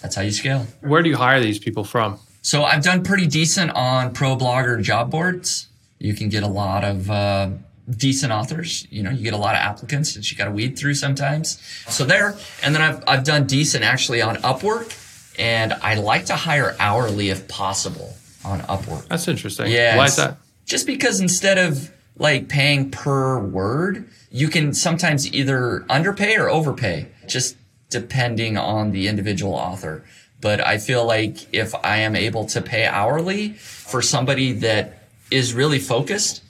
That's 0.00 0.16
how 0.16 0.22
you 0.22 0.30
scale. 0.30 0.66
Where 0.80 1.02
do 1.02 1.10
you 1.10 1.16
hire 1.16 1.40
these 1.40 1.58
people 1.58 1.84
from? 1.84 2.18
So 2.42 2.64
I've 2.64 2.82
done 2.82 3.04
pretty 3.04 3.26
decent 3.26 3.70
on 3.70 4.12
pro 4.12 4.36
blogger 4.36 4.82
job 4.82 5.10
boards. 5.10 5.68
You 5.98 6.14
can 6.14 6.28
get 6.28 6.42
a 6.42 6.48
lot 6.48 6.82
of 6.82 7.08
uh, 7.10 7.50
decent 7.88 8.32
authors. 8.32 8.86
You 8.90 9.04
know, 9.04 9.10
you 9.10 9.22
get 9.22 9.32
a 9.32 9.38
lot 9.38 9.54
of 9.54 9.60
applicants 9.60 10.14
that 10.14 10.30
you 10.30 10.36
got 10.36 10.46
to 10.46 10.50
weed 10.50 10.76
through 10.76 10.94
sometimes. 10.94 11.60
So 11.88 12.04
there, 12.04 12.36
and 12.62 12.74
then 12.74 12.82
I've 12.82 13.02
I've 13.06 13.24
done 13.24 13.46
decent 13.46 13.84
actually 13.84 14.20
on 14.20 14.36
Upwork, 14.36 14.98
and 15.38 15.72
I 15.74 15.94
like 15.94 16.26
to 16.26 16.36
hire 16.36 16.74
hourly 16.80 17.30
if 17.30 17.46
possible 17.46 18.16
on 18.44 18.60
Upwork. 18.62 19.06
That's 19.06 19.28
interesting. 19.28 19.70
Yeah. 19.70 19.96
Why 19.96 20.06
is 20.06 20.16
that? 20.16 20.38
Just 20.66 20.86
because 20.86 21.20
instead 21.20 21.58
of 21.58 21.92
like 22.16 22.48
paying 22.48 22.90
per 22.90 23.38
word, 23.38 24.08
you 24.30 24.48
can 24.48 24.74
sometimes 24.74 25.32
either 25.32 25.84
underpay 25.88 26.36
or 26.36 26.48
overpay, 26.50 27.08
just 27.28 27.56
depending 27.88 28.56
on 28.56 28.90
the 28.90 29.06
individual 29.06 29.54
author. 29.54 30.04
But 30.42 30.60
I 30.60 30.76
feel 30.76 31.06
like 31.06 31.54
if 31.54 31.74
I 31.74 31.98
am 31.98 32.14
able 32.14 32.44
to 32.46 32.60
pay 32.60 32.84
hourly 32.84 33.52
for 33.52 34.02
somebody 34.02 34.52
that 34.52 35.08
is 35.30 35.54
really 35.54 35.78
focused, 35.78 36.42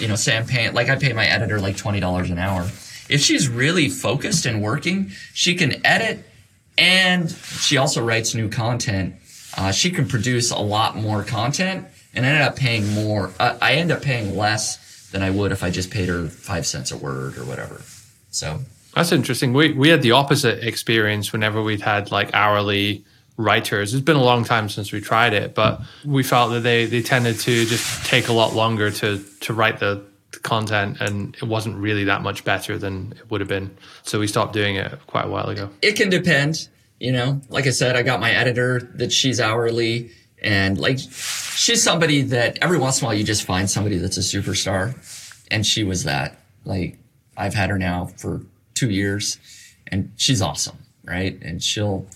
you 0.00 0.08
know, 0.08 0.16
say 0.16 0.36
I'm 0.36 0.46
paying, 0.46 0.74
like 0.74 0.88
I 0.88 0.96
pay 0.96 1.12
my 1.12 1.26
editor 1.26 1.60
like 1.60 1.76
$20 1.76 2.32
an 2.32 2.38
hour. 2.38 2.62
If 3.08 3.20
she's 3.20 3.48
really 3.48 3.88
focused 3.90 4.46
and 4.46 4.62
working, 4.62 5.10
she 5.34 5.54
can 5.54 5.86
edit 5.86 6.24
and 6.76 7.30
she 7.30 7.76
also 7.76 8.04
writes 8.04 8.34
new 8.34 8.48
content. 8.48 9.14
Uh, 9.56 9.72
she 9.72 9.90
can 9.90 10.08
produce 10.08 10.50
a 10.50 10.58
lot 10.58 10.96
more 10.96 11.22
content 11.22 11.86
and 12.14 12.24
I 12.24 12.30
ended 12.30 12.48
up 12.48 12.56
paying 12.56 12.88
more. 12.94 13.32
Uh, 13.38 13.58
I 13.60 13.74
end 13.74 13.92
up 13.92 14.02
paying 14.02 14.36
less 14.36 15.10
than 15.10 15.22
I 15.22 15.30
would 15.30 15.52
if 15.52 15.62
I 15.62 15.70
just 15.70 15.90
paid 15.90 16.08
her 16.08 16.28
five 16.28 16.66
cents 16.66 16.92
a 16.92 16.96
word 16.96 17.36
or 17.36 17.44
whatever. 17.44 17.82
So 18.30 18.60
That's 18.94 19.12
interesting. 19.12 19.52
We 19.52 19.72
we 19.72 19.88
had 19.88 20.02
the 20.02 20.12
opposite 20.12 20.66
experience 20.66 21.32
whenever 21.32 21.62
we'd 21.62 21.80
had 21.80 22.10
like 22.10 22.32
hourly 22.34 23.04
writers. 23.38 23.94
It's 23.94 24.04
been 24.04 24.16
a 24.16 24.22
long 24.22 24.44
time 24.44 24.68
since 24.68 24.92
we 24.92 25.00
tried 25.00 25.32
it, 25.32 25.54
but 25.54 25.80
we 26.04 26.22
felt 26.22 26.52
that 26.52 26.60
they 26.60 26.84
they 26.84 27.00
tended 27.00 27.38
to 27.40 27.64
just 27.64 28.04
take 28.04 28.28
a 28.28 28.32
lot 28.34 28.52
longer 28.52 28.90
to 28.90 29.24
to 29.40 29.54
write 29.54 29.78
the, 29.78 30.04
content 30.42 31.00
and 31.00 31.34
it 31.36 31.44
wasn't 31.44 31.76
really 31.76 32.04
that 32.04 32.22
much 32.22 32.44
better 32.44 32.78
than 32.78 33.12
it 33.18 33.30
would 33.30 33.40
have 33.40 33.48
been. 33.48 33.74
So 34.02 34.20
we 34.20 34.26
stopped 34.26 34.52
doing 34.52 34.76
it 34.76 34.98
quite 35.06 35.24
a 35.24 35.28
while 35.28 35.48
ago. 35.48 35.70
it 35.82 35.92
can 35.96 36.10
depend. 36.10 36.68
You 37.00 37.12
know, 37.12 37.40
like 37.48 37.66
I 37.66 37.70
said, 37.70 37.96
I 37.96 38.02
got 38.02 38.20
my 38.20 38.30
editor 38.30 38.90
that 38.96 39.10
she's 39.10 39.40
hourly 39.40 40.10
and 40.42 40.76
like 40.78 40.98
she's 40.98 41.82
somebody 41.82 42.22
that 42.22 42.58
every 42.60 42.78
once 42.78 43.00
in 43.00 43.04
a 43.04 43.06
while 43.06 43.16
you 43.16 43.24
just 43.24 43.44
find 43.44 43.70
somebody 43.70 43.98
that's 43.98 44.16
a 44.16 44.20
superstar. 44.20 44.94
And 45.50 45.64
she 45.64 45.82
was 45.82 46.04
that. 46.04 46.38
Like 46.64 46.98
I've 47.36 47.54
had 47.54 47.70
her 47.70 47.78
now 47.78 48.06
for 48.16 48.42
two 48.74 48.90
years 48.90 49.38
and 49.86 50.12
she's 50.16 50.42
awesome. 50.42 50.78
Right. 51.04 51.40
And 51.40 51.62
she'll, 51.62 52.06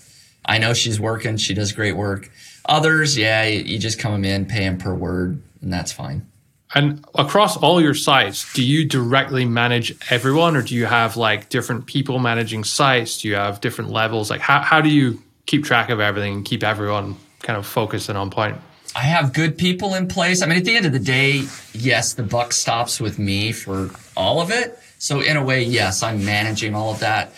I 0.45 0.57
know 0.57 0.73
she's 0.73 0.99
working. 0.99 1.37
She 1.37 1.53
does 1.53 1.71
great 1.71 1.95
work. 1.95 2.29
Others, 2.65 3.17
yeah, 3.17 3.43
you, 3.43 3.61
you 3.61 3.79
just 3.79 3.99
come 3.99 4.23
in, 4.23 4.45
pay 4.45 4.59
them 4.59 4.77
per 4.77 4.93
word 4.93 5.41
and 5.61 5.71
that's 5.71 5.91
fine. 5.91 6.27
And 6.75 7.05
across 7.15 7.55
all 7.55 7.79
your 7.79 7.93
sites, 7.93 8.51
do 8.53 8.63
you 8.63 8.85
directly 8.85 9.45
manage 9.45 9.95
everyone 10.11 10.55
or 10.55 10.63
do 10.63 10.73
you 10.75 10.85
have 10.85 11.15
like 11.17 11.49
different 11.49 11.85
people 11.85 12.19
managing 12.19 12.63
sites? 12.63 13.21
Do 13.21 13.27
you 13.27 13.35
have 13.35 13.61
different 13.61 13.91
levels? 13.91 14.29
Like 14.29 14.41
how, 14.41 14.61
how 14.61 14.81
do 14.81 14.89
you 14.89 15.21
keep 15.45 15.63
track 15.63 15.89
of 15.89 15.99
everything 15.99 16.33
and 16.33 16.45
keep 16.45 16.63
everyone 16.63 17.15
kind 17.41 17.57
of 17.57 17.65
focused 17.65 18.09
and 18.09 18.17
on 18.17 18.31
point? 18.31 18.57
I 18.95 19.01
have 19.01 19.33
good 19.33 19.57
people 19.57 19.95
in 19.95 20.07
place. 20.07 20.41
I 20.41 20.45
mean, 20.45 20.57
at 20.57 20.65
the 20.65 20.75
end 20.75 20.85
of 20.85 20.93
the 20.93 20.99
day, 20.99 21.43
yes, 21.73 22.13
the 22.13 22.23
buck 22.23 22.53
stops 22.53 22.99
with 22.99 23.17
me 23.17 23.51
for 23.51 23.89
all 24.15 24.41
of 24.41 24.51
it. 24.51 24.79
So 24.99 25.19
in 25.19 25.35
a 25.35 25.43
way, 25.43 25.63
yes, 25.63 26.03
I'm 26.03 26.23
managing 26.23 26.75
all 26.75 26.91
of 26.91 26.99
that. 26.99 27.33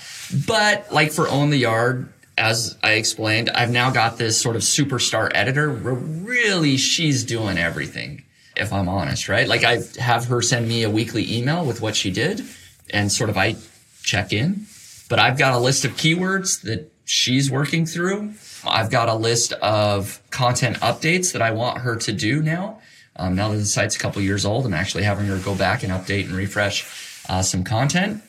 But 0.47 0.91
like 0.91 1.11
for 1.11 1.27
Own 1.27 1.49
the 1.49 1.57
Yard, 1.57 2.09
as 2.37 2.77
I 2.83 2.93
explained, 2.93 3.49
I've 3.49 3.71
now 3.71 3.91
got 3.91 4.17
this 4.17 4.39
sort 4.39 4.55
of 4.55 4.61
superstar 4.61 5.31
editor 5.33 5.71
where 5.71 5.93
really 5.93 6.77
she's 6.77 7.23
doing 7.23 7.57
everything, 7.57 8.23
if 8.55 8.73
I'm 8.73 8.89
honest, 8.89 9.29
right? 9.29 9.47
Like 9.47 9.63
I 9.63 9.79
have 9.99 10.25
her 10.25 10.41
send 10.41 10.67
me 10.67 10.83
a 10.83 10.89
weekly 10.89 11.37
email 11.37 11.65
with 11.65 11.81
what 11.81 11.95
she 11.95 12.11
did 12.11 12.41
and 12.89 13.11
sort 13.11 13.29
of 13.29 13.37
I 13.37 13.55
check 14.03 14.33
in. 14.33 14.65
But 15.09 15.19
I've 15.19 15.37
got 15.37 15.53
a 15.53 15.59
list 15.59 15.85
of 15.85 15.91
keywords 15.91 16.61
that 16.63 16.91
she's 17.05 17.49
working 17.49 17.85
through. 17.85 18.33
I've 18.67 18.89
got 18.89 19.07
a 19.07 19.15
list 19.15 19.53
of 19.53 20.21
content 20.31 20.77
updates 20.77 21.33
that 21.33 21.41
I 21.41 21.51
want 21.51 21.79
her 21.79 21.95
to 21.95 22.11
do 22.11 22.41
now. 22.41 22.81
Um, 23.15 23.35
now 23.35 23.49
that 23.49 23.57
the 23.57 23.65
site's 23.65 23.95
a 23.95 23.99
couple 23.99 24.21
years 24.21 24.45
old, 24.45 24.65
I'm 24.65 24.73
actually 24.73 25.03
having 25.03 25.25
her 25.27 25.37
go 25.37 25.55
back 25.55 25.83
and 25.83 25.91
update 25.93 26.25
and 26.25 26.33
refresh 26.33 26.85
uh, 27.29 27.41
some 27.41 27.63
content. 27.63 28.21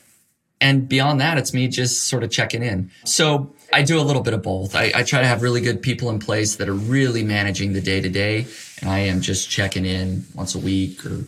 And 0.59 0.89
beyond 0.89 1.19
that, 1.21 1.37
it's 1.37 1.53
me 1.53 1.67
just 1.67 2.05
sort 2.07 2.23
of 2.23 2.31
checking 2.31 2.63
in. 2.63 2.89
So 3.03 3.53
I 3.73 3.83
do 3.83 3.99
a 3.99 4.01
little 4.01 4.23
bit 4.23 4.33
of 4.33 4.41
both. 4.41 4.75
I, 4.75 4.91
I 4.95 5.03
try 5.03 5.21
to 5.21 5.27
have 5.27 5.41
really 5.43 5.61
good 5.61 5.81
people 5.81 6.09
in 6.09 6.19
place 6.19 6.55
that 6.55 6.67
are 6.67 6.73
really 6.73 7.23
managing 7.23 7.73
the 7.73 7.81
day 7.81 8.01
to 8.01 8.09
day. 8.09 8.47
And 8.81 8.89
I 8.89 8.99
am 8.99 9.21
just 9.21 9.49
checking 9.49 9.85
in 9.85 10.25
once 10.33 10.55
a 10.55 10.59
week 10.59 11.05
or, 11.05 11.25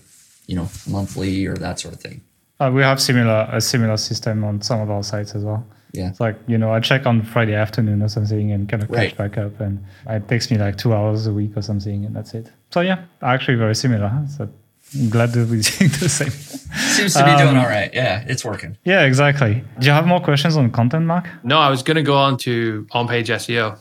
you 0.48 0.56
know, 0.56 0.68
monthly 0.90 1.46
or 1.46 1.56
that 1.58 1.80
sort 1.80 1.94
of 1.94 2.00
thing. 2.02 2.22
Uh, 2.60 2.72
we 2.74 2.82
have 2.82 3.00
similar 3.02 3.48
a 3.52 3.62
similar 3.62 3.96
system 3.98 4.44
on 4.44 4.62
some 4.62 4.82
of 4.82 4.90
our 4.90 5.04
sites 5.04 5.34
as 5.36 5.44
well. 5.44 5.66
Yeah. 5.94 6.10
It's 6.10 6.20
like 6.20 6.36
you 6.46 6.58
know 6.58 6.72
I 6.74 6.80
check 6.82 7.06
on 7.06 7.24
Friday 7.24 7.56
afternoon 7.56 8.04
or 8.04 8.10
something 8.10 8.52
and 8.52 8.68
kind 8.68 8.84
of 8.84 8.90
Right. 8.92 9.10
catch 9.10 9.18
back 9.18 9.38
up, 9.38 9.60
and 9.62 9.84
it 10.08 10.28
takes 10.28 10.52
me 10.52 10.58
like 10.58 10.78
two 10.78 10.94
hours 10.94 11.26
a 11.26 11.32
week 11.32 11.56
or 11.56 11.62
something, 11.62 12.04
and 12.06 12.14
that's 12.16 12.34
it. 12.34 12.52
So 12.72 12.82
yeah, 12.82 13.06
actually 13.22 13.56
very 13.56 13.76
similar. 13.76 14.12
So 14.38 14.50
I'm 14.96 15.10
glad 15.10 15.32
that 15.34 15.48
we're 15.50 15.62
doing 15.62 15.92
the 16.00 16.10
same. 16.10 16.30
Seems 16.32 17.14
to 17.14 17.24
be 17.26 17.36
doing 17.38 17.58
all 17.58 17.66
right. 17.68 17.94
Yeah, 17.94 18.24
it's 18.28 18.44
working. 18.46 18.78
Yeah, 18.86 19.04
exactly. 19.06 19.64
Do 19.80 19.86
you 19.88 19.92
have 19.94 20.06
more 20.08 20.20
questions 20.20 20.56
on 20.58 20.72
content, 20.72 21.06
Mark? 21.06 21.28
No, 21.44 21.58
I 21.60 21.70
was 21.70 21.84
going 21.84 21.96
to 21.98 22.04
go 22.04 22.16
on 22.16 22.38
to 22.40 22.88
on 22.92 23.08
page 23.08 23.30
SEO. 23.30 23.78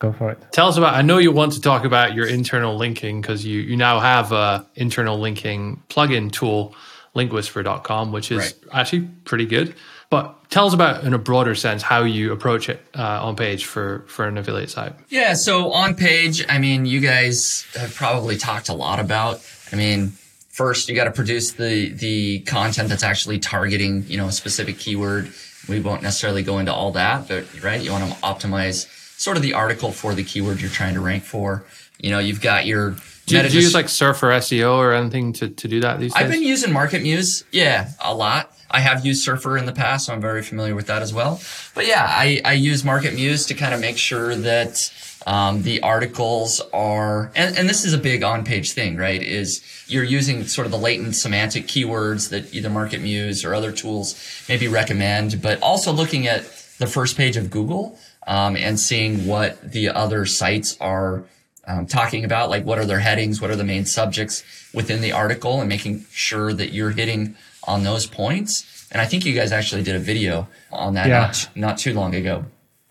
Go 0.00 0.12
for 0.12 0.30
it. 0.32 0.38
Tell 0.52 0.68
us 0.68 0.76
about. 0.76 0.94
I 0.94 1.02
know 1.02 1.18
you 1.18 1.32
want 1.32 1.52
to 1.52 1.60
talk 1.60 1.84
about 1.84 2.14
your 2.14 2.26
internal 2.26 2.76
linking 2.76 3.20
because 3.20 3.44
you 3.46 3.60
you 3.60 3.76
now 3.76 4.00
have 4.00 4.32
a 4.32 4.66
internal 4.74 5.18
linking 5.18 5.82
plugin 5.88 6.30
tool, 6.32 6.74
linkwhisper.com, 7.16 8.12
which 8.12 8.30
is 8.30 8.38
Right. 8.38 8.54
actually 8.72 9.08
pretty 9.24 9.46
good. 9.46 9.74
But 10.10 10.50
tell 10.50 10.66
us 10.66 10.74
about, 10.74 11.02
in 11.04 11.14
a 11.14 11.18
broader 11.18 11.54
sense, 11.54 11.82
how 11.82 12.02
you 12.04 12.32
approach 12.32 12.68
it 12.68 12.80
uh, 12.94 13.24
on 13.26 13.34
page 13.36 13.64
for 13.64 14.04
for 14.06 14.26
an 14.26 14.36
affiliate 14.38 14.70
site. 14.70 14.92
Yeah, 15.08 15.34
so 15.34 15.72
on 15.72 15.94
page, 15.94 16.44
I 16.48 16.58
mean, 16.58 16.86
you 16.86 17.00
guys 17.00 17.66
have 17.74 17.94
probably 17.94 18.36
talked 18.36 18.68
a 18.68 18.74
lot 18.74 19.00
about. 19.00 19.40
I 19.72 19.76
mean, 19.76 20.12
first 20.54 20.88
you 20.88 20.94
got 20.94 21.04
to 21.04 21.10
produce 21.10 21.52
the 21.52 21.88
the 21.90 22.38
content 22.40 22.88
that's 22.88 23.02
actually 23.02 23.38
targeting, 23.38 24.04
you 24.06 24.16
know, 24.16 24.28
a 24.28 24.32
specific 24.32 24.78
keyword. 24.78 25.32
We 25.68 25.80
won't 25.80 26.02
necessarily 26.02 26.42
go 26.42 26.58
into 26.58 26.72
all 26.72 26.92
that, 26.92 27.26
but 27.26 27.44
right, 27.62 27.82
you 27.82 27.90
want 27.90 28.10
to 28.10 28.16
optimize 28.20 28.86
sort 29.18 29.36
of 29.36 29.42
the 29.42 29.54
article 29.54 29.90
for 29.90 30.14
the 30.14 30.22
keyword 30.22 30.60
you're 30.60 30.70
trying 30.70 30.94
to 30.94 31.00
rank 31.00 31.24
for. 31.24 31.64
You 31.98 32.10
know, 32.10 32.18
you've 32.20 32.40
got 32.40 32.66
your 32.66 32.96
Do 33.26 33.36
you, 33.36 33.42
do 33.42 33.48
you 33.48 33.60
use 33.62 33.74
like 33.74 33.88
Surfer 33.88 34.28
SEO 34.28 34.76
or 34.76 34.92
anything 34.92 35.32
to, 35.34 35.48
to 35.48 35.68
do 35.68 35.80
that 35.80 35.98
these 35.98 36.14
days? 36.14 36.22
I've 36.22 36.30
been 36.30 36.42
using 36.42 36.72
MarketMuse, 36.72 37.44
yeah, 37.50 37.90
a 38.00 38.14
lot. 38.14 38.52
I 38.70 38.80
have 38.80 39.06
used 39.06 39.24
Surfer 39.24 39.56
in 39.56 39.66
the 39.66 39.72
past, 39.72 40.06
so 40.06 40.12
I'm 40.12 40.20
very 40.20 40.42
familiar 40.42 40.74
with 40.74 40.86
that 40.86 41.00
as 41.00 41.14
well. 41.14 41.40
But 41.74 41.86
yeah, 41.86 42.06
I, 42.08 42.40
I 42.44 42.52
use 42.52 42.82
MarketMuse 42.82 43.48
to 43.48 43.54
kind 43.54 43.72
of 43.72 43.80
make 43.80 43.96
sure 43.96 44.34
that 44.36 44.92
um, 45.26 45.62
the 45.62 45.80
articles 45.82 46.60
are, 46.72 47.30
and, 47.34 47.56
and 47.56 47.68
this 47.68 47.84
is 47.84 47.92
a 47.92 47.98
big 47.98 48.22
on-page 48.22 48.72
thing, 48.72 48.96
right? 48.96 49.22
Is 49.22 49.62
you're 49.88 50.04
using 50.04 50.44
sort 50.46 50.66
of 50.66 50.70
the 50.70 50.78
latent 50.78 51.16
semantic 51.16 51.66
keywords 51.66 52.28
that 52.30 52.54
either 52.54 52.68
MarketMuse 52.68 53.44
or 53.44 53.54
other 53.54 53.72
tools 53.72 54.14
maybe 54.48 54.68
recommend, 54.68 55.40
but 55.40 55.62
also 55.62 55.92
looking 55.92 56.26
at 56.26 56.42
the 56.78 56.86
first 56.86 57.16
page 57.16 57.36
of 57.36 57.50
Google 57.50 57.98
um, 58.26 58.56
and 58.56 58.78
seeing 58.78 59.26
what 59.26 59.60
the 59.72 59.88
other 59.88 60.26
sites 60.26 60.76
are 60.80 61.24
um, 61.66 61.86
talking 61.86 62.24
about, 62.24 62.50
like 62.50 62.64
what 62.64 62.78
are 62.78 62.84
their 62.84 63.00
headings, 63.00 63.40
what 63.40 63.50
are 63.50 63.56
the 63.56 63.64
main 63.64 63.86
subjects 63.86 64.44
within 64.74 65.00
the 65.00 65.12
article, 65.12 65.60
and 65.60 65.68
making 65.68 66.04
sure 66.10 66.52
that 66.52 66.72
you're 66.72 66.90
hitting 66.90 67.36
on 67.66 67.84
those 67.84 68.06
points. 68.06 68.86
And 68.92 69.00
I 69.00 69.06
think 69.06 69.24
you 69.24 69.34
guys 69.34 69.52
actually 69.52 69.82
did 69.82 69.96
a 69.96 69.98
video 69.98 70.46
on 70.70 70.94
that 70.94 71.08
Yeah. 71.08 71.20
not, 71.20 71.48
not 71.54 71.78
too 71.78 71.94
long 71.94 72.14
ago. 72.14 72.44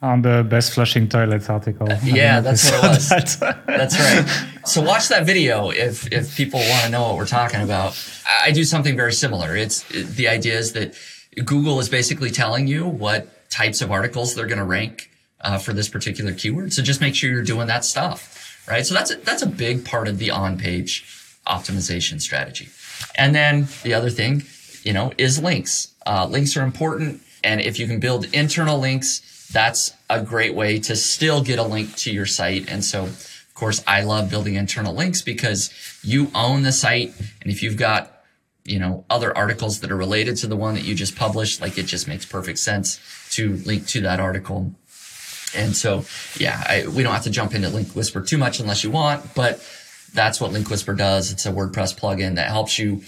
On 0.03 0.21
the 0.21 0.43
best 0.43 0.73
flushing 0.73 1.07
toilets 1.07 1.49
article. 1.49 1.87
Yeah, 2.03 2.41
that's 2.45 2.69
what 2.69 2.83
it 2.83 2.87
was. 2.89 3.09
that. 3.39 3.63
That's 3.65 3.97
right. 3.97 4.25
So 4.67 4.81
watch 4.81 5.07
that 5.07 5.25
video 5.25 5.69
if 5.71 6.11
if 6.11 6.35
people 6.35 6.59
want 6.59 6.83
to 6.85 6.89
know 6.89 7.03
what 7.07 7.15
we're 7.17 7.25
talking 7.41 7.61
about. 7.61 7.95
I 8.47 8.51
do 8.51 8.63
something 8.65 8.97
very 8.97 9.13
similar. 9.13 9.55
It's 9.55 9.89
it- 9.91 10.07
the 10.19 10.27
idea 10.27 10.57
is 10.57 10.73
that 10.73 10.93
Google 11.45 11.79
is 11.79 11.87
basically 11.89 12.29
telling 12.31 12.67
you 12.67 12.85
what 12.85 13.49
types 13.49 13.81
of 13.81 13.91
articles 13.91 14.35
they're 14.35 14.45
going 14.53 14.59
to 14.59 14.65
rank 14.65 15.09
uh, 15.41 15.57
for 15.57 15.71
this 15.73 15.87
particular 15.89 16.33
keyword. 16.33 16.73
So 16.73 16.81
just 16.83 16.99
make 17.01 17.15
sure 17.15 17.31
you're 17.31 17.43
doing 17.55 17.67
that 17.67 17.85
stuff, 17.85 18.19
right? 18.67 18.85
So 18.85 18.93
that's 18.93 19.11
a, 19.11 19.15
that's 19.17 19.41
a 19.41 19.47
big 19.47 19.85
part 19.85 20.07
of 20.09 20.17
the 20.17 20.31
on-page 20.31 21.05
optimization 21.47 22.19
strategy. 22.21 22.67
And 23.15 23.33
then 23.33 23.67
the 23.83 23.93
other 23.93 24.09
thing, 24.09 24.43
you 24.83 24.91
know, 24.93 25.13
is 25.17 25.41
links. 25.41 25.93
Uh, 26.05 26.27
links 26.29 26.57
are 26.57 26.63
important, 26.63 27.21
and 27.43 27.61
if 27.61 27.79
you 27.79 27.87
can 27.87 27.99
build 27.99 28.25
internal 28.33 28.79
links, 28.79 29.21
that's 29.53 29.93
a 30.09 30.21
great 30.21 30.53
way 30.55 30.79
to 30.79 30.95
still 30.95 31.41
get 31.43 31.59
a 31.59 31.63
link 31.63 31.95
to 31.97 32.11
your 32.11 32.25
site. 32.25 32.69
And 32.69 32.83
so, 32.83 33.03
of 33.03 33.51
course, 33.53 33.83
I 33.87 34.03
love 34.03 34.29
building 34.29 34.55
internal 34.55 34.93
links 34.93 35.21
because 35.21 35.71
you 36.03 36.29
own 36.35 36.63
the 36.63 36.71
site, 36.71 37.13
and 37.41 37.51
if 37.51 37.63
you've 37.63 37.77
got 37.77 38.13
you 38.65 38.79
know, 38.79 39.03
other 39.09 39.35
articles 39.35 39.81
that 39.81 39.91
are 39.91 39.97
related 39.97 40.37
to 40.37 40.47
the 40.47 40.55
one 40.55 40.75
that 40.75 40.83
you 40.83 40.95
just 40.95 41.15
published, 41.15 41.61
like 41.61 41.77
it 41.77 41.83
just 41.83 42.07
makes 42.07 42.25
perfect 42.25 42.59
sense 42.59 42.99
to 43.31 43.57
link 43.57 43.85
to 43.87 44.01
that 44.01 44.19
article. 44.19 44.73
And 45.55 45.75
so, 45.75 46.05
yeah, 46.37 46.63
I, 46.67 46.87
we 46.87 47.03
don't 47.03 47.13
have 47.13 47.23
to 47.23 47.29
jump 47.29 47.53
into 47.53 47.69
Link 47.69 47.89
Whisper 47.89 48.21
too 48.21 48.37
much 48.37 48.59
unless 48.59 48.83
you 48.83 48.89
want, 48.89 49.35
but 49.35 49.61
that's 50.13 50.39
what 50.39 50.51
Link 50.51 50.69
Whisper 50.69 50.93
does. 50.93 51.31
It's 51.31 51.45
a 51.45 51.51
WordPress 51.51 51.99
plugin 51.99 52.35
that 52.35 52.47
helps 52.47 52.79
you 52.79 53.01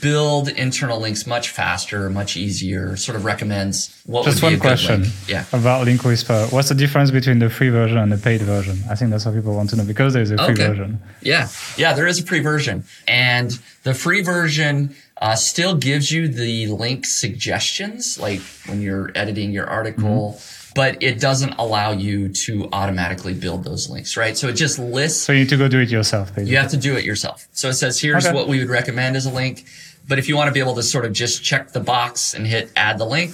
build 0.00 0.48
internal 0.48 0.98
links 1.00 1.26
much 1.26 1.50
faster, 1.50 2.08
much 2.10 2.36
easier, 2.36 2.96
sort 2.96 3.16
of 3.16 3.24
recommends 3.24 3.94
what 4.06 4.24
Just 4.24 4.42
would 4.42 4.48
be 4.50 4.54
one 4.54 4.54
a 4.54 4.56
good 4.56 4.62
question. 4.62 5.04
Yeah. 5.28 5.44
about 5.52 5.84
Link 5.84 6.02
Whisper. 6.04 6.46
What's 6.50 6.68
the 6.70 6.74
difference 6.74 7.10
between 7.10 7.38
the 7.38 7.50
free 7.50 7.68
version 7.68 7.98
and 7.98 8.10
the 8.10 8.16
paid 8.18 8.40
version? 8.42 8.78
I 8.90 8.94
think 8.94 9.10
that's 9.10 9.26
what 9.26 9.34
people 9.34 9.54
want 9.54 9.70
to 9.70 9.76
know 9.76 9.84
because 9.84 10.14
there's 10.14 10.30
a 10.30 10.36
free 10.38 10.54
Okay. 10.54 10.68
version. 10.68 11.00
Yeah. 11.20 11.48
Yeah, 11.76 11.92
there 11.92 12.06
is 12.06 12.20
a 12.20 12.24
free 12.26 12.40
version. 12.40 12.84
And 13.06 13.58
the 13.82 13.94
free 13.94 14.22
version 14.22 14.94
uh, 15.20 15.36
still 15.36 15.74
gives 15.76 16.10
you 16.10 16.28
the 16.28 16.66
link 16.68 17.04
suggestions, 17.06 18.18
like 18.18 18.40
when 18.66 18.80
you're 18.80 19.10
editing 19.14 19.52
your 19.52 19.66
article, 19.66 20.40
but 20.74 21.02
it 21.02 21.20
doesn't 21.20 21.52
allow 21.58 21.92
you 21.92 22.28
to 22.28 22.68
automatically 22.72 23.32
build 23.34 23.64
those 23.64 23.88
links, 23.88 24.16
right? 24.16 24.36
So 24.36 24.48
it 24.48 24.54
just 24.54 24.78
lists 24.78 25.22
So 25.22 25.32
you 25.32 25.40
need 25.40 25.48
to 25.50 25.56
go 25.56 25.68
do 25.68 25.78
it 25.80 25.88
yourself, 25.90 26.28
basically. 26.34 26.50
you 26.50 26.56
have 26.58 26.70
to 26.70 26.76
do 26.76 26.96
it 26.96 27.04
yourself. 27.04 27.46
So 27.52 27.68
it 27.68 27.74
says, 27.74 28.00
here's 28.00 28.26
Okay. 28.26 28.34
what 28.34 28.48
we 28.48 28.58
would 28.58 28.68
recommend 28.68 29.16
as 29.16 29.26
a 29.26 29.30
link. 29.30 29.64
But 30.08 30.18
if 30.18 30.28
you 30.28 30.36
want 30.36 30.48
to 30.48 30.52
be 30.52 30.60
able 30.60 30.74
to 30.74 30.82
sort 30.82 31.04
of 31.04 31.12
just 31.12 31.42
check 31.44 31.72
the 31.72 31.80
box 31.80 32.34
and 32.34 32.46
hit 32.46 32.70
add 32.76 32.98
the 32.98 33.06
link, 33.06 33.32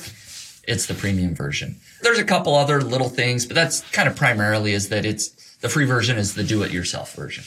it's 0.69 0.87
the 0.87 0.95
premium 0.95 1.35
version. 1.35 1.77
There's 2.03 2.19
a 2.19 2.25
couple 2.25 2.55
other 2.55 2.81
little 2.83 3.09
things, 3.09 3.45
but 3.47 3.55
that's 3.57 3.81
kind 3.91 4.09
of 4.09 4.15
primarily 4.17 4.73
is 4.73 4.89
that 4.91 5.05
it's 5.05 5.29
the 5.63 5.69
free 5.69 5.85
version 5.87 6.17
is 6.17 6.35
the 6.35 6.45
do 6.45 6.63
it 6.63 6.71
yourself 6.73 7.15
version. 7.15 7.45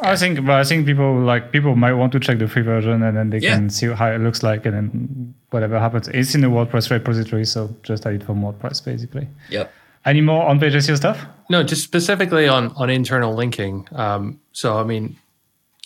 I 0.00 0.16
think, 0.16 0.44
but 0.44 0.56
I 0.56 0.64
think 0.64 0.86
people 0.86 1.20
like 1.20 1.52
people 1.52 1.76
might 1.76 1.94
want 1.94 2.12
to 2.12 2.20
check 2.20 2.38
the 2.38 2.48
free 2.48 2.62
version 2.62 3.02
and 3.02 3.16
then 3.16 3.30
they 3.30 3.38
Yeah. 3.38 3.54
can 3.54 3.70
see 3.70 3.86
how 3.86 4.08
it 4.10 4.18
looks 4.20 4.42
like 4.42 4.66
and 4.66 4.74
then 4.74 5.23
whatever 5.54 5.78
happens. 5.78 6.08
It's 6.08 6.34
in 6.34 6.42
the 6.42 6.48
WordPress 6.48 6.90
repository, 6.90 7.46
so 7.46 7.74
just 7.82 8.04
add 8.04 8.14
it 8.14 8.24
from 8.24 8.42
WordPress 8.42 8.84
basically. 8.84 9.28
Yep. 9.48 9.72
Any 10.04 10.20
more 10.20 10.46
on 10.46 10.60
page 10.60 10.74
SEO 10.74 10.96
stuff? 10.98 11.24
No, 11.48 11.62
just 11.62 11.82
specifically 11.82 12.46
on 12.46 12.72
on 12.76 12.90
internal 12.90 13.32
linking. 13.34 13.88
Um, 13.92 14.40
so 14.52 14.78
I 14.78 14.84
mean, 14.84 15.16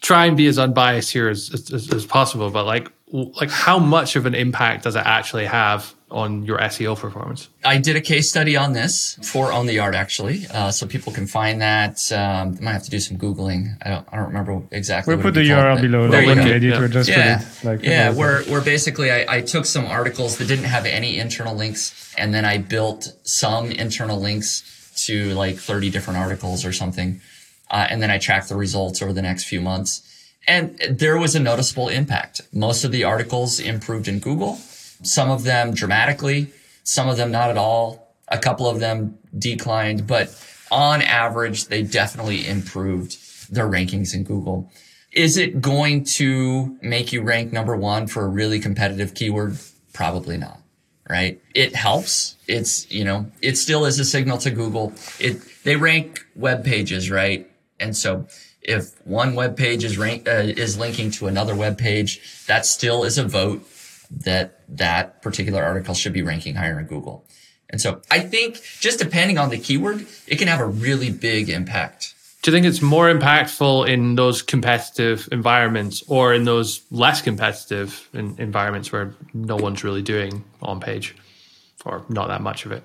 try 0.00 0.26
and 0.26 0.36
be 0.36 0.48
as 0.48 0.58
unbiased 0.58 1.12
here 1.12 1.28
as, 1.28 1.70
as, 1.72 1.92
as 1.92 2.06
possible. 2.06 2.50
But 2.50 2.64
like, 2.64 2.90
like 3.12 3.50
how 3.50 3.78
much 3.78 4.16
of 4.16 4.26
an 4.26 4.34
impact 4.34 4.84
does 4.84 4.96
it 4.96 5.04
actually 5.04 5.46
have 5.46 5.94
on 6.10 6.44
your 6.44 6.58
SEO 6.58 6.96
performance? 6.98 7.48
I 7.64 7.78
did 7.78 7.96
a 7.96 8.00
case 8.00 8.30
study 8.30 8.56
on 8.56 8.72
this 8.72 9.18
for 9.22 9.52
Own 9.52 9.66
the 9.66 9.74
Yard 9.74 9.94
actually, 9.94 10.46
uh, 10.52 10.70
so 10.70 10.86
people 10.86 11.12
can 11.12 11.26
find 11.26 11.60
that. 11.60 12.00
Um, 12.12 12.56
I 12.58 12.64
might 12.64 12.72
have 12.72 12.84
to 12.84 12.90
do 12.90 12.98
some 13.00 13.18
googling. 13.18 13.76
I 13.82 13.90
don't, 13.90 14.08
I 14.12 14.16
don't 14.16 14.26
remember 14.28 14.62
exactly. 14.70 15.14
We'll 15.14 15.18
what 15.24 15.28
put 15.28 15.34
the 15.34 15.42
be 15.42 15.48
called, 15.50 15.78
URL 15.78 15.80
below. 15.82 16.08
There 16.08 16.22
you 16.22 16.28
when 16.28 16.38
go. 16.38 16.44
we 16.44 16.50
edit, 16.52 16.62
Yeah. 16.80 16.86
just 16.88 17.08
yeah, 17.10 17.40
it 17.42 17.64
like 17.64 17.82
yeah. 17.82 18.10
Where 18.12 18.42
where 18.44 18.60
basically 18.62 19.10
I, 19.10 19.36
I 19.36 19.40
took 19.42 19.66
some 19.66 19.84
articles 19.86 20.38
that 20.38 20.48
didn't 20.48 20.64
have 20.66 20.86
any 20.86 21.18
internal 21.18 21.54
links, 21.54 22.14
and 22.16 22.32
then 22.32 22.44
I 22.44 22.58
built 22.58 23.12
some 23.24 23.70
internal 23.70 24.18
links 24.18 24.62
to 25.06 25.32
like 25.34 25.56
30 25.58 25.90
different 25.90 26.18
articles 26.18 26.64
or 26.64 26.72
something, 26.72 27.20
uh, 27.70 27.86
and 27.90 28.02
then 28.02 28.10
I 28.10 28.18
tracked 28.18 28.48
the 28.48 28.56
results 28.56 29.00
over 29.02 29.12
the 29.12 29.22
next 29.22 29.44
few 29.44 29.60
months, 29.60 30.02
and 30.48 30.78
there 30.90 31.18
was 31.18 31.34
a 31.36 31.40
noticeable 31.40 31.88
impact. 31.88 32.40
Most 32.52 32.82
of 32.82 32.90
the 32.92 33.04
articles 33.04 33.60
improved 33.60 34.08
in 34.08 34.18
Google, 34.18 34.58
some 35.02 35.30
of 35.30 35.44
them 35.44 35.74
dramatically, 35.74 36.52
some 36.82 37.08
of 37.08 37.16
them 37.16 37.30
not 37.30 37.50
at 37.50 37.56
all. 37.56 38.14
A 38.28 38.38
couple 38.38 38.68
of 38.68 38.78
them 38.78 39.18
declined, 39.38 40.06
but 40.06 40.28
on 40.70 41.00
average, 41.00 41.66
they 41.66 41.82
definitely 41.82 42.46
improved 42.46 43.16
their 43.50 43.66
rankings 43.66 44.14
in 44.14 44.24
Google. 44.24 44.70
Is 45.12 45.38
it 45.38 45.60
going 45.60 46.04
to 46.16 46.76
make 46.82 47.12
you 47.12 47.22
rank 47.22 47.52
number 47.52 47.74
one 47.74 48.06
for 48.06 48.24
a 48.24 48.28
really 48.28 48.60
competitive 48.60 49.14
keyword? 49.14 49.56
Probably 49.94 50.36
not. 50.36 50.60
Right? 51.08 51.40
It 51.54 51.74
helps. 51.74 52.36
It's, 52.46 52.90
you 52.90 53.02
know, 53.02 53.30
it 53.40 53.56
still 53.56 53.86
is 53.86 53.98
a 53.98 54.04
signal 54.04 54.36
to 54.38 54.50
Google. 54.50 54.92
It, 55.18 55.40
they 55.64 55.76
rank 55.76 56.26
web 56.36 56.64
pages, 56.64 57.10
right? 57.10 57.50
And 57.80 57.96
so 57.96 58.26
if 58.60 58.94
one 59.06 59.34
web 59.34 59.56
page 59.56 59.84
is 59.84 59.96
rank, 59.96 60.28
uh, 60.28 60.32
is 60.32 60.76
linking 60.78 61.10
to 61.12 61.26
another 61.26 61.54
web 61.54 61.78
page, 61.78 62.44
that 62.46 62.66
still 62.66 63.04
is 63.04 63.16
a 63.16 63.24
vote 63.24 63.66
that 64.10 64.62
that 64.68 65.22
particular 65.22 65.62
article 65.62 65.94
should 65.94 66.12
be 66.12 66.22
ranking 66.22 66.54
higher 66.54 66.78
in 66.78 66.86
Google. 66.86 67.24
And 67.70 67.80
so 67.80 68.00
I 68.10 68.20
think 68.20 68.62
just 68.80 68.98
depending 68.98 69.38
on 69.38 69.50
the 69.50 69.58
keyword, 69.58 70.06
it 70.26 70.36
can 70.36 70.48
have 70.48 70.60
a 70.60 70.66
really 70.66 71.10
big 71.10 71.50
impact. 71.50 72.14
Do 72.42 72.50
you 72.50 72.56
think 72.56 72.66
it's 72.66 72.80
more 72.80 73.12
impactful 73.12 73.88
in 73.88 74.14
those 74.14 74.42
competitive 74.42 75.28
environments 75.32 76.02
or 76.06 76.32
in 76.32 76.44
those 76.44 76.82
less 76.90 77.20
competitive 77.20 78.08
in, 78.14 78.36
environments 78.38 78.92
where 78.92 79.14
no 79.34 79.56
one's 79.56 79.82
really 79.82 80.02
doing 80.02 80.44
on 80.62 80.80
page 80.80 81.16
or 81.84 82.04
not 82.08 82.28
that 82.28 82.40
much 82.40 82.64
of 82.64 82.72
it? 82.72 82.84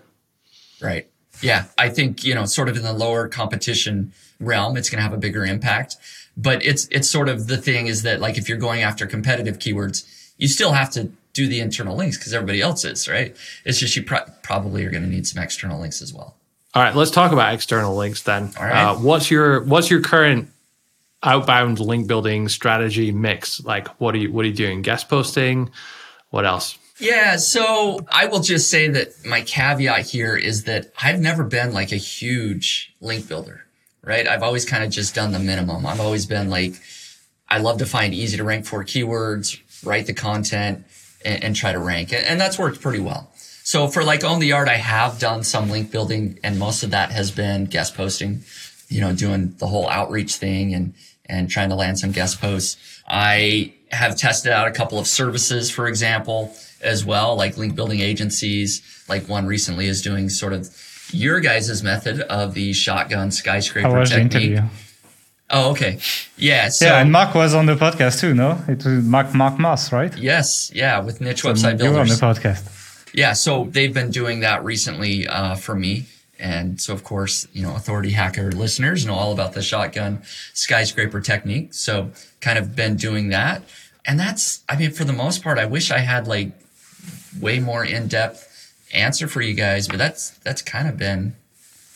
Right. 0.82 1.07
Yeah. 1.41 1.65
I 1.78 1.89
think, 1.89 2.24
you 2.24 2.34
know, 2.34 2.45
sort 2.45 2.67
of 2.67 2.76
in 2.76 2.84
the 2.84 2.93
lower 2.93 3.28
competition 3.28 4.11
realm, 4.39 4.76
it's 4.76 4.89
going 4.89 4.97
to 4.97 5.03
have 5.03 5.13
a 5.13 5.17
bigger 5.17 5.45
impact. 5.45 5.97
But 6.36 6.65
it's, 6.65 6.88
it's 6.89 7.09
sort 7.09 7.30
of 7.30 7.47
the 7.47 7.57
thing 7.57 7.88
is 7.88 8.01
that 8.01 8.19
like 8.19 8.38
if 8.38 8.49
you're 8.49 8.57
going 8.57 8.82
after 8.82 9.05
competitive 9.05 9.59
keywords, 9.59 10.03
you 10.44 10.50
still 10.50 10.74
have 10.74 10.89
to 10.89 11.10
do 11.32 11.48
the 11.48 11.62
internal 11.62 11.96
links 11.96 12.18
because 12.18 12.34
everybody 12.34 12.60
else 12.60 12.84
is, 12.84 13.08
right? 13.08 13.34
It's 13.64 13.80
just 13.80 13.96
you 13.96 14.04
pro- 14.04 14.26
probably 14.41 14.84
are 14.84 14.91
going 14.91 15.04
to 15.04 15.10
need 15.10 15.26
some 15.26 15.41
external 15.41 15.80
links 15.80 16.02
as 16.02 16.14
well. 16.14 16.36
All 16.74 16.84
right, 16.84 16.94
let's 16.94 17.12
talk 17.12 17.32
about 17.32 17.54
external 17.54 17.96
links 17.96 18.24
then. 18.24 18.52
All 18.60 18.66
right. 18.66 18.91
Uh, 18.91 18.96
what's 18.96 19.32
your 19.32 19.64
what's 19.64 19.89
your 19.89 20.02
current 20.02 20.50
outbound 21.24 21.80
link 21.80 22.08
building 22.08 22.50
strategy 22.50 23.14
mix? 23.14 23.64
Like, 23.64 23.88
what 24.02 24.14
are 24.16 24.18
you 24.18 24.34
what 24.34 24.44
are 24.44 24.50
you 24.50 24.54
doing? 24.54 24.82
Guest 24.82 25.08
posting? 25.08 25.72
What 26.30 26.46
else? 26.46 26.78
Yeah, 27.00 27.38
so 27.38 28.06
I 28.12 28.26
will 28.26 28.41
just 28.41 28.70
say 28.70 28.89
that 28.89 29.26
my 29.26 29.41
caveat 29.44 30.08
here 30.08 30.36
is 30.36 30.66
that 30.66 30.91
I've 31.02 31.22
never 31.22 31.46
been 31.46 31.74
like 31.74 31.94
a 31.94 31.98
huge 31.98 32.94
link 33.00 33.30
builder, 33.30 33.64
right? 34.04 34.28
I've 34.28 34.44
always 34.44 34.66
kind 34.66 34.84
of 34.84 34.89
just 34.89 35.16
done 35.16 35.32
the 35.32 35.39
minimum. 35.39 35.86
I've 35.86 36.02
always 36.02 36.26
been 36.26 36.50
like, 36.50 36.74
I 37.48 37.60
love 37.60 37.78
to 37.78 37.86
find 37.86 38.14
easy 38.14 38.36
to 38.38 38.44
rank 38.44 38.66
for 38.66 38.84
keywords, 38.84 39.60
write 39.84 40.05
the 40.07 40.13
content, 40.13 40.86
and, 41.25 41.43
and 41.43 41.55
try 41.55 41.71
to 41.71 41.79
rank. 41.79 42.11
And, 42.13 42.25
and 42.25 42.41
that's 42.41 42.57
worked 42.59 42.81
pretty 42.81 42.99
well. 42.99 43.29
So 43.63 43.88
for 43.88 44.03
like 44.03 44.23
Own 44.23 44.39
the 44.39 44.47
Yard, 44.47 44.67
I 44.67 44.75
have 44.75 45.19
done 45.19 45.43
some 45.43 45.69
link 45.69 45.91
building, 45.91 46.39
and 46.43 46.59
most 46.59 46.84
of 46.84 46.91
that 46.91 47.11
has 47.11 47.31
been 47.31 47.65
guest 47.65 47.95
posting, 47.95 48.43
you 48.89 48.99
know, 48.99 49.13
doing 49.15 49.55
the 49.57 49.67
whole 49.67 49.89
outreach 49.89 50.36
thing 50.36 50.73
and 50.73 50.93
and 51.27 51.49
trying 51.49 51.69
to 51.69 51.75
land 51.75 51.97
some 51.97 52.11
guest 52.11 52.41
posts. 52.41 52.75
I 53.07 53.73
have 53.91 54.17
tested 54.17 54.51
out 54.51 54.67
a 54.67 54.71
couple 54.71 54.99
of 54.99 55.07
services, 55.07 55.71
for 55.71 55.88
example, 55.88 56.53
as 56.81 57.05
well, 57.05 57.38
like 57.38 57.57
link 57.57 57.75
building 57.75 58.01
agencies. 58.01 58.81
Like 59.07 59.29
one 59.29 59.45
recently 59.45 59.88
is 59.88 60.01
doing 60.01 60.27
sort 60.27 60.51
of 60.51 60.69
your 61.11 61.39
guys' 61.39 61.81
method 61.81 62.19
of 62.21 62.53
the 62.53 62.73
shotgun 62.73 63.31
skyscraper 63.31 63.88
How 63.88 63.99
was 63.99 64.09
the 64.09 64.17
technique. 64.17 64.51
interview? 64.51 64.69
Oh, 65.54 65.72
okay. 65.72 65.99
Yeah. 66.36 66.70
So 66.70 66.86
yeah, 66.86 67.01
and 67.01 67.12
Mark 67.12 67.36
was 67.36 67.54
on 67.54 67.68
the 67.68 67.76
podcast 67.76 68.20
too, 68.20 68.34
no? 68.34 68.60
It 68.68 68.84
was 68.84 69.04
Mark 69.06 69.36
Mark 69.36 69.60
Moss, 69.60 69.91
right? 69.91 70.16
yes, 70.18 70.72
yeah, 70.74 70.99
with 70.99 71.22
niche 71.22 71.41
So 71.41 71.54
website 71.54 71.82
you 71.82 71.91
were 71.91 71.99
on 71.99 72.08
the 72.08 72.16
podcast. 72.16 72.64
Yeah, 73.14 73.34
so 73.34 73.66
they've 73.70 73.93
been 73.93 74.10
doing 74.10 74.39
that 74.39 74.64
recently 74.64 75.28
uh, 75.28 75.56
for 75.56 75.76
me. 75.76 76.08
And 76.39 76.82
so, 76.82 76.93
of 76.93 77.04
course, 77.04 77.47
you 77.54 77.62
know, 77.62 77.76
authority 77.76 78.12
hacker 78.12 78.51
listeners 78.51 79.06
know 79.06 79.14
all 79.14 79.32
about 79.32 79.54
the 79.54 79.62
shotgun 79.62 80.24
skyscraper 80.54 81.22
technique. 81.22 81.76
So 81.76 82.12
kind 82.41 82.58
of 82.58 82.76
been 82.76 82.95
doing 82.95 83.30
that. 83.30 83.62
And 84.06 84.20
that's, 84.20 84.64
I 84.68 84.76
mean, 84.76 84.91
for 84.91 85.06
the 85.06 85.14
most 85.14 85.43
part, 85.43 85.60
I 85.60 85.66
wish 85.66 85.91
I 85.91 85.99
had 85.99 86.28
like 86.28 86.51
way 87.39 87.60
more 87.60 87.86
in-depth 87.86 88.74
answer 88.93 89.28
for 89.28 89.41
you 89.41 89.54
guys, 89.54 89.88
but 89.88 89.99
that's, 89.99 90.32
that's 90.39 90.62
kind 90.62 90.89
of 90.89 90.97
been 90.97 91.36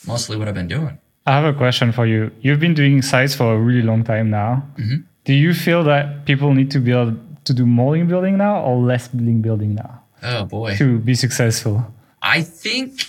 mostly 0.05 0.37
what 0.37 0.47
I've 0.47 0.53
been 0.53 0.69
doing. 0.69 0.99
I 1.27 1.31
have 1.41 1.43
a 1.43 1.57
question 1.57 1.91
for 1.91 2.05
you. 2.05 2.31
You've 2.41 2.61
been 2.61 2.73
doing 2.73 3.01
sites 3.01 3.35
for 3.35 3.53
a 3.53 3.59
really 3.59 3.81
long 3.81 4.03
time 4.05 4.29
now. 4.29 4.63
Mm-hmm. 4.77 5.01
Do 5.25 5.33
you 5.33 5.53
feel 5.53 5.83
that 5.83 6.25
people 6.25 6.53
need 6.53 6.71
to 6.71 6.79
build 6.79 7.19
to 7.45 7.53
do 7.53 7.65
more 7.65 7.91
link 7.91 8.07
building 8.07 8.37
now 8.37 8.61
or 8.61 8.77
less 8.77 9.09
link 9.13 9.41
building 9.41 9.75
now 9.75 10.01
Oh 10.23 10.45
boy. 10.45 10.77
to 10.77 10.99
be 10.99 11.15
successful? 11.15 11.93
I 12.21 12.41
think 12.43 13.01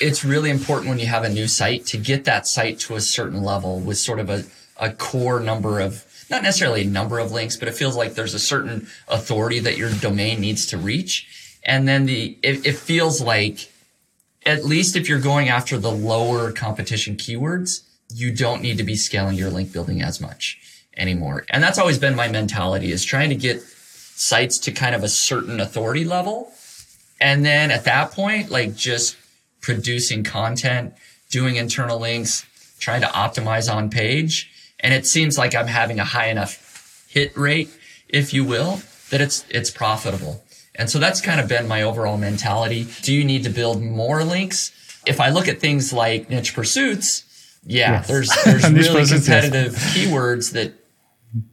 it's 0.00 0.24
really 0.24 0.50
important 0.50 0.88
when 0.88 0.98
you 0.98 1.06
have 1.06 1.22
a 1.22 1.28
new 1.28 1.46
site 1.46 1.86
to 1.86 1.96
get 1.96 2.24
that 2.24 2.48
site 2.48 2.80
to 2.80 2.96
a 2.96 3.00
certain 3.00 3.42
level 3.44 3.78
with 3.78 3.98
sort 3.98 4.18
of 4.18 4.28
a, 4.30 4.42
a 4.76 4.92
core 4.92 5.38
number 5.38 5.78
of, 5.78 6.04
not 6.28 6.42
necessarily 6.42 6.82
a 6.82 6.86
number 6.86 7.20
of 7.20 7.30
links, 7.30 7.56
but 7.56 7.68
it 7.68 7.74
feels 7.74 7.96
like 7.96 8.14
there's 8.14 8.34
a 8.34 8.38
certain 8.40 8.88
authority 9.06 9.60
that 9.60 9.76
your 9.76 9.90
domain 9.92 10.40
needs 10.40 10.66
to 10.66 10.76
reach. 10.76 11.58
And 11.62 11.86
then 11.86 12.06
the, 12.06 12.36
it, 12.42 12.66
it 12.66 12.76
feels 12.76 13.20
like 13.20 13.69
at 14.44 14.64
least 14.64 14.96
if 14.96 15.08
you're 15.08 15.20
going 15.20 15.48
after 15.48 15.78
the 15.78 15.90
lower 15.90 16.52
competition 16.52 17.16
keywords, 17.16 17.82
you 18.12 18.34
don't 18.34 18.62
need 18.62 18.78
to 18.78 18.84
be 18.84 18.96
scaling 18.96 19.36
your 19.36 19.50
link 19.50 19.72
building 19.72 20.02
as 20.02 20.20
much 20.20 20.58
anymore. 20.96 21.44
And 21.50 21.62
that's 21.62 21.78
always 21.78 21.98
been 21.98 22.14
my 22.14 22.28
mentality 22.28 22.90
is 22.92 23.04
trying 23.04 23.30
to 23.30 23.36
get 23.36 23.62
sites 23.62 24.58
to 24.58 24.72
kind 24.72 24.94
of 24.94 25.02
a 25.02 25.08
certain 25.08 25.60
authority 25.60 26.04
level. 26.04 26.52
And 27.20 27.44
then 27.44 27.70
at 27.70 27.84
that 27.84 28.12
point, 28.12 28.50
like 28.50 28.74
just 28.74 29.16
producing 29.60 30.24
content, 30.24 30.94
doing 31.30 31.56
internal 31.56 31.98
links, 31.98 32.46
trying 32.78 33.02
to 33.02 33.06
optimize 33.08 33.72
on 33.72 33.90
page. 33.90 34.50
And 34.80 34.94
it 34.94 35.06
seems 35.06 35.36
like 35.36 35.54
I'm 35.54 35.66
having 35.66 36.00
a 36.00 36.04
high 36.04 36.28
enough 36.28 37.06
hit 37.08 37.36
rate, 37.36 37.70
if 38.08 38.32
you 38.32 38.44
will, 38.44 38.80
that 39.10 39.20
it's, 39.20 39.44
it's 39.50 39.70
profitable. 39.70 40.42
And 40.80 40.88
so 40.88 40.98
that's 40.98 41.20
kind 41.20 41.38
of 41.40 41.46
been 41.46 41.68
my 41.68 41.82
overall 41.82 42.16
mentality. 42.16 42.86
Do 43.02 43.12
you 43.12 43.22
need 43.22 43.44
to 43.44 43.50
build 43.50 43.82
more 43.82 44.24
links? 44.24 44.72
If 45.06 45.20
I 45.20 45.28
look 45.28 45.46
at 45.46 45.60
things 45.60 45.92
like 45.92 46.30
niche 46.30 46.54
pursuits, 46.54 47.24
yeah, 47.66 47.92
Yes. 47.92 48.08
there's, 48.08 48.28
there's 48.44 48.64
really 48.64 49.00
pursuits, 49.02 49.28
yes. 49.28 49.44
competitive 49.44 49.74
keywords 49.74 50.52
that 50.52 50.72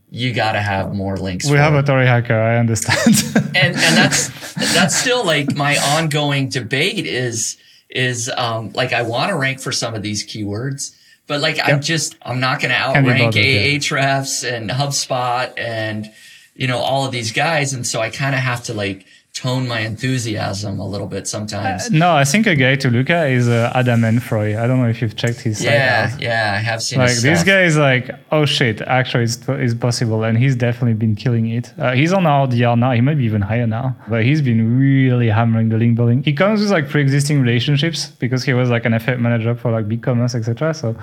you 0.09 0.33
got 0.33 0.53
to 0.53 0.61
have 0.61 0.95
more 0.95 1.17
links. 1.17 1.43
We 1.43 1.51
for 1.51 1.57
have 1.57 1.73
Authority 1.73 2.07
Hacker, 2.07 2.39
I 2.39 2.57
understand. 2.57 3.15
and 3.53 3.75
and 3.75 3.97
that's 3.97 4.29
that's 4.73 4.95
still 4.95 5.25
like 5.25 5.53
my 5.53 5.77
ongoing 5.77 6.47
debate 6.47 7.05
is 7.05 7.57
is 7.89 8.31
um 8.37 8.71
like 8.71 8.93
I 8.93 9.01
want 9.01 9.31
to 9.31 9.35
rank 9.35 9.59
for 9.59 9.73
some 9.73 9.93
of 9.93 10.01
these 10.01 10.25
keywords, 10.25 10.95
but 11.27 11.41
like 11.41 11.59
I'm 11.61 11.81
just 11.81 12.15
I'm 12.21 12.39
not 12.39 12.61
going 12.61 12.71
to 12.71 12.77
outrank 12.77 13.35
yeah. 13.35 13.75
Ahrefs 13.75 14.49
and 14.49 14.69
HubSpot 14.69 15.51
and 15.57 16.09
you 16.55 16.67
know 16.67 16.77
all 16.77 17.05
of 17.05 17.11
these 17.11 17.33
guys, 17.33 17.73
and 17.73 17.85
so 17.85 17.99
I 17.99 18.09
kind 18.09 18.33
of 18.33 18.41
have 18.41 18.63
to 18.63 18.73
like 18.73 19.05
tone 19.37 19.67
my 19.67 19.81
enthusiasm 19.81 20.79
a 20.79 20.87
little 20.87 21.07
bit 21.07 21.27
sometimes. 21.27 21.91
no, 21.91 22.15
I 22.15 22.25
think 22.25 22.47
a 22.47 22.55
guy 22.55 22.75
to 22.77 22.89
look 22.89 23.09
at 23.09 23.29
is 23.29 23.47
uh, 23.47 23.71
Adam 23.75 24.01
Enfroy. 24.01 24.59
I 24.59 24.65
don't 24.67 24.81
know 24.81 24.89
if 24.89 25.01
you've 25.01 25.15
checked 25.15 25.41
his 25.41 25.59
site 25.59 25.73
yeah, 25.73 26.11
out. 26.11 26.21
yeah, 26.21 26.53
I 26.57 26.59
have 26.69 26.81
seen 26.81 26.99
Like 26.99 27.09
his 27.09 27.21
this 27.21 27.43
guy 27.43 27.61
is 27.63 27.77
like, 27.77 28.09
oh 28.31 28.45
shit, 28.45 28.81
actually 28.81 29.25
it's, 29.25 29.37
it's 29.47 29.75
possible, 29.75 30.23
and 30.23 30.37
he's 30.37 30.55
definitely 30.55 30.95
been 30.95 31.15
killing 31.15 31.47
it. 31.49 31.71
Uh, 31.77 31.93
he's 31.93 32.13
on 32.13 32.25
our 32.25 32.47
DR 32.47 32.75
now. 32.75 32.91
He 32.91 33.01
might 33.01 33.17
be 33.17 33.25
even 33.25 33.41
higher 33.41 33.67
now, 33.67 33.95
but 34.09 34.23
he's 34.23 34.41
been 34.41 34.79
really 34.79 35.29
hammering 35.29 35.69
the 35.69 35.77
link 35.77 35.95
building. 35.95 36.23
He 36.23 36.33
comes 36.33 36.61
with 36.61 36.71
like 36.71 36.89
pre-existing 36.89 37.39
relationships 37.39 38.07
because 38.07 38.43
he 38.43 38.53
was 38.53 38.69
like 38.69 38.85
an 38.85 38.93
affiliate 38.93 39.21
manager 39.21 39.53
for 39.55 39.71
like 39.71 39.87
BigCommerce, 39.87 40.33
etc. 40.33 40.73
So 40.73 40.95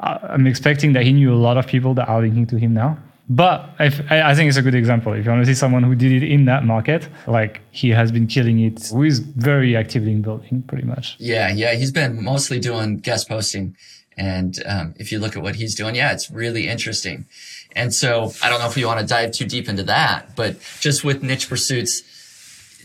I'm 0.00 0.46
expecting 0.46 0.92
that 0.92 1.04
he 1.04 1.12
knew 1.12 1.32
a 1.32 1.40
lot 1.48 1.56
of 1.56 1.66
people 1.66 1.94
that 1.94 2.08
are 2.08 2.20
linking 2.20 2.46
to 2.48 2.56
him 2.56 2.74
now. 2.74 2.98
But 3.30 3.68
if, 3.78 4.00
I 4.10 4.34
think 4.34 4.48
it's 4.48 4.56
a 4.56 4.62
good 4.62 4.74
example. 4.74 5.12
If 5.12 5.24
you 5.24 5.30
want 5.30 5.44
to 5.44 5.46
see 5.46 5.54
someone 5.54 5.82
who 5.82 5.94
did 5.94 6.22
it 6.22 6.26
in 6.26 6.46
that 6.46 6.64
market, 6.64 7.08
like 7.26 7.60
he 7.70 7.90
has 7.90 8.10
been 8.10 8.26
killing 8.26 8.58
it, 8.60 8.88
who 8.88 9.02
is 9.02 9.18
very 9.18 9.76
active 9.76 10.06
in 10.08 10.22
building 10.22 10.62
pretty 10.62 10.84
much. 10.84 11.16
Yeah, 11.18 11.52
yeah. 11.52 11.74
He's 11.74 11.92
been 11.92 12.24
mostly 12.24 12.58
doing 12.58 12.98
guest 12.98 13.28
posting. 13.28 13.76
And 14.16 14.58
um, 14.66 14.94
if 14.96 15.12
you 15.12 15.18
look 15.18 15.36
at 15.36 15.42
what 15.42 15.56
he's 15.56 15.74
doing, 15.74 15.94
yeah, 15.94 16.12
it's 16.12 16.30
really 16.30 16.68
interesting. 16.68 17.26
And 17.76 17.94
so 17.94 18.32
I 18.42 18.48
don't 18.48 18.60
know 18.60 18.66
if 18.66 18.76
we 18.76 18.84
want 18.84 19.00
to 19.00 19.06
dive 19.06 19.32
too 19.32 19.44
deep 19.44 19.68
into 19.68 19.82
that, 19.84 20.34
but 20.34 20.56
just 20.80 21.04
with 21.04 21.22
niche 21.22 21.48
pursuits, 21.48 22.02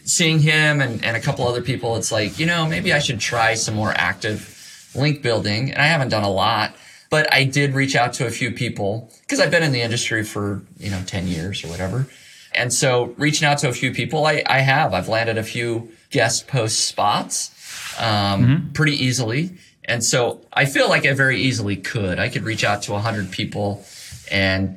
seeing 0.05 0.39
him 0.39 0.81
and, 0.81 1.03
and 1.05 1.15
a 1.15 1.21
couple 1.21 1.47
other 1.47 1.61
people, 1.61 1.95
it's 1.95 2.11
like, 2.11 2.37
you 2.37 2.45
know, 2.45 2.67
maybe 2.67 2.91
I 2.91 2.99
should 2.99 3.19
try 3.21 3.53
some 3.53 3.75
more 3.75 3.93
active 3.95 4.91
link 4.93 5.21
building. 5.21 5.71
And 5.71 5.81
I 5.81 5.85
haven't 5.85 6.09
done 6.09 6.23
a 6.23 6.29
lot, 6.29 6.75
but 7.13 7.31
I 7.31 7.43
did 7.43 7.75
reach 7.75 7.95
out 7.95 8.13
to 8.13 8.25
a 8.25 8.31
few 8.31 8.49
people 8.49 9.11
because 9.21 9.39
I've 9.39 9.51
been 9.51 9.61
in 9.61 9.71
the 9.71 9.83
industry 9.83 10.23
for, 10.23 10.63
you 10.79 10.89
know, 10.89 10.99
10 11.05 11.27
years 11.27 11.63
or 11.63 11.67
whatever. 11.67 12.07
And 12.55 12.73
so 12.73 13.13
reaching 13.19 13.47
out 13.47 13.59
to 13.59 13.69
a 13.69 13.71
few 13.71 13.93
people, 13.93 14.25
I, 14.25 14.41
I 14.47 14.61
have. 14.61 14.95
I've 14.95 15.07
landed 15.09 15.37
a 15.37 15.43
few 15.43 15.91
guest 16.09 16.47
post 16.47 16.85
spots 16.85 17.51
um, 17.99 18.05
mm-hmm. 18.43 18.71
pretty 18.71 18.93
easily. 18.93 19.51
And 19.85 20.03
so 20.03 20.41
I 20.51 20.65
feel 20.65 20.89
like 20.89 21.05
I 21.05 21.13
very 21.13 21.39
easily 21.39 21.75
could. 21.75 22.17
I 22.17 22.29
could 22.29 22.45
reach 22.45 22.63
out 22.63 22.81
to 22.83 22.93
100 22.93 23.29
people 23.29 23.85
and 24.31 24.75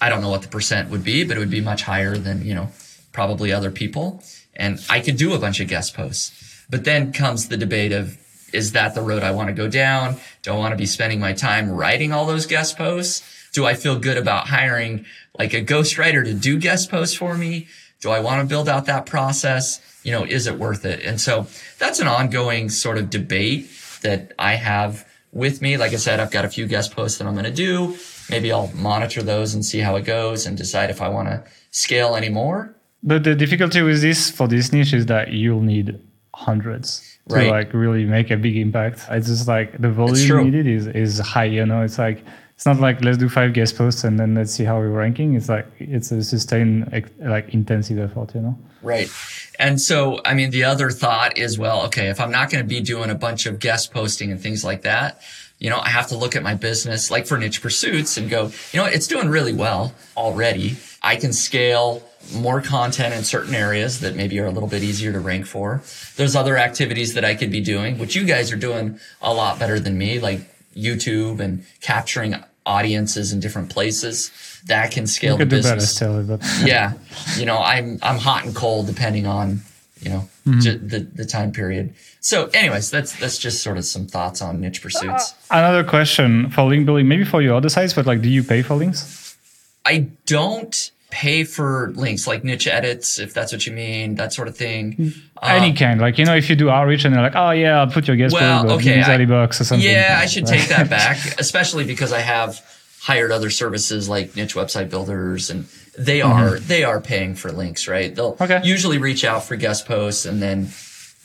I 0.00 0.08
don't 0.08 0.22
know 0.22 0.30
what 0.30 0.40
the 0.40 0.48
percent 0.48 0.88
would 0.88 1.04
be, 1.04 1.22
but 1.22 1.36
it 1.36 1.40
would 1.40 1.50
be 1.50 1.60
much 1.60 1.82
higher 1.82 2.16
than, 2.16 2.46
you 2.46 2.54
know, 2.54 2.70
probably 3.12 3.52
other 3.52 3.70
people. 3.70 4.22
And 4.56 4.82
I 4.88 5.00
could 5.00 5.18
do 5.18 5.34
a 5.34 5.38
bunch 5.38 5.60
of 5.60 5.68
guest 5.68 5.92
posts. 5.92 6.64
But 6.70 6.84
then 6.84 7.12
comes 7.12 7.48
the 7.48 7.58
debate 7.58 7.92
of, 7.92 8.16
is 8.52 8.72
that 8.72 8.94
the 8.94 9.02
road 9.02 9.22
I 9.22 9.30
want 9.30 9.48
to 9.48 9.54
go 9.54 9.68
down? 9.68 10.16
Do 10.42 10.52
I 10.52 10.56
want 10.56 10.72
to 10.72 10.76
be 10.76 10.86
spending 10.86 11.20
my 11.20 11.32
time 11.32 11.70
writing 11.70 12.12
all 12.12 12.26
those 12.26 12.46
guest 12.46 12.76
posts? 12.76 13.22
Do 13.52 13.66
I 13.66 13.74
feel 13.74 13.98
good 13.98 14.16
about 14.16 14.48
hiring 14.48 15.04
like 15.38 15.54
a 15.54 15.64
ghostwriter 15.64 16.24
to 16.24 16.34
do 16.34 16.58
guest 16.58 16.90
posts 16.90 17.16
for 17.16 17.36
me? 17.36 17.68
Do 18.00 18.10
I 18.10 18.20
want 18.20 18.40
to 18.40 18.46
build 18.46 18.68
out 18.68 18.86
that 18.86 19.06
process? 19.06 19.80
You 20.02 20.12
know, 20.12 20.24
is 20.24 20.46
it 20.46 20.58
worth 20.58 20.84
it? 20.84 21.02
And 21.02 21.20
so 21.20 21.46
that's 21.78 21.98
an 21.98 22.06
ongoing 22.06 22.68
sort 22.70 22.98
of 22.98 23.10
debate 23.10 23.70
that 24.02 24.32
I 24.38 24.54
have 24.54 25.06
with 25.32 25.60
me. 25.60 25.76
Like 25.76 25.92
I 25.92 25.96
said, 25.96 26.20
I've 26.20 26.30
got 26.30 26.44
a 26.44 26.48
few 26.48 26.66
guest 26.66 26.94
posts 26.94 27.18
that 27.18 27.26
I'm 27.26 27.34
going 27.34 27.44
to 27.44 27.50
do. 27.50 27.96
Maybe 28.30 28.52
I'll 28.52 28.70
monitor 28.74 29.22
those 29.22 29.54
and 29.54 29.64
see 29.64 29.80
how 29.80 29.96
it 29.96 30.04
goes 30.04 30.46
and 30.46 30.56
decide 30.56 30.90
if 30.90 31.02
I 31.02 31.08
want 31.08 31.28
to 31.28 31.44
scale 31.70 32.14
anymore. 32.14 32.74
But 33.02 33.24
the 33.24 33.34
difficulty 33.34 33.82
with 33.82 34.00
this 34.00 34.30
for 34.30 34.48
this 34.48 34.72
niche 34.72 34.92
is 34.92 35.06
that 35.06 35.32
you'll 35.32 35.62
need 35.62 36.00
hundreds 36.34 37.07
to 37.28 37.34
right. 37.34 37.50
like 37.50 37.74
really 37.74 38.04
make 38.04 38.30
a 38.30 38.36
big 38.36 38.56
impact. 38.56 39.06
It's 39.10 39.28
just 39.28 39.48
like 39.48 39.78
the 39.80 39.90
volume 39.90 40.44
needed 40.44 40.66
is 40.66 40.86
is 40.86 41.18
high. 41.18 41.44
You 41.44 41.66
know, 41.66 41.82
it's 41.82 41.98
like 41.98 42.24
it's 42.54 42.66
not 42.66 42.80
like 42.80 43.04
let's 43.04 43.18
do 43.18 43.28
five 43.28 43.52
guest 43.52 43.76
posts 43.76 44.04
and 44.04 44.18
then 44.18 44.34
let's 44.34 44.52
see 44.52 44.64
how 44.64 44.78
we're 44.78 44.88
ranking. 44.88 45.34
It's 45.34 45.48
like 45.48 45.66
it's 45.78 46.10
a 46.10 46.22
sustained 46.22 46.90
like 47.20 47.54
intensive 47.54 47.98
effort. 47.98 48.34
You 48.34 48.40
know. 48.40 48.58
Right. 48.82 49.10
And 49.58 49.80
so, 49.80 50.20
I 50.24 50.34
mean, 50.34 50.50
the 50.50 50.64
other 50.64 50.90
thought 50.90 51.36
is, 51.36 51.58
well, 51.58 51.84
okay, 51.86 52.08
if 52.08 52.20
I'm 52.20 52.30
not 52.30 52.50
going 52.50 52.62
to 52.62 52.68
be 52.68 52.80
doing 52.80 53.10
a 53.10 53.14
bunch 53.14 53.46
of 53.46 53.58
guest 53.58 53.92
posting 53.92 54.30
and 54.30 54.40
things 54.40 54.64
like 54.64 54.82
that, 54.82 55.20
you 55.58 55.68
know, 55.68 55.78
I 55.78 55.88
have 55.88 56.06
to 56.08 56.16
look 56.16 56.36
at 56.36 56.42
my 56.44 56.54
business 56.54 57.10
like 57.10 57.26
for 57.26 57.36
niche 57.36 57.60
pursuits 57.60 58.16
and 58.16 58.30
go, 58.30 58.52
you 58.72 58.80
know, 58.80 58.86
it's 58.86 59.08
doing 59.08 59.28
really 59.28 59.52
well 59.52 59.92
already. 60.16 60.76
I 61.02 61.16
can 61.16 61.32
scale 61.32 62.07
more 62.34 62.60
content 62.60 63.14
in 63.14 63.24
certain 63.24 63.54
areas 63.54 64.00
that 64.00 64.16
maybe 64.16 64.38
are 64.40 64.46
a 64.46 64.50
little 64.50 64.68
bit 64.68 64.82
easier 64.82 65.12
to 65.12 65.20
rank 65.20 65.46
for. 65.46 65.82
There's 66.16 66.36
other 66.36 66.56
activities 66.56 67.14
that 67.14 67.24
I 67.24 67.34
could 67.34 67.50
be 67.50 67.60
doing, 67.60 67.98
which 67.98 68.14
you 68.14 68.24
guys 68.24 68.52
are 68.52 68.56
doing 68.56 68.98
a 69.20 69.32
lot 69.32 69.58
better 69.58 69.80
than 69.80 69.96
me, 69.98 70.20
like 70.20 70.40
YouTube 70.74 71.40
and 71.40 71.64
capturing 71.80 72.36
audiences 72.66 73.32
in 73.32 73.40
different 73.40 73.70
places 73.70 74.30
that 74.66 74.90
can 74.90 75.06
scale 75.06 75.36
the 75.36 75.46
business. 75.46 75.94
Still, 75.94 76.22
but 76.22 76.40
yeah, 76.64 76.92
you 77.36 77.46
know, 77.46 77.58
I'm 77.58 77.98
I'm 78.02 78.18
hot 78.18 78.44
and 78.44 78.54
cold 78.54 78.86
depending 78.86 79.26
on 79.26 79.60
you 80.00 80.10
know 80.10 80.28
mm-hmm. 80.46 80.86
the 80.86 81.00
the 81.00 81.24
time 81.24 81.52
period. 81.52 81.94
So, 82.20 82.46
anyways, 82.52 82.90
that's 82.90 83.18
that's 83.18 83.38
just 83.38 83.62
sort 83.62 83.78
of 83.78 83.84
some 83.84 84.06
thoughts 84.06 84.42
on 84.42 84.60
niche 84.60 84.82
pursuits. 84.82 85.32
Uh, 85.50 85.58
another 85.58 85.84
question 85.84 86.50
for 86.50 86.62
link 86.62 86.86
building, 86.86 87.08
maybe 87.08 87.24
for 87.24 87.40
your 87.40 87.56
other 87.56 87.68
sites, 87.68 87.94
but 87.94 88.06
like, 88.06 88.22
do 88.22 88.28
you 88.28 88.42
pay 88.42 88.62
for 88.62 88.74
links? 88.74 89.36
I 89.84 90.08
don't 90.26 90.90
pay 91.10 91.42
for 91.42 91.90
links 91.94 92.26
like 92.26 92.44
niche 92.44 92.66
edits 92.66 93.18
if 93.18 93.32
that's 93.32 93.50
what 93.50 93.66
you 93.66 93.72
mean 93.72 94.16
that 94.16 94.32
sort 94.32 94.46
of 94.46 94.56
thing 94.56 94.94
mm. 94.94 95.16
any 95.42 95.70
um, 95.70 95.76
kind 95.76 96.00
like 96.00 96.18
you 96.18 96.24
know 96.24 96.34
if 96.34 96.50
you 96.50 96.56
do 96.56 96.68
outreach 96.68 97.04
and 97.04 97.14
they're 97.14 97.22
like 97.22 97.34
oh 97.34 97.50
yeah 97.50 97.80
i'll 97.80 97.86
put 97.86 98.06
your 98.06 98.16
guest 98.16 98.34
well, 98.34 98.70
okay, 98.72 99.00
I, 99.00 99.24
bucks 99.24 99.58
or 99.58 99.64
something 99.64 99.88
yeah 99.88 100.18
i 100.20 100.26
should 100.26 100.46
take 100.46 100.68
that 100.68 100.90
back 100.90 101.16
especially 101.38 101.84
because 101.84 102.12
i 102.12 102.20
have 102.20 102.60
hired 103.00 103.30
other 103.30 103.48
services 103.48 104.08
like 104.08 104.36
niche 104.36 104.54
website 104.54 104.90
builders 104.90 105.48
and 105.48 105.64
they 105.96 106.20
mm-hmm. 106.20 106.30
are 106.30 106.58
they 106.58 106.84
are 106.84 107.00
paying 107.00 107.34
for 107.34 107.52
links 107.52 107.88
right 107.88 108.14
they'll 108.14 108.36
okay. 108.38 108.60
usually 108.62 108.98
reach 108.98 109.24
out 109.24 109.44
for 109.44 109.56
guest 109.56 109.86
posts 109.86 110.26
and 110.26 110.42
then 110.42 110.68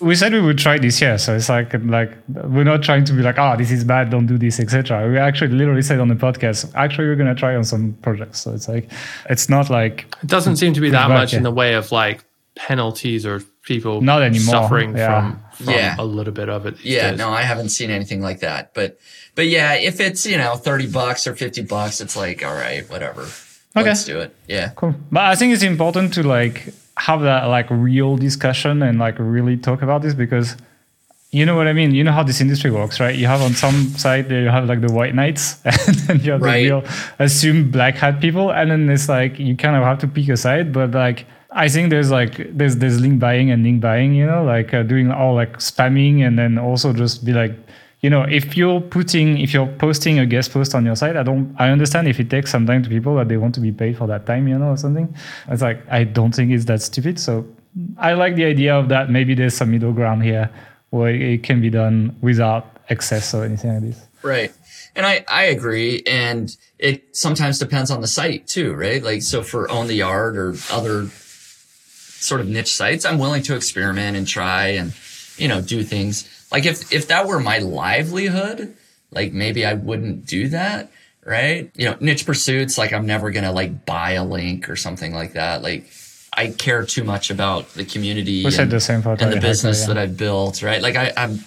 we 0.03 0.15
said 0.15 0.33
we 0.33 0.41
would 0.41 0.57
try 0.57 0.77
this 0.77 1.01
year, 1.01 1.17
so 1.17 1.35
it's 1.35 1.49
like 1.49 1.73
like 1.85 2.11
we're 2.27 2.63
not 2.63 2.83
trying 2.83 3.05
to 3.05 3.13
be 3.13 3.21
like, 3.21 3.39
oh, 3.39 3.55
this 3.57 3.71
is 3.71 3.83
bad, 3.83 4.09
don't 4.09 4.25
do 4.25 4.37
this, 4.37 4.59
etc. 4.59 5.09
We 5.09 5.17
actually 5.17 5.53
literally 5.53 5.81
said 5.81 5.99
on 5.99 6.09
the 6.09 6.15
podcast, 6.15 6.71
actually, 6.75 7.07
we're 7.07 7.15
gonna 7.15 7.35
try 7.35 7.55
on 7.55 7.63
some 7.63 7.93
projects. 8.01 8.41
So 8.41 8.53
it's 8.53 8.67
like 8.67 8.91
it's 9.29 9.49
not 9.49 9.69
like 9.69 10.05
it 10.21 10.27
doesn't 10.27 10.57
seem 10.57 10.73
to 10.73 10.81
be 10.81 10.89
that 10.89 11.09
much 11.09 11.33
in 11.33 11.43
the 11.43 11.51
way 11.51 11.73
of 11.73 11.91
like 11.91 12.23
penalties 12.55 13.25
or 13.25 13.41
people 13.63 14.01
not 14.01 14.21
anymore 14.21 14.53
suffering 14.53 14.95
yeah. 14.95 15.31
from, 15.31 15.65
from 15.65 15.73
yeah. 15.73 15.95
a 15.97 16.05
little 16.05 16.33
bit 16.33 16.49
of 16.49 16.65
it. 16.65 16.83
Yeah, 16.83 17.11
days. 17.11 17.19
no, 17.19 17.29
I 17.29 17.41
haven't 17.41 17.69
seen 17.69 17.89
anything 17.89 18.21
like 18.21 18.41
that. 18.41 18.73
But 18.73 18.99
but 19.35 19.47
yeah, 19.47 19.73
if 19.73 19.99
it's 19.99 20.25
you 20.25 20.37
know 20.37 20.55
thirty 20.55 20.87
bucks 20.87 21.25
or 21.25 21.35
fifty 21.35 21.63
bucks, 21.63 22.01
it's 22.01 22.15
like 22.15 22.43
all 22.43 22.53
right, 22.53 22.87
whatever. 22.89 23.27
Okay. 23.75 23.87
Let's 23.87 24.05
do 24.05 24.19
it. 24.19 24.35
Yeah. 24.47 24.71
Cool. 24.75 24.93
But 25.11 25.23
I 25.23 25.35
think 25.35 25.53
it's 25.53 25.63
important 25.63 26.13
to 26.13 26.23
like 26.23 26.73
have 26.97 27.21
that 27.21 27.45
like 27.45 27.67
real 27.69 28.17
discussion 28.17 28.83
and 28.83 28.99
like 28.99 29.15
really 29.17 29.57
talk 29.57 29.81
about 29.81 30.01
this 30.01 30.13
because 30.13 30.55
you 31.31 31.47
know 31.47 31.55
what 31.55 31.67
I 31.67 31.73
mean? 31.73 31.95
You 31.95 32.03
know 32.03 32.11
how 32.11 32.21
this 32.21 32.41
industry 32.41 32.69
works, 32.69 32.99
right? 32.99 33.15
You 33.15 33.25
have 33.25 33.41
on 33.41 33.53
some 33.53 33.87
side 33.97 34.29
you 34.29 34.49
have 34.49 34.67
like 34.67 34.81
the 34.81 34.93
white 34.93 35.15
knights 35.15 35.59
and 35.65 35.95
then 35.95 36.19
you 36.19 36.33
have 36.33 36.41
right. 36.41 36.63
the 36.63 36.69
real 36.69 36.83
assumed 37.17 37.71
black 37.71 37.95
hat 37.95 38.21
people 38.21 38.51
and 38.51 38.69
then 38.69 38.87
it's 38.89 39.09
like 39.09 39.39
you 39.39 39.57
kind 39.57 39.75
of 39.75 39.83
have 39.83 39.97
to 39.99 40.07
pick 40.07 40.29
a 40.29 40.37
side, 40.37 40.71
but 40.71 40.91
like 40.91 41.25
I 41.51 41.69
think 41.69 41.89
there's 41.89 42.11
like 42.11 42.55
there's 42.55 42.77
there's 42.77 42.99
link 42.99 43.19
buying 43.19 43.49
and 43.49 43.63
link 43.63 43.81
buying, 43.81 44.13
you 44.13 44.25
know, 44.25 44.43
like 44.43 44.73
uh, 44.73 44.83
doing 44.83 45.11
all 45.11 45.33
like 45.33 45.57
spamming 45.57 46.25
and 46.25 46.37
then 46.37 46.57
also 46.57 46.93
just 46.93 47.25
be 47.25 47.33
like 47.33 47.55
you 48.03 48.09
know, 48.09 48.23
if 48.23 48.57
you're 48.57 48.81
putting, 48.81 49.37
if 49.37 49.53
you're 49.53 49.65
posting 49.65 50.19
a 50.19 50.25
guest 50.25 50.51
post 50.51 50.75
on 50.75 50.85
your 50.85 50.95
site, 50.95 51.15
I 51.15 51.23
don't, 51.23 51.55
I 51.57 51.69
understand 51.69 52.09
if 52.09 52.19
it 52.19 52.29
takes 52.29 52.51
some 52.51 52.67
time 52.67 52.83
to 52.83 52.89
people 52.89 53.15
that 53.15 53.29
they 53.29 53.37
want 53.37 53.55
to 53.55 53.61
be 53.61 53.71
paid 53.71 53.97
for 53.97 54.07
that 54.07 54.25
time, 54.25 54.45
you 54.49 54.59
know, 54.59 54.71
or 54.71 54.77
something. 54.77 55.15
It's 55.47 55.61
like, 55.61 55.81
I 55.89 56.03
don't 56.03 56.35
think 56.35 56.51
it's 56.51 56.65
that 56.65 56.81
stupid. 56.81 57.17
So 57.17 57.47
I 57.97 58.13
like 58.13 58.35
the 58.35 58.43
idea 58.43 58.75
of 58.75 58.89
that. 58.89 59.09
Maybe 59.09 59.33
there's 59.35 59.55
some 59.55 59.71
middle 59.71 59.93
ground 59.93 60.21
here 60.21 60.51
where 60.89 61.15
it 61.15 61.43
can 61.43 61.61
be 61.61 61.69
done 61.69 62.13
without 62.19 62.77
excess 62.89 63.33
or 63.33 63.45
anything 63.45 63.73
like 63.73 63.83
this. 63.83 64.05
Right. 64.21 64.53
And 64.97 65.05
I, 65.05 65.23
I 65.29 65.43
agree. 65.45 66.03
And 66.05 66.55
it 66.77 67.15
sometimes 67.15 67.57
depends 67.57 67.89
on 67.89 68.01
the 68.01 68.07
site 68.07 68.47
too, 68.47 68.73
right? 68.73 69.01
Like, 69.01 69.21
so 69.21 69.41
for 69.43 69.71
Own 69.71 69.87
the 69.87 69.95
Yard 69.95 70.35
or 70.35 70.55
other 70.69 71.07
sort 71.07 72.41
of 72.41 72.49
niche 72.49 72.75
sites, 72.75 73.05
I'm 73.05 73.17
willing 73.17 73.43
to 73.43 73.55
experiment 73.55 74.17
and 74.17 74.27
try 74.27 74.67
and, 74.67 74.93
you 75.37 75.47
know, 75.47 75.61
do 75.61 75.83
things 75.83 76.29
like 76.53 76.65
if, 76.65 76.93
if 76.93 77.07
that 77.07 77.27
were 77.27 77.39
my 77.39 77.57
livelihood, 77.57 78.75
like 79.11 79.33
maybe 79.33 79.65
I 79.65 79.73
wouldn't 79.73 80.25
do 80.25 80.47
that. 80.49 80.91
Right. 81.25 81.71
You 81.75 81.85
know, 81.85 81.97
niche 82.01 82.25
pursuits, 82.25 82.77
like 82.77 82.91
I'm 82.91 83.05
never 83.05 83.31
going 83.31 83.45
to 83.45 83.51
like 83.51 83.85
buy 83.85 84.11
a 84.11 84.25
link 84.25 84.69
or 84.69 84.75
something 84.75 85.13
like 85.13 85.33
that. 85.33 85.61
Like 85.61 85.89
I 86.33 86.49
care 86.49 86.85
too 86.85 87.05
much 87.05 87.31
about 87.31 87.73
the 87.75 87.85
community 87.85 88.43
and, 88.43 88.53
the, 88.53 89.17
and 89.19 89.33
the 89.33 89.39
business 89.39 89.81
yeah. 89.81 89.87
that 89.87 89.97
I've 89.97 90.17
built. 90.17 90.61
Right. 90.61 90.81
Like 90.81 90.97
I, 90.97 91.13
I'm, 91.15 91.31
I'm 91.31 91.39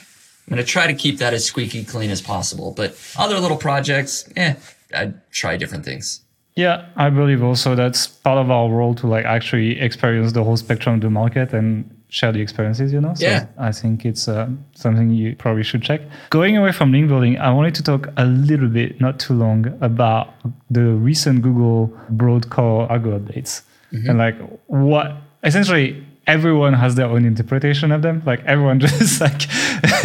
going 0.48 0.56
to 0.56 0.64
try 0.64 0.86
to 0.86 0.94
keep 0.94 1.18
that 1.18 1.34
as 1.34 1.44
squeaky 1.44 1.84
clean 1.84 2.10
as 2.10 2.22
possible. 2.22 2.72
But 2.72 2.98
other 3.18 3.38
little 3.38 3.58
projects, 3.58 4.26
eh, 4.36 4.54
I'd 4.94 5.30
try 5.30 5.56
different 5.58 5.84
things. 5.84 6.22
Yeah, 6.54 6.86
I 6.96 7.10
believe 7.10 7.42
also 7.42 7.74
that's 7.74 8.06
part 8.06 8.38
of 8.38 8.50
our 8.50 8.70
role 8.70 8.94
to 8.94 9.06
like 9.06 9.26
actually 9.26 9.78
experience 9.78 10.32
the 10.32 10.42
whole 10.42 10.56
spectrum 10.56 10.94
of 10.94 11.00
the 11.02 11.10
market 11.10 11.52
and 11.52 11.95
share 12.16 12.32
the 12.32 12.40
experiences, 12.40 12.94
you 12.94 13.00
know? 13.00 13.12
So 13.12 13.26
yeah. 13.26 13.46
I 13.58 13.72
think 13.72 14.06
it's 14.06 14.26
uh, 14.26 14.48
something 14.74 15.10
you 15.10 15.36
probably 15.36 15.62
should 15.62 15.82
check. 15.82 16.00
Going 16.30 16.56
away 16.56 16.72
from 16.72 16.90
link 16.90 17.08
building, 17.08 17.38
I 17.38 17.52
wanted 17.52 17.74
to 17.74 17.82
talk 17.82 18.08
a 18.16 18.24
little 18.24 18.68
bit, 18.68 18.98
not 19.02 19.20
too 19.20 19.34
long, 19.34 19.66
about 19.82 20.32
the 20.70 20.84
recent 21.08 21.42
Google 21.42 21.94
Broad 22.08 22.48
Core 22.48 22.88
algo 22.88 23.20
updates. 23.20 23.62
Mm-hmm. 23.92 24.08
And 24.08 24.18
like 24.18 24.36
what 24.66 25.12
essentially 25.44 26.02
everyone 26.26 26.72
has 26.72 26.94
their 26.94 27.06
own 27.06 27.26
interpretation 27.26 27.92
of 27.92 28.00
them. 28.00 28.22
Like 28.24 28.42
everyone 28.46 28.80
just 28.86 29.20
like 29.20 29.42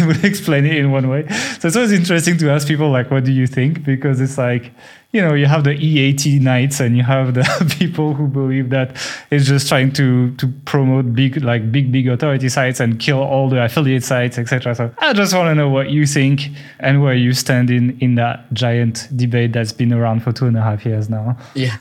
would 0.06 0.22
explain 0.22 0.66
it 0.66 0.76
in 0.76 0.92
one 0.92 1.08
way. 1.08 1.26
So 1.60 1.68
it's 1.68 1.76
always 1.76 1.92
interesting 1.92 2.36
to 2.38 2.50
ask 2.50 2.68
people 2.68 2.90
like, 2.90 3.10
what 3.10 3.24
do 3.24 3.32
you 3.32 3.46
think? 3.46 3.84
Because 3.84 4.20
it's 4.20 4.36
like, 4.36 4.72
you 5.12 5.20
know, 5.20 5.34
you 5.34 5.44
have 5.44 5.64
the 5.64 5.72
EAT 5.72 6.40
knights 6.40 6.80
and 6.80 6.96
you 6.96 7.02
have 7.02 7.34
the 7.34 7.76
people 7.78 8.14
who 8.14 8.26
believe 8.26 8.70
that 8.70 8.96
it's 9.30 9.46
just 9.46 9.68
trying 9.68 9.92
to 9.92 10.34
to 10.36 10.48
promote 10.64 11.14
big 11.14 11.42
like 11.44 11.70
big 11.70 11.92
big 11.92 12.08
authority 12.08 12.48
sites 12.48 12.80
and 12.80 12.98
kill 12.98 13.18
all 13.18 13.50
the 13.50 13.62
affiliate 13.62 14.04
sites, 14.04 14.38
etc. 14.38 14.74
So 14.74 14.94
I 14.98 15.12
just 15.12 15.34
want 15.34 15.48
to 15.48 15.54
know 15.54 15.68
what 15.68 15.90
you 15.90 16.06
think 16.06 16.48
and 16.80 17.02
where 17.02 17.14
you 17.14 17.34
stand 17.34 17.70
in 17.70 17.98
in 18.00 18.14
that 18.14 18.52
giant 18.54 19.08
debate 19.14 19.52
that's 19.52 19.72
been 19.72 19.92
around 19.92 20.22
for 20.22 20.32
two 20.32 20.46
and 20.46 20.56
a 20.56 20.62
half 20.62 20.86
years 20.86 21.10
now. 21.10 21.36
Yeah, 21.54 21.76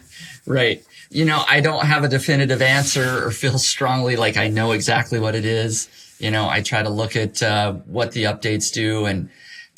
right. 0.45 0.83
You 1.09 1.25
know, 1.25 1.43
I 1.47 1.61
don't 1.61 1.85
have 1.85 2.03
a 2.03 2.09
definitive 2.09 2.61
answer 2.61 3.25
or 3.25 3.31
feel 3.31 3.57
strongly 3.57 4.17
like 4.17 4.37
I 4.37 4.49
know 4.49 4.71
exactly 4.71 5.19
what 5.19 5.35
it 5.35 5.45
is. 5.45 5.89
You 6.19 6.31
know, 6.31 6.49
I 6.49 6.61
try 6.61 6.83
to 6.83 6.89
look 6.89 7.15
at 7.15 7.41
uh, 7.41 7.73
what 7.85 8.11
the 8.11 8.23
updates 8.23 8.71
do 8.71 9.05
and 9.05 9.29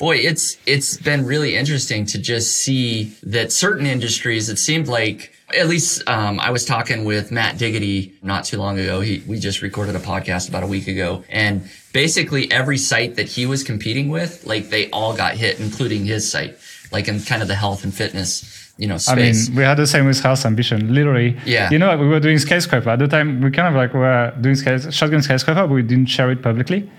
boy, 0.04 0.16
it's 0.16 0.58
it's 0.66 0.98
been 0.98 1.24
really 1.24 1.56
interesting 1.56 2.04
to 2.04 2.18
just 2.18 2.58
see 2.58 3.04
that 3.22 3.50
certain 3.50 3.86
industries. 3.86 4.50
It 4.50 4.58
seemed 4.58 4.86
like 4.86 5.32
at 5.58 5.66
least 5.66 6.06
um, 6.06 6.38
I 6.40 6.50
was 6.50 6.66
talking 6.66 7.04
with 7.04 7.32
Matt 7.32 7.56
Diggity 7.56 8.12
not 8.22 8.44
too 8.44 8.58
long 8.58 8.78
ago. 8.78 9.00
He 9.00 9.22
we 9.26 9.38
just 9.38 9.62
recorded 9.62 9.96
a 9.96 10.00
podcast 10.00 10.50
about 10.50 10.62
a 10.62 10.66
week 10.66 10.88
ago, 10.88 11.24
and 11.30 11.70
basically 11.94 12.52
every 12.52 12.76
site 12.76 13.16
that 13.16 13.28
he 13.28 13.46
was 13.46 13.64
competing 13.64 14.10
with, 14.10 14.44
like 14.46 14.68
they 14.68 14.90
all 14.90 15.16
got 15.16 15.36
hit, 15.36 15.58
including 15.58 16.04
his 16.04 16.30
site, 16.30 16.58
like 16.92 17.08
in 17.08 17.18
kind 17.20 17.40
of 17.40 17.48
the 17.48 17.54
health 17.54 17.82
and 17.84 17.94
fitness 17.94 18.32
you 18.76 18.88
know, 18.88 18.98
space. 18.98 19.46
I 19.46 19.50
mean, 19.50 19.56
we 19.56 19.62
had 19.62 19.76
the 19.76 19.86
same 19.86 20.04
with 20.04 20.20
Health 20.20 20.44
Ambition. 20.44 20.92
Literally, 20.92 21.38
yeah. 21.46 21.70
You 21.70 21.78
know, 21.78 21.96
we 21.96 22.08
were 22.08 22.18
doing 22.18 22.38
skyscraper 22.38 22.90
at 22.90 22.98
the 22.98 23.06
time. 23.06 23.40
We 23.40 23.52
kind 23.52 23.68
of 23.68 23.74
like 23.74 23.94
were 23.94 24.34
doing 24.40 24.56
shotgun 24.56 25.22
skyscraper, 25.22 25.66
but 25.68 25.74
we 25.74 25.82
didn't 25.82 26.06
share 26.06 26.30
it 26.32 26.42
publicly. 26.42 26.90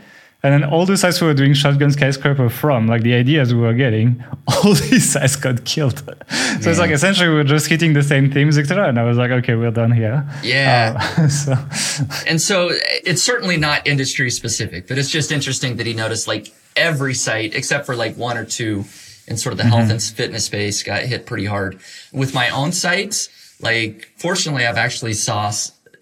And 0.46 0.54
then 0.54 0.64
all 0.64 0.86
the 0.86 0.96
sites 0.96 1.20
we 1.22 1.26
were 1.26 1.34
doing 1.34 1.56
shotgun 1.56 1.90
skyscraper 1.90 2.50
from, 2.50 2.86
like 2.86 3.02
the 3.02 3.16
ideas 3.16 3.52
we 3.52 3.62
were 3.62 3.74
getting, 3.74 4.24
all 4.48 4.76
these 4.76 5.12
sites 5.12 5.36
got 5.36 5.66
killed. 5.66 5.98
so 5.98 6.06
yeah. 6.30 6.70
it's 6.70 6.78
like 6.78 6.92
essentially 6.92 7.30
we 7.30 7.34
were 7.34 7.44
just 7.44 7.66
hitting 7.66 7.94
the 7.94 8.04
same 8.04 8.32
themes, 8.32 8.56
etc. 8.60 8.88
And 8.88 9.00
I 9.00 9.06
was 9.06 9.18
like, 9.18 9.32
okay, 9.32 9.56
we're 9.56 9.72
done 9.72 9.92
here. 9.92 10.24
Yeah. 10.44 11.14
Uh, 11.18 11.28
so. 11.30 11.56
And 12.28 12.40
so 12.40 12.70
it's 13.04 13.24
certainly 13.24 13.58
not 13.58 13.88
industry 13.88 14.30
specific, 14.30 14.88
but 14.88 15.00
it's 15.00 15.10
just 15.10 15.32
interesting 15.32 15.78
that 15.78 15.88
he 15.88 15.96
noticed 15.96 16.28
like 16.28 16.54
every 16.76 17.16
site 17.16 17.56
except 17.56 17.88
for 17.88 17.96
like 17.96 18.16
one 18.16 18.38
or 18.38 18.46
two 18.46 18.86
in 19.28 19.38
sort 19.38 19.54
of 19.54 19.58
the 19.58 19.64
mm-hmm. 19.64 19.72
health 19.72 19.90
and 19.90 20.04
fitness 20.04 20.46
space 20.46 20.84
got 20.84 21.02
hit 21.02 21.26
pretty 21.26 21.46
hard. 21.46 21.80
With 22.14 22.36
my 22.36 22.50
own 22.52 22.72
sites, 22.72 23.30
like 23.64 24.12
fortunately, 24.18 24.68
I've 24.68 24.78
actually 24.78 25.14
saw 25.14 25.52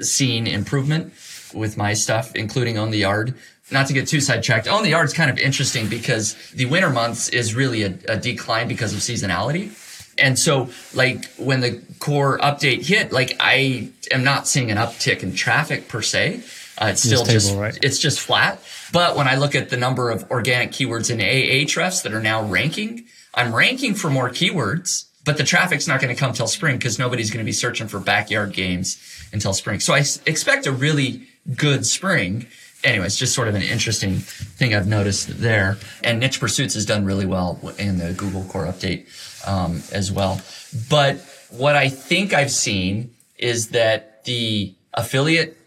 seen 0.01 0.47
improvement 0.47 1.13
with 1.53 1.77
my 1.77 1.93
stuff, 1.93 2.35
including 2.35 2.77
Own 2.77 2.91
the 2.91 2.97
Yard 2.97 3.35
not 3.73 3.87
to 3.87 3.93
get 3.93 4.07
too 4.07 4.21
sidetracked, 4.21 4.67
Own 4.67 4.83
the 4.83 4.89
Yard's 4.89 5.13
kind 5.13 5.29
of 5.29 5.37
interesting 5.37 5.87
because 5.87 6.35
the 6.51 6.65
winter 6.65 6.89
months 6.89 7.29
is 7.29 7.55
really 7.55 7.83
a, 7.83 7.97
a 8.07 8.17
decline 8.17 8.67
because 8.67 8.93
of 8.93 8.99
seasonality. 8.99 9.79
And 10.17 10.37
so, 10.37 10.69
like, 10.93 11.25
when 11.35 11.61
the 11.61 11.81
core 11.99 12.37
update 12.37 12.85
hit, 12.85 13.11
like, 13.11 13.35
I 13.39 13.89
am 14.11 14.23
not 14.23 14.47
seeing 14.47 14.69
an 14.69 14.77
uptick 14.77 15.23
in 15.23 15.33
traffic 15.33 15.87
per 15.87 16.01
se. 16.01 16.43
Uh, 16.77 16.87
it's 16.91 17.03
still 17.03 17.25
just, 17.25 17.55
right? 17.55 17.77
it's 17.81 17.99
just 17.99 18.19
flat. 18.19 18.59
But 18.91 19.15
when 19.15 19.27
I 19.27 19.35
look 19.35 19.55
at 19.55 19.69
the 19.69 19.77
number 19.77 20.11
of 20.11 20.29
organic 20.29 20.71
keywords 20.71 21.09
in 21.09 21.17
Ahrefs 21.17 22.03
that 22.03 22.13
are 22.13 22.21
now 22.21 22.43
ranking, 22.43 23.05
I'm 23.33 23.53
ranking 23.53 23.95
for 23.95 24.09
more 24.09 24.29
keywords, 24.29 25.05
but 25.25 25.37
the 25.37 25.43
traffic's 25.43 25.87
not 25.87 25.99
going 25.99 26.13
to 26.13 26.19
come 26.19 26.33
till 26.33 26.47
spring 26.47 26.77
because 26.77 26.99
nobody's 26.99 27.31
going 27.31 27.43
to 27.43 27.45
be 27.45 27.53
searching 27.53 27.87
for 27.87 27.99
backyard 27.99 28.53
games 28.53 29.01
until 29.31 29.53
spring. 29.53 29.79
So 29.79 29.93
I 29.93 30.03
expect 30.25 30.67
a 30.67 30.71
really 30.71 31.27
good 31.55 31.85
spring 31.85 32.47
anyways, 32.83 33.15
just 33.15 33.33
sort 33.33 33.47
of 33.47 33.55
an 33.55 33.61
interesting 33.61 34.17
thing 34.17 34.75
I've 34.75 34.87
noticed 34.87 35.39
there. 35.39 35.77
And 36.03 36.19
Niche 36.19 36.39
Pursuits 36.39 36.73
has 36.73 36.85
done 36.85 37.05
really 37.05 37.25
well 37.25 37.59
in 37.77 37.97
the 37.97 38.13
Google 38.13 38.43
Core 38.45 38.65
Update 38.65 39.07
um, 39.47 39.81
as 39.91 40.11
well. 40.11 40.41
But 40.89 41.17
what 41.49 41.75
I 41.75 41.89
think 41.89 42.33
I've 42.33 42.51
seen 42.51 43.13
is 43.37 43.69
that 43.69 44.23
the 44.25 44.73
affiliate 44.93 45.57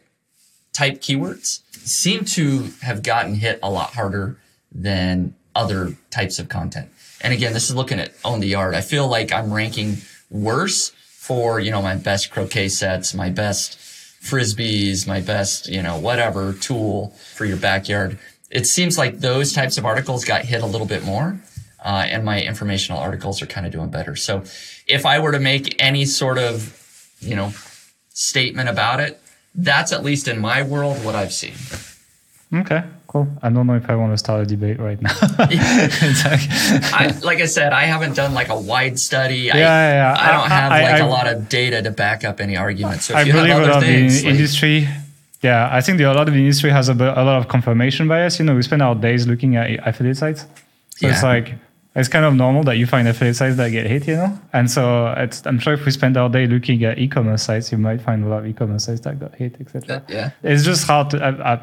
type 0.73 1.01
keywords 1.01 1.61
seem 1.87 2.25
to 2.25 2.71
have 2.83 3.03
gotten 3.03 3.35
hit 3.35 3.59
a 3.63 3.71
lot 3.71 3.95
harder 3.95 4.39
than 4.73 5.35
other 5.55 5.97
types 6.11 6.39
of 6.39 6.49
content. 6.49 6.91
And 7.23 7.33
again, 7.33 7.53
this 7.53 7.71
is 7.71 7.77
looking 7.77 7.99
at 7.99 8.13
Own 8.25 8.41
the 8.41 8.49
Yard. 8.49 8.75
I 8.75 8.83
feel 8.83 9.09
like 9.09 9.33
I'm 9.33 9.53
ranking 9.53 9.99
worse 10.31 10.91
for, 10.91 11.59
you 11.59 11.71
know, 11.71 11.81
my 11.81 11.97
best 11.97 12.31
croquet 12.31 12.69
sets, 12.69 13.15
my 13.15 13.31
best 13.31 13.79
frisbees, 14.23 15.07
my 15.07 15.21
best, 15.21 15.69
you 15.69 15.83
know, 15.83 15.99
whatever 15.99 16.53
tool 16.53 17.15
for 17.35 17.45
your 17.45 17.57
backyard. 17.57 18.19
It 18.51 18.67
seems 18.67 18.97
like 18.97 19.21
those 19.21 19.53
types 19.53 19.79
of 19.79 19.85
articles 19.85 20.25
got 20.25 20.45
hit 20.45 20.63
a 20.63 20.67
little 20.67 20.87
bit 20.87 21.05
more. 21.05 21.41
Uh, 21.85 22.05
and 22.07 22.25
my 22.25 22.43
informational 22.43 22.99
articles 22.99 23.41
are 23.43 23.47
kind 23.47 23.65
of 23.67 23.73
doing 23.73 23.91
better. 23.91 24.17
So 24.17 24.43
if 24.89 25.07
I 25.07 25.21
were 25.21 25.33
to 25.33 25.39
make 25.39 25.81
any 25.81 26.05
sort 26.05 26.39
of, 26.39 26.75
you 27.21 27.37
know, 27.37 27.53
statement 28.09 28.69
about 28.69 28.99
it, 28.99 29.21
that's 29.55 29.93
at 29.93 30.03
least 30.03 30.27
in 30.27 30.41
my 30.41 30.63
world 30.63 31.05
what 31.05 31.15
I've 31.15 31.33
seen. 31.33 31.55
Okay, 32.53 32.83
I 33.43 33.49
don't 33.51 33.67
know 33.67 33.75
if 33.75 33.89
I 33.89 33.95
want 33.97 34.13
to 34.13 34.19
start 34.19 34.43
a 34.43 34.47
debate 34.47 34.79
right 34.79 35.01
now. 35.01 35.15
like, 35.39 35.51
I, 37.01 37.19
like, 37.23 37.41
I 37.41 37.47
said, 37.47 37.73
I 37.73 37.85
haven't 37.85 38.15
done 38.15 38.35
like 38.35 38.49
a 38.49 38.59
wide 38.59 38.99
study. 38.99 39.41
Yeah, 39.49 39.55
I, 39.55 39.59
yeah, 39.59 39.93
yeah. 39.93 40.17
I 40.19 40.33
don't 40.33 40.51
have 40.51 40.73
I, 40.73 40.83
like 40.93 41.03
a 41.03 41.07
lot 41.07 41.27
of 41.27 41.49
data 41.49 41.83
to 41.83 41.91
back 41.91 42.25
up 42.25 42.41
any 42.41 42.57
argument. 42.57 43.03
So 43.03 43.15
I 43.15 43.25
believe 43.25 43.57
a 43.57 43.67
lot 43.67 43.83
things, 43.83 44.23
the 44.23 44.27
like, 44.27 44.35
industry. 44.35 44.89
Yeah, 45.43 45.69
I 45.71 45.81
think 45.81 45.99
the, 45.99 46.05
a 46.05 46.15
lot 46.15 46.29
of 46.29 46.35
the 46.35 46.41
industry 46.41 46.71
has 46.71 46.89
a, 46.89 46.95
a 46.95 47.25
lot 47.25 47.39
of 47.41 47.49
confirmation 47.49 48.09
bias. 48.09 48.39
You 48.39 48.45
know, 48.45 48.55
we 48.55 48.63
spend 48.63 48.83
our 48.83 48.95
days 48.95 49.27
looking 49.27 49.57
at 49.57 49.87
affiliate 49.87 50.17
sites. 50.17 50.47
So 50.97 51.07
yeah. 51.07 51.13
it's 51.13 51.23
like 51.23 51.55
it's 51.97 52.09
kind 52.09 52.27
of 52.27 52.35
normal 52.35 52.63
that 52.65 52.77
you 52.77 52.87
find 52.87 53.09
affiliate 53.09 53.37
sites 53.37 53.57
that 53.57 53.71
get 53.71 53.87
hit, 53.87 54.07
you 54.07 54.17
know? 54.17 54.39
And 54.53 54.71
so 54.71 55.07
I'm 55.47 55.59
sure 55.59 55.73
if 55.73 55.87
we 55.87 55.91
spend 55.91 56.19
our 56.19 56.29
day 56.29 56.47
looking 56.47 56.85
at 56.85 56.99
e-commerce 56.99 57.43
sites, 57.43 57.73
you 57.73 57.79
might 57.79 58.03
find 58.03 58.23
a 58.23 58.29
lot 58.29 58.41
of 58.41 58.47
e-commerce 58.47 58.85
sites 58.85 59.01
that 59.01 59.19
got 59.19 59.35
hit, 59.35 59.57
etc. 59.59 60.05
Yeah. 60.07 60.31
It's 60.43 60.63
just 60.63 60.87
hard 60.87 61.09
to, 61.11 61.25
I, 61.25 61.55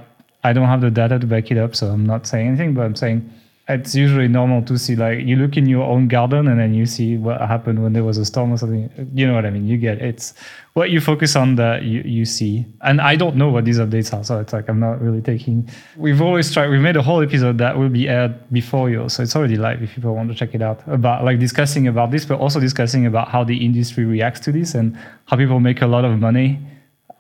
I, 0.44 0.54
don't 0.54 0.68
have 0.68 0.82
the 0.82 0.92
data 0.92 1.20
to 1.20 1.28
back 1.28 1.52
it 1.52 1.58
up, 1.58 1.76
so 1.76 1.88
I'm 1.88 2.06
not 2.06 2.28
saying 2.28 2.48
anything, 2.48 2.74
but 2.74 2.82
I'm 2.82 2.96
saying 2.96 3.32
it's 3.70 3.96
usually 3.96 4.28
normal 4.28 4.62
to 4.62 4.78
see 4.78 4.94
like 4.94 5.20
you 5.20 5.38
look 5.38 5.56
in 5.56 5.66
your 5.68 5.84
own 5.86 6.10
garden 6.10 6.50
and 6.50 6.60
then 6.60 6.74
you 6.74 6.86
see 6.86 7.16
what 7.16 7.40
happened 7.40 7.82
when 7.82 7.94
there 7.94 8.04
was 8.04 8.18
a 8.18 8.26
storm 8.26 8.52
or 8.52 8.58
something. 8.58 8.90
You 9.14 9.26
know 9.26 9.34
what 9.34 9.46
I 9.46 9.52
mean? 9.52 9.66
You 9.66 9.78
get 9.78 10.00
it. 10.00 10.04
it's 10.04 10.34
what 10.74 10.90
you 10.90 11.00
focus 11.00 11.38
on 11.38 11.56
that 11.56 11.84
you, 11.84 12.02
you 12.02 12.26
see. 12.26 12.66
And 12.82 13.00
I 13.00 13.16
don't 13.16 13.38
know 13.38 13.48
what 13.48 13.64
these 13.64 13.80
updates 13.80 14.14
are, 14.14 14.24
so 14.24 14.40
it's 14.40 14.52
like 14.52 14.68
I'm 14.68 14.82
not 14.82 15.00
really 15.02 15.22
taking. 15.22 15.70
We've 15.96 16.22
always 16.22 16.52
tried. 16.52 16.68
We've 16.68 16.82
made 16.82 16.98
a 16.98 17.02
whole 17.02 17.22
episode 17.22 17.58
that 17.60 17.78
will 17.78 17.90
be 17.90 18.10
aired 18.10 18.36
before 18.52 18.90
yours, 18.90 19.14
so 19.14 19.24
it's 19.24 19.36
already 19.36 19.56
live 19.56 19.82
if 19.82 19.96
people 19.96 20.14
want 20.14 20.30
to 20.30 20.36
check 20.36 20.54
it 20.54 20.62
out. 20.62 20.86
About 20.88 21.24
like 21.24 21.40
discussing 21.40 21.88
about 21.88 22.12
this, 22.12 22.26
but 22.26 22.40
also 22.40 22.60
discussing 22.60 23.06
about 23.06 23.30
how 23.30 23.46
the 23.46 23.66
industry 23.66 24.04
reacts 24.04 24.42
to 24.42 24.52
this 24.52 24.76
and 24.76 24.98
how 25.28 25.38
people 25.38 25.62
make 25.62 25.82
a 25.82 25.88
lot 25.88 26.04
of 26.04 26.20
money 26.20 26.60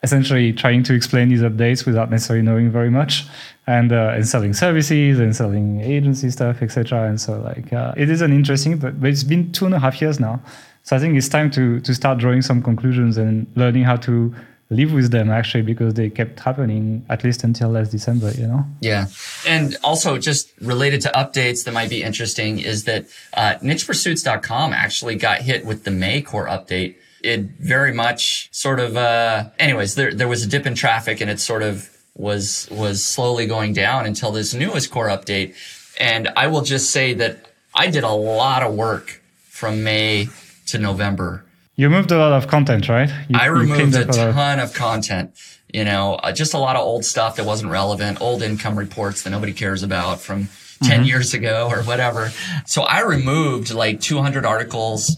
essentially 0.04 0.54
trying 0.54 0.84
to 0.84 0.94
explain 0.94 1.30
these 1.30 1.42
updates 1.42 1.86
without 1.86 2.12
necessarily 2.12 2.44
knowing 2.44 2.70
very 2.70 2.90
much. 2.90 3.26
And 3.66 3.94
uh, 3.94 4.12
and 4.14 4.28
selling 4.28 4.54
services 4.54 5.20
and 5.20 5.34
selling 5.34 5.80
agency 5.80 6.30
stuff 6.32 6.62
etc 6.62 7.08
and 7.08 7.22
so 7.22 7.40
like 7.40 7.72
uh, 7.72 7.94
it 7.96 8.10
is 8.10 8.20
an 8.20 8.34
interesting 8.34 8.78
but, 8.78 9.00
but 9.00 9.10
it's 9.10 9.24
been 9.24 9.54
two 9.54 9.66
and 9.66 9.74
a 9.74 9.80
half 9.80 10.02
years 10.02 10.20
now. 10.20 10.42
So 10.84 10.98
i 10.98 11.00
think 11.00 11.16
it's 11.16 11.30
time 11.30 11.50
to 11.52 11.80
to 11.80 11.96
start 11.96 12.18
drawing 12.18 12.42
some 12.42 12.62
conclusions 12.62 13.16
and 13.18 13.48
learning 13.56 13.84
how 13.86 13.96
to 14.08 14.36
live 14.70 14.92
with 14.92 15.12
them 15.12 15.30
actually 15.30 15.62
because 15.62 15.94
they 15.94 16.10
kept 16.10 16.40
happening 16.40 17.06
at 17.10 17.24
least 17.24 17.44
until 17.44 17.70
last 17.70 17.92
december 17.92 18.32
you 18.32 18.48
know? 18.48 18.66
Yeah. 18.82 19.08
And 19.48 19.78
also 19.84 20.18
just 20.18 20.52
related 20.60 21.02
to 21.02 21.10
updates 21.10 21.64
that 21.66 21.74
might 21.74 21.90
be 21.90 22.04
interesting 22.04 22.60
is 22.60 22.84
that 22.86 23.06
uh, 23.34 23.56
nichepursuits.com 23.62 24.74
actually 24.74 25.16
got 25.16 25.42
hit 25.42 25.66
with 25.66 25.84
the 25.84 25.92
may 25.92 26.22
core 26.22 26.48
update 26.48 26.96
it 27.24 27.42
very 27.60 27.94
much 27.94 28.50
sort 28.52 28.80
of, 28.80 28.98
uh, 28.98 29.50
anyways, 29.60 29.96
there, 29.96 30.14
there 30.14 30.28
was 30.28 30.44
a 30.44 30.48
dip 30.48 30.66
in 30.66 30.76
traffic 30.76 31.22
and 31.22 31.30
it 31.30 31.40
sort 31.40 31.64
of 31.64 31.90
was, 32.16 32.68
was 32.70 33.04
slowly 33.04 33.48
going 33.48 33.74
down 33.74 34.06
until 34.06 34.32
this 34.32 34.54
newest 34.54 34.92
core 34.92 35.08
update. 35.08 35.56
And 36.00 36.30
I 36.36 36.48
will 36.48 36.62
just 36.62 36.92
say 36.92 37.14
that 37.16 37.50
I 37.74 37.90
did 37.90 38.04
a 38.04 38.12
lot 38.12 38.64
of 38.64 38.74
work 38.74 39.22
from 39.50 39.84
May 39.84 40.28
to 40.68 40.78
November. 40.78 41.46
You 41.76 41.90
moved 41.90 42.12
a 42.12 42.18
lot 42.18 42.34
of 42.34 42.48
content, 42.48 42.88
right? 42.90 43.10
You, 43.30 43.40
I 43.40 43.46
removed 43.46 43.96
a 43.96 44.06
ton 44.06 44.60
of 44.60 44.74
content. 44.74 45.32
You 45.74 45.84
know, 45.84 46.16
uh, 46.16 46.32
just 46.32 46.54
a 46.54 46.60
lot 46.60 46.76
of 46.76 46.84
old 46.84 47.04
stuff 47.04 47.38
that 47.38 47.46
wasn't 47.46 47.72
relevant, 47.72 48.22
old 48.22 48.44
income 48.44 48.78
reports 48.78 49.24
that 49.24 49.32
nobody 49.32 49.54
cares 49.54 49.82
about 49.82 50.22
from 50.22 50.50
10 50.84 51.00
mm-hmm. 51.00 51.04
years 51.06 51.34
ago 51.34 51.68
or 51.72 51.82
whatever. 51.84 52.32
So 52.68 52.84
I 52.84 53.02
removed 53.02 53.74
like 53.74 54.00
200 54.00 54.46
articles 54.46 55.18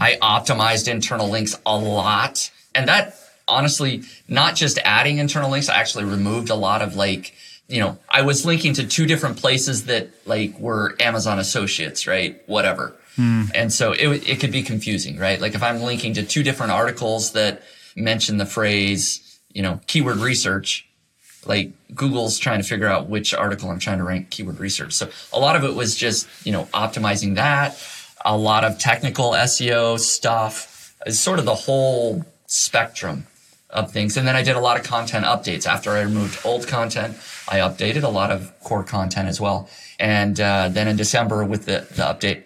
I 0.00 0.16
optimized 0.16 0.88
internal 0.88 1.28
links 1.28 1.56
a 1.66 1.76
lot. 1.76 2.50
And 2.74 2.88
that 2.88 3.16
honestly, 3.46 4.02
not 4.28 4.56
just 4.56 4.78
adding 4.78 5.18
internal 5.18 5.50
links, 5.50 5.68
I 5.68 5.76
actually 5.76 6.04
removed 6.04 6.50
a 6.50 6.54
lot 6.54 6.82
of 6.82 6.96
like, 6.96 7.34
you 7.68 7.80
know, 7.80 7.98
I 8.08 8.22
was 8.22 8.46
linking 8.46 8.72
to 8.74 8.86
two 8.86 9.06
different 9.06 9.36
places 9.36 9.84
that 9.86 10.08
like 10.26 10.58
were 10.58 10.96
Amazon 11.00 11.38
associates, 11.38 12.06
right? 12.06 12.42
Whatever. 12.46 12.96
Hmm. 13.16 13.44
And 13.54 13.72
so 13.72 13.92
it, 13.92 14.28
it 14.28 14.40
could 14.40 14.52
be 14.52 14.62
confusing, 14.62 15.18
right? 15.18 15.40
Like 15.40 15.54
if 15.54 15.62
I'm 15.62 15.82
linking 15.82 16.14
to 16.14 16.22
two 16.22 16.42
different 16.42 16.72
articles 16.72 17.32
that 17.32 17.62
mention 17.94 18.38
the 18.38 18.46
phrase, 18.46 19.38
you 19.52 19.62
know, 19.62 19.80
keyword 19.86 20.18
research, 20.18 20.86
like 21.46 21.72
Google's 21.94 22.38
trying 22.38 22.60
to 22.60 22.66
figure 22.66 22.86
out 22.86 23.08
which 23.08 23.34
article 23.34 23.70
I'm 23.70 23.78
trying 23.78 23.98
to 23.98 24.04
rank 24.04 24.30
keyword 24.30 24.60
research. 24.60 24.92
So 24.92 25.10
a 25.32 25.38
lot 25.38 25.56
of 25.56 25.64
it 25.64 25.74
was 25.74 25.96
just, 25.96 26.28
you 26.44 26.52
know, 26.52 26.64
optimizing 26.66 27.34
that, 27.36 27.76
a 28.24 28.36
lot 28.36 28.64
of 28.64 28.78
technical 28.78 29.32
SEO 29.32 29.98
stuff, 29.98 30.94
is 31.06 31.20
sort 31.20 31.38
of 31.38 31.44
the 31.44 31.54
whole 31.54 32.24
spectrum 32.46 33.26
of 33.70 33.92
things. 33.92 34.16
And 34.16 34.26
then 34.26 34.36
I 34.36 34.42
did 34.42 34.56
a 34.56 34.60
lot 34.60 34.78
of 34.78 34.84
content 34.84 35.24
updates. 35.24 35.66
After 35.66 35.90
I 35.90 36.02
removed 36.02 36.40
old 36.44 36.66
content, 36.66 37.16
I 37.48 37.58
updated 37.58 38.02
a 38.02 38.08
lot 38.08 38.30
of 38.30 38.52
core 38.62 38.84
content 38.84 39.28
as 39.28 39.40
well. 39.40 39.68
And 39.98 40.40
uh, 40.40 40.68
then 40.70 40.88
in 40.88 40.96
December 40.96 41.44
with 41.44 41.66
the, 41.66 41.86
the 41.90 42.02
update, 42.02 42.42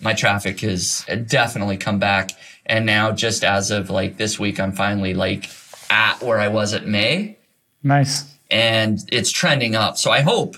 my 0.00 0.12
traffic 0.12 0.60
has 0.60 1.06
definitely 1.26 1.76
come 1.76 1.98
back. 1.98 2.30
And 2.66 2.84
now 2.84 3.12
just 3.12 3.44
as 3.44 3.70
of 3.70 3.90
like 3.90 4.16
this 4.16 4.38
week, 4.38 4.58
I'm 4.58 4.72
finally 4.72 5.14
like 5.14 5.48
at 5.88 6.20
where 6.22 6.38
I 6.38 6.48
was 6.48 6.74
at 6.74 6.86
May. 6.86 7.38
Nice. 7.82 8.32
And 8.50 8.98
it's 9.12 9.30
trending 9.30 9.74
up. 9.74 9.96
So 9.96 10.10
I 10.10 10.20
hope, 10.20 10.56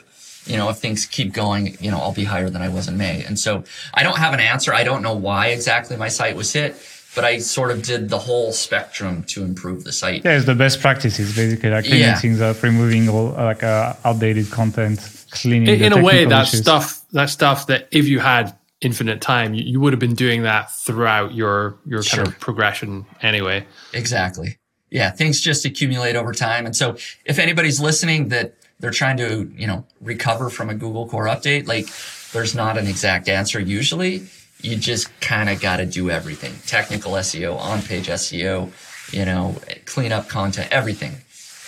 you 0.48 0.56
know, 0.56 0.68
if 0.70 0.78
things 0.78 1.06
keep 1.06 1.32
going, 1.32 1.76
you 1.80 1.90
know, 1.90 1.98
I'll 1.98 2.12
be 2.12 2.24
higher 2.24 2.50
than 2.50 2.62
I 2.62 2.68
was 2.68 2.88
in 2.88 2.96
May. 2.96 3.24
And 3.24 3.38
so 3.38 3.64
I 3.94 4.02
don't 4.02 4.18
have 4.18 4.34
an 4.34 4.40
answer. 4.40 4.72
I 4.74 4.84
don't 4.84 5.02
know 5.02 5.14
why 5.14 5.48
exactly 5.48 5.96
my 5.96 6.08
site 6.08 6.36
was 6.36 6.52
hit 6.52 6.76
but 7.18 7.24
I 7.24 7.38
sort 7.38 7.72
of 7.72 7.82
did 7.82 8.10
the 8.10 8.18
whole 8.18 8.52
spectrum 8.52 9.24
to 9.24 9.42
improve 9.42 9.82
the 9.82 9.90
site. 9.92 10.24
Yeah, 10.24 10.36
it's 10.36 10.46
the 10.46 10.54
best 10.54 10.80
practices 10.80 11.34
basically, 11.34 11.70
like 11.70 11.84
cleaning 11.84 12.02
yeah. 12.02 12.18
things 12.18 12.40
up, 12.40 12.62
removing 12.62 13.08
all 13.08 13.30
like 13.30 13.64
uh, 13.64 13.94
outdated 14.04 14.52
content, 14.52 15.00
cleaning. 15.30 15.68
In, 15.68 15.82
in 15.82 15.92
a 15.94 16.02
way, 16.02 16.26
that 16.26 16.46
issues. 16.46 16.60
stuff, 16.60 17.02
that 17.10 17.28
stuff 17.28 17.66
that 17.66 17.88
if 17.90 18.06
you 18.06 18.20
had 18.20 18.56
infinite 18.80 19.20
time, 19.20 19.54
you, 19.54 19.64
you 19.64 19.80
would 19.80 19.92
have 19.92 19.98
been 19.98 20.14
doing 20.14 20.42
that 20.42 20.70
throughout 20.70 21.34
your 21.34 21.78
your 21.86 22.04
kind 22.04 22.28
of 22.28 22.38
progression 22.38 23.04
anyway. 23.20 23.66
Exactly. 23.92 24.58
Yeah, 24.90 25.10
things 25.10 25.40
just 25.40 25.64
accumulate 25.64 26.14
over 26.14 26.32
time, 26.32 26.66
and 26.66 26.76
so 26.76 26.96
if 27.24 27.40
anybody's 27.40 27.80
listening 27.80 28.28
that 28.28 28.54
they're 28.80 28.90
trying 28.90 29.16
to 29.18 29.50
you 29.56 29.66
know 29.66 29.84
recover 30.00 30.50
from 30.50 30.70
a 30.70 30.74
Google 30.74 31.08
Core 31.08 31.26
update, 31.26 31.66
like 31.66 31.88
there's 32.32 32.54
not 32.54 32.76
an 32.76 32.86
exact 32.86 33.28
answer 33.28 33.58
usually 33.58 34.28
you 34.60 34.76
just 34.76 35.08
kind 35.20 35.48
of 35.48 35.60
got 35.60 35.76
to 35.76 35.86
do 35.86 36.10
everything 36.10 36.54
technical 36.66 37.12
SEO, 37.12 37.56
on 37.58 37.82
page 37.82 38.08
SEO, 38.08 38.70
you 39.12 39.24
know, 39.24 39.56
clean 39.84 40.12
up 40.12 40.28
content, 40.28 40.68
everything. 40.70 41.16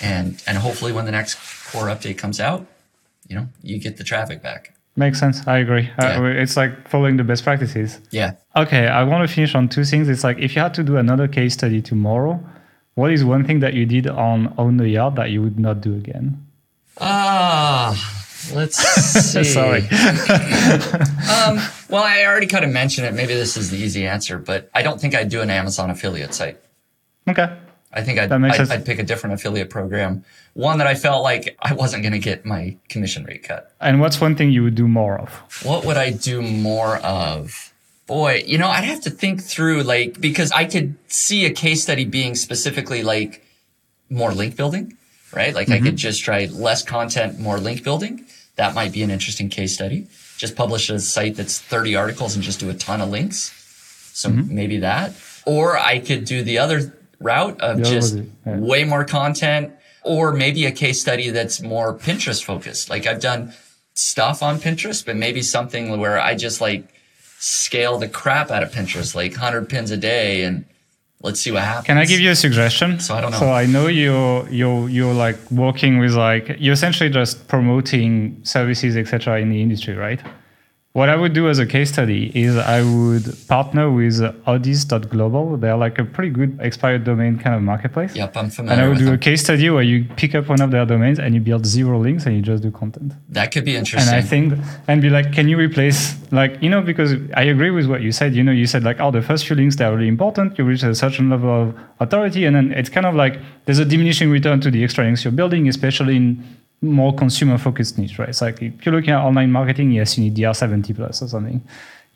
And, 0.01 0.43
and 0.47 0.59
hopefully 0.59 0.93
when 0.93 1.05
the 1.05 1.13
next 1.13 1.37
core 1.71 1.87
update 1.87 2.19
comes 2.19 2.41
out, 2.41 2.67
you 3.29 3.37
know, 3.37 3.49
you 3.63 3.79
get 3.79 3.97
the 3.97 4.05
traffic 4.05 4.43
back. 4.43 4.75
Makes 4.97 5.21
sense. 5.21 5.47
I 5.47 5.59
agree. 5.59 5.89
Uh, 5.99 6.03
yeah. 6.03 6.21
Uh, 6.21 6.25
it's 6.25 6.57
like 6.57 6.89
following 6.89 7.17
the 7.17 7.25
best 7.25 7.45
practices. 7.45 8.01
Yeah. 8.11 8.33
Okay. 8.57 8.89
I 8.89 9.05
want 9.05 9.29
to 9.29 9.33
finish 9.33 9.55
on 9.55 9.69
two 9.69 9.85
things. 9.85 10.09
It's 10.09 10.25
like 10.25 10.39
if 10.39 10.57
you 10.57 10.63
had 10.63 10.75
to 10.75 10.83
do 10.83 10.97
another 10.97 11.29
case 11.29 11.55
study 11.55 11.81
tomorrow, 11.81 12.45
what 12.95 13.13
is 13.13 13.25
one 13.25 13.45
thing 13.45 13.61
that 13.61 13.75
you 13.75 13.87
did 13.87 14.09
on 14.09 14.53
Own 14.59 14.79
the 14.79 14.89
Yard 14.89 15.15
that 15.17 15.31
you 15.31 15.43
would 15.43 15.61
not 15.61 15.81
do 15.81 15.95
again? 15.95 16.45
Ah. 16.99 18.17
Let's 18.53 18.77
see. 19.33 19.45
Sorry. 19.45 19.81
um, 19.83 21.61
well, 21.89 22.03
I 22.03 22.25
already 22.27 22.47
kind 22.47 22.65
of 22.65 22.71
mentioned 22.71 23.07
it. 23.07 23.15
Maybe 23.15 23.35
this 23.35 23.57
is 23.57 23.71
the 23.71 23.79
easy 23.79 24.07
answer, 24.07 24.39
but 24.39 24.71
I 24.75 24.83
don't 24.83 25.01
think 25.01 25.15
I'd 25.15 25.29
do 25.29 25.41
an 25.41 25.51
Amazon 25.51 25.91
affiliate 25.91 26.35
site. 26.35 26.59
Okay. 27.29 27.57
I 27.93 28.03
think 28.03 28.19
I'd, 28.21 28.31
I'd, 28.31 28.71
I'd, 28.71 28.87
pick 28.87 29.01
a 29.01 29.03
different 29.03 29.35
affiliate 29.35 29.69
program, 29.69 30.25
one 30.55 30.79
that 30.79 30.87
I 30.87 30.95
felt 30.95 31.25
like 31.25 31.57
I 31.61 31.75
wasn't 31.75 32.05
going 32.05 32.13
to 32.13 32.21
get 32.21 32.45
my 32.45 32.77
commission 32.89 33.25
rate 33.25 33.43
cut. 33.43 33.75
And 33.81 34.01
what's 34.01 34.21
one 34.21 34.37
thing 34.37 34.53
you 34.53 34.63
would 34.63 34.77
do 34.77 34.87
more 34.87 35.19
of? 35.19 35.65
What 35.65 35.85
would 35.85 35.97
I 35.97 36.13
do 36.13 36.41
more 36.41 36.99
of? 36.99 37.73
Boy, 38.07 38.45
you 38.47 38.59
know, 38.59 38.69
I'd 38.69 38.85
have 38.85 39.01
to 39.03 39.11
think 39.11 39.43
through, 39.43 39.83
like, 39.83 40.21
because 40.21 40.53
I 40.53 40.67
could 40.67 40.97
see 41.09 41.45
a 41.47 41.51
case 41.51 41.83
study 41.83 42.05
being 42.05 42.37
specifically 42.37 43.03
like 43.03 43.45
more 44.09 44.33
link 44.33 44.57
building 44.57 44.97
right? 45.33 45.55
Like 45.55 45.69
mm-hmm. 45.69 45.85
I 45.85 45.87
could 45.87 45.97
just 45.97 46.23
try 46.23 46.47
less 46.47 46.83
content, 46.83 47.39
more 47.39 47.59
link 47.59 47.85
building. 47.85 48.27
That 48.57 48.75
might 48.75 48.93
be 48.93 49.03
an 49.03 49.11
interesting 49.11 49.49
case 49.49 49.75
study. 49.75 50.07
Just 50.37 50.57
publish 50.57 50.91
a 50.91 50.99
site 50.99 51.37
that's 51.37 51.59
30 51.59 51.97
articles 51.97 52.35
and 52.35 52.43
just 52.43 52.61
do 52.61 52.71
a 52.71 52.75
ton 52.75 53.01
of 53.01 53.11
links. 53.11 53.53
So 54.15 54.31
mm-hmm. 54.31 54.55
maybe 54.55 54.79
that. 54.79 55.15
Or 55.47 55.79
I 55.79 55.99
could 55.99 56.25
do 56.25 56.43
the 56.43 56.59
other 56.59 56.95
route 57.21 57.61
of 57.61 57.83
just 57.83 58.17
yeah. 58.17 58.59
way 58.59 58.85
more 58.85 59.05
content 59.05 59.73
or 60.03 60.33
maybe 60.33 60.65
a 60.67 60.73
case 60.73 61.01
study 61.01 61.31
that's 61.31 61.61
more 61.61 61.95
Pinterest 61.95 62.43
focused. 62.43 62.89
Like 62.91 63.07
I've 63.07 63.21
done 63.21 63.53
stuff 63.95 64.43
on 64.43 64.59
Pinterest, 64.59 65.05
but 65.05 65.17
maybe 65.17 65.43
something 65.43 65.99
where 65.99 66.19
I 66.19 66.35
just 66.35 66.61
like 66.61 66.89
scale 67.39 67.99
the 67.99 68.09
crap 68.09 68.51
out 68.51 68.63
of 68.63 68.73
Pinterest, 68.73 69.15
like 69.15 69.33
100 69.33 69.69
pins 69.69 69.91
a 69.91 69.97
day 69.97 70.43
and 70.43 70.65
let's 71.23 71.41
see 71.41 71.51
what 71.51 71.63
happens. 71.63 71.87
Can 71.87 71.99
I 71.99 72.05
give 72.05 72.21
you 72.21 72.31
a 72.31 72.37
suggestion? 72.37 73.01
So 73.01 73.15
I 73.15 73.21
don't 73.21 73.31
know. 73.33 73.39
So 73.39 73.51
I 73.51 73.67
know 73.67 73.87
you're 73.87 74.49
you're 74.49 74.89
you're 74.89 75.15
like 75.15 75.39
working 75.51 75.99
with 75.99 76.15
like 76.15 76.57
you're 76.59 76.75
essentially 76.75 77.11
just 77.11 77.47
promoting 77.49 78.41
services 78.45 78.97
etc. 78.97 79.41
in 79.41 79.51
the 79.51 79.61
industry, 79.63 79.95
right? 79.95 80.21
What 80.93 81.09
I 81.09 81.15
would 81.15 81.35
do 81.35 81.49
as 81.49 81.61
a 81.61 81.67
case 81.67 81.89
study 81.93 82.33
is 82.35 82.57
I 82.57 82.83
would 82.83 83.37
partner 83.47 83.93
with 83.93 84.19
Odys.global. 84.45 85.57
They're 85.59 85.77
like 85.77 86.01
a 86.01 86.05
pretty 86.05 86.31
good 86.31 86.59
expired 86.61 87.05
domain 87.05 87.39
kind 87.39 87.55
of 87.55 87.63
marketplace. 87.63 88.17
Yep, 88.17 88.37
I'm 88.37 88.51
familiar. 88.51 88.73
And 88.73 88.83
I 88.85 88.89
would 88.89 88.99
do 88.99 89.05
them. 89.05 89.15
a 89.15 89.19
case 89.19 89.41
study 89.41 89.71
where 89.71 89.85
you 89.85 90.07
pick 90.17 90.35
up 90.35 90.49
one 90.49 90.61
of 90.61 90.73
their 90.73 90.85
domains 90.85 91.21
and 91.21 91.33
you 91.33 91.41
build 91.41 91.65
zero 91.65 92.01
links 92.01 92.27
and 92.27 92.35
you 92.35 92.43
just 92.43 92.65
do 92.65 92.73
content. 92.73 93.13
That 93.29 93.53
could 93.53 93.65
be 93.65 93.77
interesting. 93.77 94.13
And 94.13 94.25
I 94.25 94.27
think, 94.27 94.55
and 94.89 95.01
be 95.01 95.11
like, 95.11 95.33
can 95.33 95.49
you 95.49 95.57
replace, 95.57 96.17
like, 96.33 96.61
you 96.61 96.69
know, 96.69 96.83
because 96.83 97.13
I 97.37 97.43
agree 97.43 97.71
with 97.71 97.87
what 97.87 98.01
you 98.03 98.11
said. 98.11 98.35
You 98.35 98.43
know, 98.43 98.51
you 98.51 98.67
said 98.67 98.83
like, 98.83 98.99
oh, 98.99 99.13
the 99.13 99.23
first 99.23 99.47
few 99.47 99.55
links 99.55 99.77
they're 99.77 99.95
really 99.95 100.09
important. 100.09 100.59
You 100.59 100.65
reach 100.65 100.83
a 100.83 100.93
certain 100.97 101.31
level 101.31 101.69
of 101.69 101.79
authority, 102.01 102.47
and 102.47 102.57
then 102.57 102.73
it's 102.73 102.89
kind 102.89 103.07
of 103.07 103.15
like 103.15 103.39
there's 103.65 103.79
a 103.79 103.85
diminishing 103.85 104.29
return 104.29 104.61
to 104.63 104.73
the 104.73 104.83
extra 104.83 105.05
links 105.05 105.23
you're 105.23 105.31
building, 105.31 105.69
especially 105.69 106.17
in 106.17 106.45
more 106.83 107.15
consumer 107.15 107.59
focused 107.59 107.99
niche, 107.99 108.19
right? 108.19 108.31
It's 108.31 108.41
like 108.41 108.63
if 108.63 108.85
you're 108.85 108.95
looking 108.95 109.11
at 109.11 109.21
online 109.21 109.53
marketing, 109.53 109.93
yes, 109.93 110.17
you 110.17 110.25
need 110.25 110.37
DR70 110.37 110.97
plus 110.97 111.23
or 111.23 111.29
something. 111.29 111.63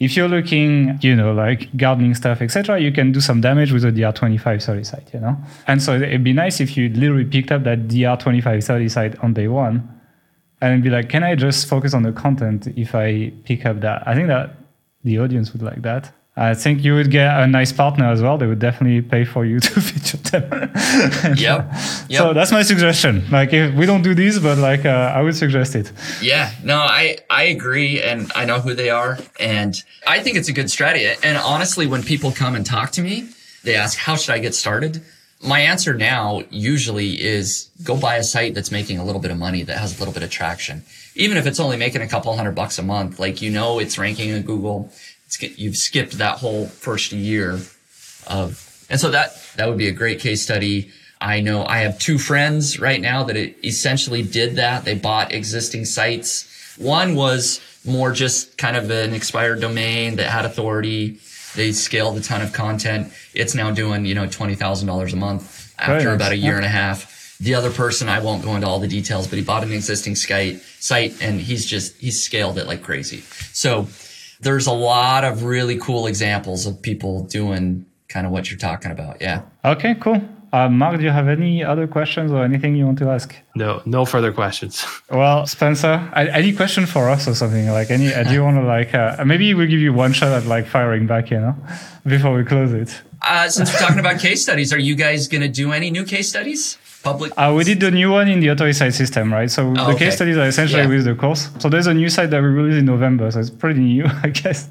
If 0.01 0.17
you're 0.17 0.29
looking, 0.29 0.99
you 1.03 1.15
know, 1.15 1.33
like 1.33 1.75
gardening 1.77 2.15
stuff, 2.15 2.43
etc., 2.43 2.81
you 2.81 2.91
can 2.91 3.13
do 3.13 3.21
some 3.21 3.41
damage 3.41 3.73
with 3.73 3.85
a 3.85 3.93
DR25 3.93 4.63
30 4.63 4.85
site, 4.85 5.15
you 5.15 5.21
know? 5.21 5.37
And 5.67 5.83
so 5.83 5.95
it'd 5.95 6.25
be 6.25 6.33
nice 6.33 6.61
if 6.61 6.77
you 6.77 6.89
literally 6.89 7.25
picked 7.25 7.53
up 7.53 7.63
that 7.65 7.87
DR25 7.87 8.65
30 8.65 8.89
site 8.89 9.19
on 9.21 9.35
day 9.35 9.49
one 9.49 9.89
and 10.61 10.83
be 10.83 10.91
like, 10.91 11.09
can 11.09 11.23
I 11.23 11.35
just 11.35 11.69
focus 11.69 11.95
on 11.95 12.03
the 12.03 12.13
content 12.13 12.67
if 12.77 12.95
I 12.95 13.33
pick 13.45 13.67
up 13.67 13.81
that? 13.81 14.03
I 14.07 14.15
think 14.15 14.29
that 14.29 14.57
the 15.05 15.19
audience 15.19 15.53
would 15.53 15.63
like 15.63 15.83
that. 15.83 16.11
I 16.37 16.55
think 16.55 16.83
you 16.83 16.95
would 16.95 17.13
get 17.13 17.41
a 17.41 17.47
nice 17.47 17.73
partner 17.73 18.07
as 18.07 18.21
well. 18.21 18.37
They 18.39 18.49
would 18.49 18.59
definitely 18.59 19.03
pay 19.03 19.25
for 19.25 19.45
you 19.45 19.61
to 19.67 19.81
feature 19.81 20.17
them. 20.17 20.73
yep. 21.37 21.71
yep. 22.09 22.19
So 22.19 22.33
that's 22.33 22.51
my 22.51 22.63
suggestion. 22.63 23.23
Like, 23.31 23.53
if 23.53 23.73
we 23.75 23.87
don't 23.87 24.03
do 24.03 24.15
this, 24.15 24.41
but 24.41 24.59
like, 24.59 24.85
uh, 24.85 25.13
I 25.15 25.23
would 25.23 25.37
suggest 25.37 25.77
it. 25.77 25.93
Yeah. 26.21 26.51
No, 26.65 26.79
I 26.79 27.19
I 27.31 27.45
agree, 27.45 28.03
and 28.03 28.33
I 28.35 28.45
know 28.47 28.59
who 28.59 28.75
they 28.75 28.91
are, 28.91 29.19
and 29.39 29.81
I 30.07 30.21
think 30.21 30.37
it's 30.37 30.49
a 30.49 30.53
good 30.53 30.71
strategy. 30.71 31.09
And 31.23 31.37
honestly, 31.37 31.87
when 31.87 32.03
people 32.03 32.33
come 32.33 32.57
and 32.57 32.67
talk 32.67 32.91
to 32.93 33.03
me, 33.03 33.29
they 33.63 33.77
ask, 33.77 33.97
"How 33.97 34.17
should 34.17 34.35
I 34.35 34.39
get 34.41 34.55
started?" 34.57 35.03
My 35.41 35.61
answer 35.61 35.93
now 35.95 36.43
usually 36.51 37.21
is 37.23 37.69
go 37.83 37.97
buy 37.97 38.17
a 38.17 38.23
site 38.23 38.55
that's 38.55 38.71
making 38.71 38.99
a 38.99 39.05
little 39.05 39.21
bit 39.21 39.31
of 39.31 39.37
money 39.39 39.63
that 39.63 39.77
has 39.77 39.97
a 39.97 39.99
little 39.99 40.15
bit 40.15 40.23
of 40.23 40.31
traction. 40.31 40.83
Even 41.17 41.37
if 41.37 41.47
it's 41.47 41.61
only 41.61 41.77
making 41.77 42.01
a 42.01 42.09
couple 42.09 42.35
hundred 42.35 42.55
bucks 42.55 42.79
a 42.79 42.83
month, 42.83 43.21
like 43.21 43.43
you 43.43 43.51
know 43.51 43.79
it's 43.79 43.99
ranking 43.99 44.31
in 44.31 44.43
Google 44.43 44.91
you've 45.43 45.77
skipped 45.77 46.19
that 46.19 46.39
whole 46.39 46.67
first 46.67 47.13
year 47.13 47.61
of, 48.27 48.87
and 48.91 49.01
so 49.01 49.11
that, 49.11 49.37
that 49.57 49.69
would 49.69 49.79
be 49.79 49.89
a 49.89 49.93
great 49.93 50.21
case 50.21 50.43
study. 50.43 50.91
I 51.21 51.41
know 51.41 51.65
I 51.65 51.79
have 51.79 51.99
two 51.99 52.19
friends 52.19 52.79
right 52.79 53.01
now 53.01 53.25
that 53.25 53.37
essentially 53.65 54.23
did 54.23 54.57
that. 54.57 54.85
They 54.85 54.95
bought 54.95 55.33
existing 55.33 55.87
sites. 55.87 56.77
One 56.79 57.15
was 57.15 57.61
more 57.85 58.13
just 58.13 58.59
kind 58.59 58.77
of 58.77 58.91
an 58.91 59.15
expired 59.15 59.61
domain 59.61 60.17
that 60.17 60.29
had 60.31 60.45
authority. 60.45 61.19
They 61.55 61.73
scaled 61.73 62.17
a 62.19 62.21
ton 62.21 62.43
of 62.43 62.53
content. 62.53 63.13
It's 63.33 63.55
now 63.55 63.71
doing, 63.71 64.05
you 64.05 64.15
know, 64.15 64.27
$20,000 64.27 65.13
a 65.13 65.17
month 65.17 65.75
after 65.79 66.13
about 66.13 66.33
a 66.33 66.37
year 66.37 66.57
and 66.57 66.65
a 66.65 66.69
half. 66.69 67.39
The 67.41 67.55
other 67.55 67.71
person, 67.71 68.09
I 68.09 68.21
won't 68.21 68.43
go 68.43 68.55
into 68.55 68.67
all 68.67 68.79
the 68.79 68.89
details, 68.89 69.27
but 69.27 69.39
he 69.39 69.45
bought 69.45 69.63
an 69.65 69.73
existing 69.73 70.17
site, 70.17 70.61
site 70.61 71.21
and 71.23 71.41
he's 71.41 71.67
just, 71.67 71.97
he's 71.97 72.23
scaled 72.23 72.59
it 72.59 72.67
like 72.67 72.83
crazy. 72.83 73.21
So 73.53 73.87
there's 74.41 74.67
a 74.67 74.73
lot 74.73 75.25
of 75.25 75.45
really 75.45 75.79
cool 75.79 76.07
examples 76.07 76.67
of 76.67 76.81
people 76.83 77.25
doing 77.25 77.87
kind 78.09 78.27
of 78.27 78.33
what 78.33 78.51
you're 78.51 78.59
talking 78.59 78.91
about. 78.91 79.21
Yeah. 79.21 79.43
Okay, 79.65 79.95
cool. 79.97 80.23
Uh, 80.53 80.69
Mark, 80.69 80.99
do 80.99 81.03
you 81.03 81.11
have 81.11 81.27
any 81.27 81.65
other 81.65 81.89
questions 81.89 82.31
or 82.31 82.45
anything 82.45 82.77
you 82.77 82.87
want 82.87 82.97
to 82.97 83.09
ask? 83.11 83.35
No, 83.57 83.83
no 83.85 84.05
further 84.05 84.33
questions. 84.33 84.87
Well, 85.11 85.47
Spencer, 85.47 86.11
any 86.15 86.53
question 86.53 86.87
for 86.87 87.09
us 87.11 87.29
or 87.29 87.35
something? 87.35 87.69
Like 87.71 87.91
any, 87.91 88.09
do 88.25 88.33
you 88.33 88.43
want 88.43 88.57
to 88.57 88.63
like, 88.63 88.95
uh, 88.95 89.25
maybe 89.25 89.53
we'll 89.55 89.69
give 89.69 89.81
you 89.81 89.93
one 89.93 90.13
shot 90.13 90.33
at 90.33 90.47
like 90.47 90.67
firing 90.67 91.07
back, 91.07 91.31
you 91.31 91.41
know, 91.41 91.57
before 92.07 92.35
we 92.35 92.45
close 92.45 92.73
it. 92.73 93.03
Uh, 93.23 93.49
since 93.49 93.73
we're 93.73 93.79
talking 93.79 93.99
about 93.99 94.21
case 94.21 94.43
studies, 94.43 94.73
are 94.73 94.79
you 94.79 94.95
guys 94.95 95.29
going 95.29 95.41
to 95.43 95.49
do 95.49 95.73
any 95.73 95.91
new 95.91 96.05
case 96.05 96.29
studies? 96.29 96.79
Public? 97.05 97.33
Uh, 97.37 97.55
we 97.57 97.63
did 97.63 97.81
the 97.81 97.91
new 97.91 98.11
one 98.11 98.29
in 98.29 98.41
the 98.41 98.49
authority 98.49 98.73
site 98.73 98.95
system, 98.95 99.33
right? 99.33 99.51
So 99.51 99.71
oh, 99.71 99.75
the 99.75 99.83
okay. 99.91 100.07
case 100.07 100.17
studies 100.17 100.37
are 100.37 100.47
essentially 100.47 100.83
yeah. 100.83 100.89
with 100.89 101.05
the 101.05 101.15
course. 101.15 101.51
So 101.59 101.69
there's 101.69 101.87
a 101.87 101.95
new 101.95 102.09
site 102.09 102.31
that 102.31 102.43
we 102.43 102.49
released 102.49 102.79
in 102.79 102.87
November, 102.87 103.31
so 103.31 103.41
it's 103.41 103.51
pretty 103.51 103.81
new, 103.81 104.07
I 104.23 104.31
guess. 104.31 104.69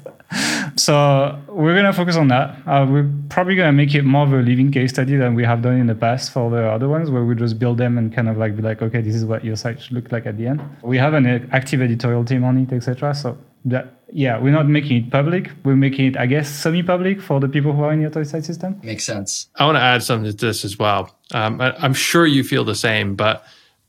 So 0.76 1.38
we're 1.48 1.76
gonna 1.76 1.92
focus 1.92 2.16
on 2.16 2.28
that. 2.28 2.58
Uh, 2.66 2.86
we're 2.90 3.10
probably 3.28 3.54
gonna 3.54 3.72
make 3.72 3.94
it 3.94 4.02
more 4.02 4.26
of 4.26 4.32
a 4.32 4.42
living 4.42 4.70
case 4.72 4.90
study 4.90 5.16
than 5.16 5.34
we 5.34 5.44
have 5.44 5.62
done 5.62 5.78
in 5.78 5.86
the 5.86 5.94
past 5.94 6.32
for 6.32 6.50
the 6.50 6.68
other 6.68 6.88
ones, 6.88 7.10
where 7.10 7.24
we 7.24 7.34
just 7.34 7.58
build 7.58 7.78
them 7.78 7.96
and 7.96 8.12
kind 8.12 8.28
of 8.28 8.36
like 8.36 8.56
be 8.56 8.62
like, 8.62 8.82
okay, 8.82 9.00
this 9.00 9.14
is 9.14 9.24
what 9.24 9.44
your 9.44 9.56
site 9.56 9.80
should 9.80 9.92
look 9.92 10.10
like 10.10 10.26
at 10.26 10.36
the 10.36 10.46
end. 10.46 10.60
We 10.82 10.98
have 10.98 11.14
an 11.14 11.26
active 11.52 11.80
editorial 11.80 12.24
team 12.24 12.44
on 12.44 12.58
it, 12.58 12.72
etc. 12.72 13.14
So 13.14 13.38
that 13.66 13.94
yeah, 14.12 14.38
we're 14.38 14.52
not 14.52 14.68
making 14.68 15.04
it 15.04 15.10
public. 15.10 15.50
We're 15.64 15.76
making 15.76 16.06
it, 16.06 16.16
I 16.16 16.26
guess, 16.26 16.48
semi-public 16.48 17.20
for 17.20 17.40
the 17.40 17.48
people 17.48 17.72
who 17.72 17.82
are 17.82 17.92
in 17.92 18.00
the 18.00 18.06
authority 18.06 18.30
site 18.30 18.44
system. 18.44 18.80
Makes 18.82 19.04
sense. 19.04 19.48
I 19.56 19.66
want 19.66 19.76
to 19.76 19.82
add 19.82 20.02
something 20.04 20.30
to 20.30 20.36
this 20.36 20.64
as 20.64 20.78
well. 20.78 21.16
Um, 21.34 21.60
I'm 21.60 21.94
sure 21.94 22.26
you 22.26 22.44
feel 22.44 22.64
the 22.64 22.76
same, 22.76 23.16
but 23.16 23.44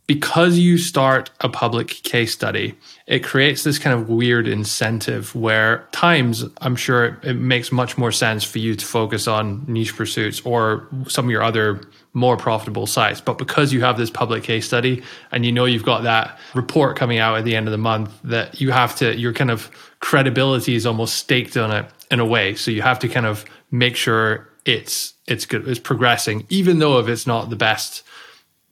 because 0.07 0.57
you 0.57 0.77
start 0.77 1.29
a 1.41 1.49
public 1.49 1.87
case 1.87 2.33
study, 2.33 2.75
it 3.07 3.23
creates 3.23 3.63
this 3.63 3.79
kind 3.79 3.99
of 3.99 4.09
weird 4.09 4.47
incentive 4.47 5.33
where 5.35 5.87
times 5.91 6.43
I'm 6.61 6.75
sure 6.75 7.05
it, 7.05 7.23
it, 7.23 7.33
makes 7.33 7.71
much 7.71 7.97
more 7.97 8.11
sense 8.11 8.43
for 8.43 8.59
you 8.59 8.75
to 8.75 8.85
focus 8.85 9.27
on 9.27 9.63
niche 9.67 9.95
pursuits 9.95 10.41
or 10.41 10.87
some 11.07 11.25
of 11.25 11.31
your 11.31 11.43
other 11.43 11.81
more 12.13 12.35
profitable 12.35 12.87
sites. 12.87 13.21
But 13.21 13.37
because 13.37 13.73
you 13.73 13.81
have 13.81 13.97
this 13.97 14.09
public 14.09 14.43
case 14.43 14.65
study 14.65 15.03
and 15.31 15.45
you 15.45 15.51
know 15.51 15.65
you've 15.65 15.85
got 15.85 16.03
that 16.03 16.39
report 16.55 16.97
coming 16.97 17.19
out 17.19 17.37
at 17.37 17.45
the 17.45 17.55
end 17.55 17.67
of 17.67 17.71
the 17.71 17.77
month 17.77 18.11
that 18.23 18.59
you 18.59 18.71
have 18.71 18.95
to, 18.97 19.15
your 19.15 19.33
kind 19.33 19.51
of 19.51 19.69
credibility 19.99 20.75
is 20.75 20.85
almost 20.85 21.15
staked 21.15 21.57
on 21.57 21.71
it 21.71 21.85
in 22.09 22.19
a 22.19 22.25
way. 22.25 22.55
So 22.55 22.71
you 22.71 22.81
have 22.81 22.99
to 22.99 23.07
kind 23.07 23.25
of 23.25 23.45
make 23.71 23.95
sure 23.95 24.49
it's 24.65 25.13
it's 25.27 25.45
good, 25.45 25.67
it's 25.67 25.79
progressing, 25.79 26.45
even 26.49 26.79
though 26.79 26.99
if 26.99 27.07
it's 27.07 27.27
not 27.27 27.49
the 27.49 27.55
best 27.55 28.03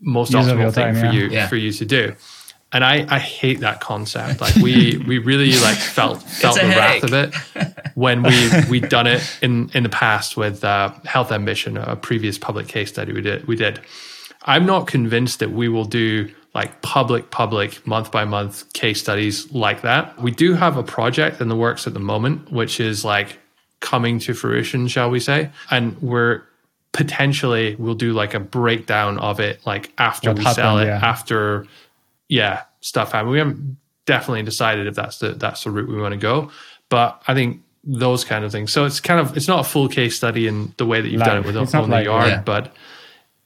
most 0.01 0.33
Use 0.33 0.45
optimal 0.45 0.73
thing 0.73 0.93
time, 0.93 0.95
for 0.95 1.05
yeah. 1.05 1.11
you 1.11 1.27
yeah. 1.29 1.47
for 1.47 1.55
you 1.55 1.71
to 1.71 1.85
do. 1.85 2.15
And 2.71 2.83
I, 2.83 3.05
I 3.07 3.19
hate 3.19 3.59
that 3.59 3.81
concept. 3.81 4.41
Like 4.41 4.55
we 4.55 4.97
we 5.07 5.19
really 5.19 5.51
like 5.59 5.77
felt 5.77 6.23
felt 6.23 6.59
the 6.59 6.67
wrath 6.67 7.03
of 7.03 7.13
it 7.13 7.33
when 7.95 8.23
we 8.23 8.49
we'd 8.69 8.89
done 8.89 9.07
it 9.07 9.21
in 9.41 9.69
in 9.73 9.83
the 9.83 9.89
past 9.89 10.35
with 10.35 10.63
uh, 10.63 10.91
Health 11.05 11.31
Ambition, 11.31 11.77
a 11.77 11.95
previous 11.95 12.37
public 12.37 12.67
case 12.67 12.89
study 12.89 13.13
we 13.13 13.21
did 13.21 13.47
we 13.47 13.55
did. 13.55 13.79
I'm 14.45 14.65
not 14.65 14.87
convinced 14.87 15.39
that 15.39 15.51
we 15.51 15.69
will 15.69 15.85
do 15.85 16.29
like 16.55 16.81
public 16.81 17.31
public 17.31 17.85
month 17.87 18.11
by 18.11 18.25
month 18.25 18.71
case 18.73 18.99
studies 18.99 19.51
like 19.51 19.81
that. 19.83 20.19
We 20.19 20.31
do 20.31 20.53
have 20.53 20.75
a 20.75 20.83
project 20.83 21.41
in 21.41 21.49
the 21.49 21.55
works 21.55 21.87
at 21.87 21.93
the 21.93 21.99
moment, 21.99 22.51
which 22.51 22.79
is 22.79 23.05
like 23.05 23.39
coming 23.83 24.17
to 24.17 24.33
fruition, 24.33 24.87
shall 24.87 25.11
we 25.11 25.19
say? 25.19 25.51
And 25.69 26.01
we're 26.01 26.43
potentially 26.93 27.75
we'll 27.75 27.95
do 27.95 28.13
like 28.13 28.33
a 28.33 28.39
breakdown 28.39 29.17
of 29.17 29.39
it 29.39 29.59
like 29.65 29.91
after 29.97 30.29
what 30.29 30.37
we 30.37 30.43
happened, 30.43 30.55
sell 30.55 30.77
it 30.77 30.85
yeah. 30.85 30.99
after 31.01 31.65
yeah 32.29 32.61
stuff 32.81 33.11
happen 33.11 33.31
we 33.31 33.39
haven't 33.39 33.77
definitely 34.05 34.43
decided 34.43 34.85
if 34.85 34.93
that's 34.93 35.17
the 35.17 35.29
that's 35.29 35.63
the 35.63 35.71
route 35.71 35.89
we 35.89 35.99
want 35.99 36.13
to 36.13 36.19
go 36.19 36.51
but 36.89 37.19
i 37.27 37.33
think 37.33 37.59
those 37.83 38.23
kind 38.23 38.45
of 38.45 38.51
things 38.51 38.71
so 38.71 38.85
it's 38.85 38.99
kind 38.99 39.19
of 39.19 39.35
it's 39.35 39.47
not 39.47 39.59
a 39.59 39.63
full 39.63 39.89
case 39.89 40.15
study 40.15 40.47
in 40.47 40.71
the 40.77 40.85
way 40.85 41.01
that 41.01 41.09
you've 41.09 41.19
Live. 41.19 41.27
done 41.29 41.37
it 41.37 41.45
with 41.47 41.75
Own 41.75 41.89
the 41.89 42.03
Yard 42.03 42.27
yeah. 42.27 42.41
but 42.41 42.75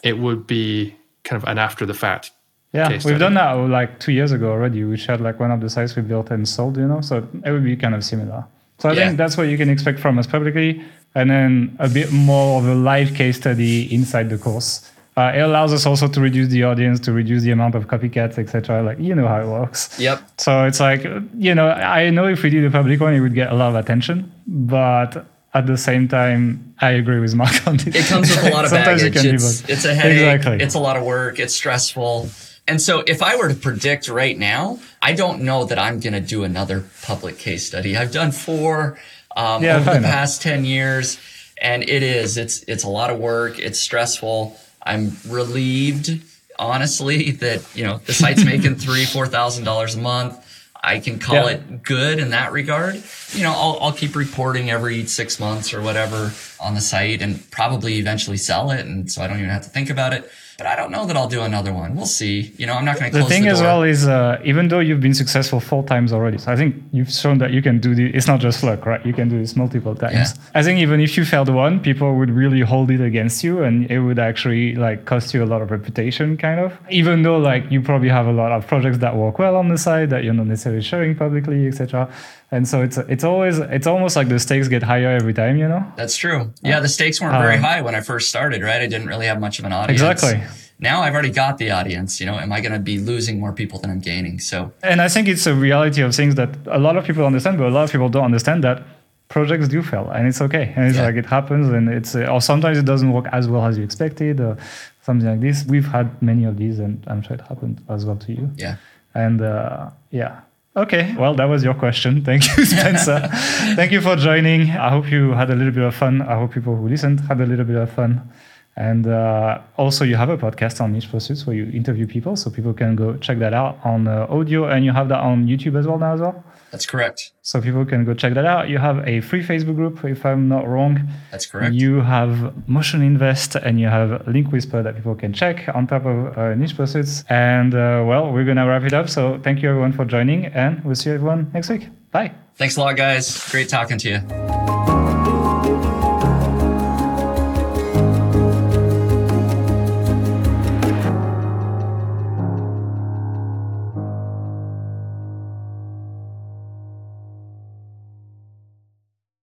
it 0.04 0.20
would 0.20 0.46
be 0.46 0.94
kind 1.24 1.42
of 1.42 1.48
an 1.48 1.58
after 1.58 1.86
the 1.86 1.94
fact 1.94 2.32
yeah 2.74 3.00
we've 3.06 3.18
done 3.18 3.36
that 3.36 3.54
like 3.54 3.98
two 4.02 4.12
years 4.12 4.34
ago 4.34 4.52
already 4.52 4.84
we 4.84 4.98
shared 4.98 5.22
like 5.22 5.40
one 5.40 5.52
of 5.52 5.62
the 5.62 5.70
sites 5.70 5.96
we 5.96 6.02
built 6.02 6.32
and 6.32 6.50
sold 6.50 6.76
you 6.76 6.86
know 6.86 7.00
so 7.00 7.26
it 7.46 7.52
would 7.52 7.64
be 7.64 7.78
kind 7.78 7.96
of 7.96 8.04
similar 8.04 8.46
so 8.80 8.90
i 8.90 8.94
yeah. 8.94 9.06
think 9.06 9.18
that's 9.18 9.38
what 9.38 9.48
you 9.48 9.58
can 9.58 9.70
expect 9.70 10.00
from 10.00 10.18
us 10.20 10.28
publicly 10.28 10.84
and 11.18 11.32
then 11.32 11.76
a 11.80 11.90
bit 11.90 12.12
more 12.12 12.60
of 12.60 12.68
a 12.68 12.76
live 12.76 13.16
case 13.16 13.38
study 13.38 13.92
inside 13.94 14.30
the 14.30 14.38
course. 14.38 14.90
Uh, 15.18 15.32
it 15.34 15.40
allows 15.40 15.74
us 15.74 15.88
also 15.88 16.08
to 16.08 16.22
reduce 16.22 16.50
the 16.50 16.64
audience, 16.64 17.00
to 17.00 17.12
reduce 17.12 17.42
the 17.42 17.50
amount 17.50 17.74
of 17.74 17.88
copycats, 17.88 18.38
etc. 18.38 18.84
Like 18.84 19.00
you 19.00 19.16
know 19.16 19.28
how 19.28 19.42
it 19.42 19.48
works. 19.48 20.00
Yep. 20.00 20.22
So 20.38 20.66
it's 20.66 20.80
like 20.80 21.04
you 21.36 21.56
know 21.56 21.70
I 21.70 22.12
know 22.12 22.28
if 22.28 22.44
we 22.44 22.52
did 22.52 22.64
a 22.66 22.70
public 22.70 23.00
one, 23.02 23.16
it 23.16 23.22
would 23.22 23.34
get 23.34 23.52
a 23.52 23.56
lot 23.56 23.70
of 23.70 23.76
attention, 23.76 24.32
but 24.46 25.26
at 25.56 25.66
the 25.66 25.78
same 25.78 26.08
time, 26.08 26.76
I 26.82 26.92
agree 26.92 27.20
with 27.20 27.34
Mark 27.34 27.66
on 27.66 27.78
this. 27.78 27.96
It 27.96 28.06
comes 28.06 28.30
with 28.30 28.46
a 28.46 28.50
lot 28.52 28.66
of 28.66 28.72
baggage. 28.86 29.16
It's, 29.16 29.68
it's, 29.68 29.86
a 29.86 29.96
headache. 29.96 30.20
Exactly. 30.20 30.64
It's 30.64 30.76
a 30.76 30.80
lot 30.80 30.98
of 30.98 31.04
work. 31.04 31.40
It's 31.40 31.56
stressful. 31.56 32.30
And 32.68 32.82
so 32.82 33.04
if 33.08 33.24
I 33.24 33.38
were 33.38 33.48
to 33.48 33.56
predict 33.56 34.10
right 34.10 34.38
now, 34.38 34.80
I 35.02 35.14
don't 35.14 35.42
know 35.42 35.64
that 35.66 35.80
I'm 35.80 36.00
going 36.00 36.14
to 36.14 36.20
do 36.22 36.44
another 36.44 36.84
public 37.04 37.38
case 37.38 37.66
study. 37.66 37.96
I've 37.96 38.12
done 38.12 38.32
four 38.32 39.00
um, 39.36 39.64
yeah, 39.64 39.78
over 39.78 39.94
the 39.94 40.02
past 40.02 40.42
10 40.42 40.66
years. 40.66 41.18
And 41.62 41.84
it 41.84 42.04
is, 42.04 42.38
it's, 42.38 42.64
it's 42.64 42.84
a 42.84 42.90
lot 42.90 43.10
of 43.10 43.20
work. 43.20 43.58
It's 43.58 43.80
stressful. 43.80 44.60
I'm 44.84 45.16
relieved, 45.28 46.22
honestly, 46.60 47.32
that, 47.32 47.66
you 47.76 47.86
know, 47.86 48.00
the 48.00 48.14
site's 48.14 48.44
making 48.46 48.76
three, 48.76 49.06
$4,000 49.06 49.96
a 49.96 50.00
month. 50.00 50.44
I 50.84 51.00
can 51.00 51.20
call 51.20 51.36
yeah. 51.36 51.52
it 51.52 51.84
good 51.84 52.20
in 52.20 52.30
that 52.32 52.52
regard. 52.52 53.02
You 53.32 53.44
know, 53.44 53.52
I'll, 53.52 53.78
I'll 53.82 53.94
keep 53.94 54.16
reporting 54.16 54.70
every 54.70 55.06
six 55.06 55.40
months 55.40 55.74
or 55.74 55.82
whatever 55.82 56.32
on 56.60 56.76
the 56.76 56.82
site 56.82 57.22
and 57.22 57.50
probably 57.50 57.96
eventually 57.96 58.38
sell 58.38 58.72
it. 58.72 58.86
And 58.86 59.12
so 59.12 59.22
I 59.22 59.28
don't 59.28 59.38
even 59.38 59.50
have 59.50 59.64
to 59.64 59.70
think 59.70 59.90
about 59.90 60.14
it 60.14 60.30
but 60.58 60.66
I 60.66 60.76
don't 60.76 60.92
know 60.92 61.06
that 61.06 61.16
I'll 61.16 61.28
do 61.28 61.42
another 61.42 61.72
one. 61.72 61.96
We'll 61.96 62.08
see. 62.08 62.52
You 62.58 62.66
know, 62.66 62.74
I'm 62.74 62.86
not 62.86 63.00
going 63.00 63.12
to. 63.12 63.18
The 63.20 63.26
thing 63.26 63.44
the 63.44 63.50
as 63.50 63.62
well 63.62 63.84
is, 63.84 64.08
uh, 64.08 64.42
even 64.44 64.70
though 64.70 64.80
you've 64.80 65.00
been 65.00 65.14
successful 65.14 65.60
four 65.60 65.84
times 65.84 66.12
already, 66.12 66.40
so 66.40 66.52
I 66.52 66.56
think 66.56 66.84
you've 66.92 67.12
shown 67.12 67.38
that 67.38 67.52
you 67.52 67.62
can 67.62 67.80
do 67.80 67.94
this. 67.94 68.12
It's 68.16 68.28
not 68.28 68.40
just 68.40 68.64
luck, 68.64 68.86
right? 68.88 69.06
You 69.06 69.14
can 69.14 69.30
do 69.30 69.38
this 69.38 69.56
multiple 69.56 69.94
times. 69.94 70.14
Yeah. 70.14 70.44
I 70.56 70.64
think 70.64 70.80
even 70.80 71.00
if 71.00 71.16
you 71.16 71.26
failed 71.26 71.50
one, 71.50 71.80
people 71.80 72.16
would 72.16 72.32
really 72.32 72.62
hold 72.62 72.90
it 72.90 73.02
against 73.02 73.44
you, 73.44 73.62
and 73.62 73.90
it 73.92 74.00
would 74.00 74.18
actually 74.18 74.76
like 74.76 75.06
cost 75.06 75.32
you 75.34 75.44
a 75.44 75.46
lot 75.46 75.62
of 75.62 75.70
reputation, 75.70 76.38
kind 76.38 76.60
of. 76.60 76.76
Even 76.90 77.22
though 77.22 77.38
like 77.38 77.70
you 77.70 77.80
probably 77.80 78.10
have 78.10 78.26
a 78.26 78.34
lot 78.34 78.52
of 78.52 78.66
projects 78.66 78.98
that 78.98 79.16
work 79.16 79.38
well 79.38 79.56
on 79.58 79.68
the 79.68 79.78
side 79.78 80.10
that 80.10 80.24
you're 80.24 80.34
not 80.34 80.48
necessarily 80.48 80.82
showing 80.82 81.16
publicly, 81.16 81.68
etc 81.68 82.12
and 82.52 82.68
so 82.68 82.82
it's 82.82 82.98
it's 82.98 83.24
always 83.24 83.60
it's 83.60 83.88
almost 83.88 84.16
like 84.16 84.30
the 84.30 84.40
stakes 84.40 84.68
get 84.68 84.84
higher 84.84 85.10
every 85.10 85.34
time 85.34 85.58
you 85.58 85.68
know? 85.68 85.86
That's 85.96 86.16
true. 86.16 86.52
Yeah 86.62 86.80
the 86.80 86.88
stakes 86.90 87.20
weren't 87.20 87.38
very 87.42 87.58
um, 87.58 87.64
high 87.64 87.82
when 87.82 87.96
i 87.96 88.02
first 88.02 88.30
started 88.30 88.62
right? 88.62 88.82
I 88.82 88.88
didn't 88.88 89.08
really 89.08 89.26
have 89.26 89.40
much 89.40 89.60
of 89.60 89.66
an 89.66 89.74
audience. 89.74 90.02
Exactly. 90.02 90.42
Now 90.80 91.02
i've 91.02 91.14
already 91.14 91.32
got 91.32 91.58
the 91.58 91.72
audience 91.72 92.20
you 92.20 92.26
know? 92.26 92.38
Am 92.40 92.52
i 92.52 92.62
going 92.62 92.74
to 92.74 92.80
be 92.80 93.00
losing 93.00 93.40
more 93.40 93.52
people 93.52 93.80
than 93.80 93.90
i'm 93.90 94.00
gaining? 94.00 94.40
So 94.40 94.72
and 94.82 95.02
i 95.02 95.10
think 95.10 95.28
it's 95.28 95.46
a 95.46 95.54
reality 95.54 96.02
of 96.02 96.16
things 96.16 96.36
that 96.36 96.56
a 96.68 96.80
lot 96.80 96.96
of 96.98 97.06
people 97.06 97.26
understand 97.26 97.58
but 97.58 97.68
a 97.68 97.72
lot 97.78 97.84
of 97.84 97.92
people 97.92 98.10
don't 98.10 98.26
understand 98.26 98.64
that 98.64 98.84
projects 99.30 99.68
do 99.68 99.84
fail 99.84 100.10
and 100.10 100.26
it's 100.26 100.40
okay. 100.40 100.72
And 100.78 100.88
it's 100.88 100.96
yeah. 100.96 101.04
like 101.04 101.16
it 101.16 101.26
happens 101.26 101.68
and 101.68 101.90
it's 101.90 102.16
or 102.16 102.40
sometimes 102.40 102.78
it 102.78 102.86
doesn't 102.86 103.12
work 103.12 103.26
as 103.34 103.50
well 103.50 103.66
as 103.66 103.78
you 103.78 103.84
expected 103.84 104.40
or 104.40 104.58
something 105.02 105.28
like 105.28 105.42
this. 105.42 105.66
We've 105.66 105.88
had 105.88 106.22
many 106.22 106.46
of 106.46 106.58
these 106.58 106.80
and 106.80 107.04
i'm 107.08 107.22
sure 107.22 107.36
it 107.36 107.42
happened 107.42 107.84
as 107.90 108.06
well 108.06 108.16
to 108.16 108.32
you. 108.32 108.50
Yeah. 108.56 108.78
And 109.14 109.42
uh, 109.42 109.90
yeah 110.12 110.42
Okay, 110.78 111.16
well, 111.18 111.34
that 111.34 111.46
was 111.46 111.64
your 111.64 111.74
question. 111.74 112.24
Thank 112.30 112.56
you, 112.56 112.64
Spencer. 112.64 113.28
Thank 113.76 113.92
you 113.92 114.00
for 114.00 114.16
joining. 114.16 114.70
I 114.70 114.92
hope 114.92 115.10
you 115.10 115.32
had 115.32 115.50
a 115.50 115.56
little 115.56 115.74
bit 115.74 115.84
of 115.84 115.96
fun. 115.96 116.22
I 116.22 116.36
hope 116.36 116.54
people 116.54 116.76
who 116.76 116.88
listened 116.88 117.20
had 117.22 117.42
a 117.42 117.48
little 117.48 117.66
bit 117.66 117.78
of 117.78 117.92
fun. 117.92 118.30
And 118.76 119.08
uh, 119.08 119.60
also, 119.78 120.06
you 120.06 120.16
have 120.18 120.30
a 120.30 120.38
podcast 120.38 120.80
on 120.80 120.94
niche 120.94 121.10
pursuits 121.10 121.48
where 121.48 121.56
you 121.56 121.72
interview 121.72 122.06
people, 122.06 122.36
so 122.36 122.52
people 122.52 122.76
can 122.76 122.96
go 122.96 123.18
check 123.18 123.40
that 123.40 123.56
out 123.56 123.80
on 123.84 124.08
uh, 124.08 124.28
audio, 124.30 124.66
and 124.68 124.86
you 124.86 124.92
have 124.92 125.10
that 125.10 125.20
on 125.20 125.48
YouTube 125.48 125.80
as 125.80 125.88
well 125.88 125.98
now 125.98 126.14
as 126.14 126.22
well. 126.22 126.44
That's 126.72 126.86
correct. 126.86 127.32
So 127.42 127.62
people 127.62 127.86
can 127.86 128.04
go 128.04 128.14
check 128.14 128.34
that 128.34 128.46
out. 128.46 128.68
You 128.68 128.78
have 128.78 129.08
a 129.08 129.22
free 129.22 129.44
Facebook 129.44 129.76
group, 129.76 130.04
if 130.04 130.26
I'm 130.26 130.48
not 130.50 130.68
wrong. 130.68 131.08
That's 131.32 131.46
correct. 131.46 131.74
You 131.74 132.02
have 132.02 132.68
Motion 132.68 133.02
Invest 133.02 133.56
and 133.56 133.80
you 133.80 133.88
have 133.88 134.28
Link 134.28 134.52
Whisper 134.52 134.84
that 134.84 134.96
people 134.96 135.16
can 135.16 135.34
check 135.34 135.70
on 135.74 135.88
top 135.88 136.06
of 136.06 136.38
uh, 136.38 136.56
Niche 136.56 136.76
Pursuits. 136.76 137.24
And 137.30 137.74
uh, 137.74 138.04
well, 138.06 138.32
we're 138.34 138.46
going 138.46 138.58
to 138.58 138.66
wrap 138.66 138.84
it 138.84 138.94
up. 138.94 139.10
So 139.10 139.40
thank 139.44 139.62
you 139.62 139.70
everyone 139.70 139.94
for 139.94 140.06
joining 140.06 140.48
and 140.48 140.84
we'll 140.84 140.96
see 140.96 141.12
everyone 141.12 141.50
next 141.54 141.70
week. 141.70 141.88
Bye. 142.12 142.34
Thanks 142.56 142.76
a 142.76 142.82
lot, 142.82 142.98
guys. 142.98 143.50
Great 143.50 143.70
talking 143.70 143.98
to 144.00 144.10
you. 144.10 144.97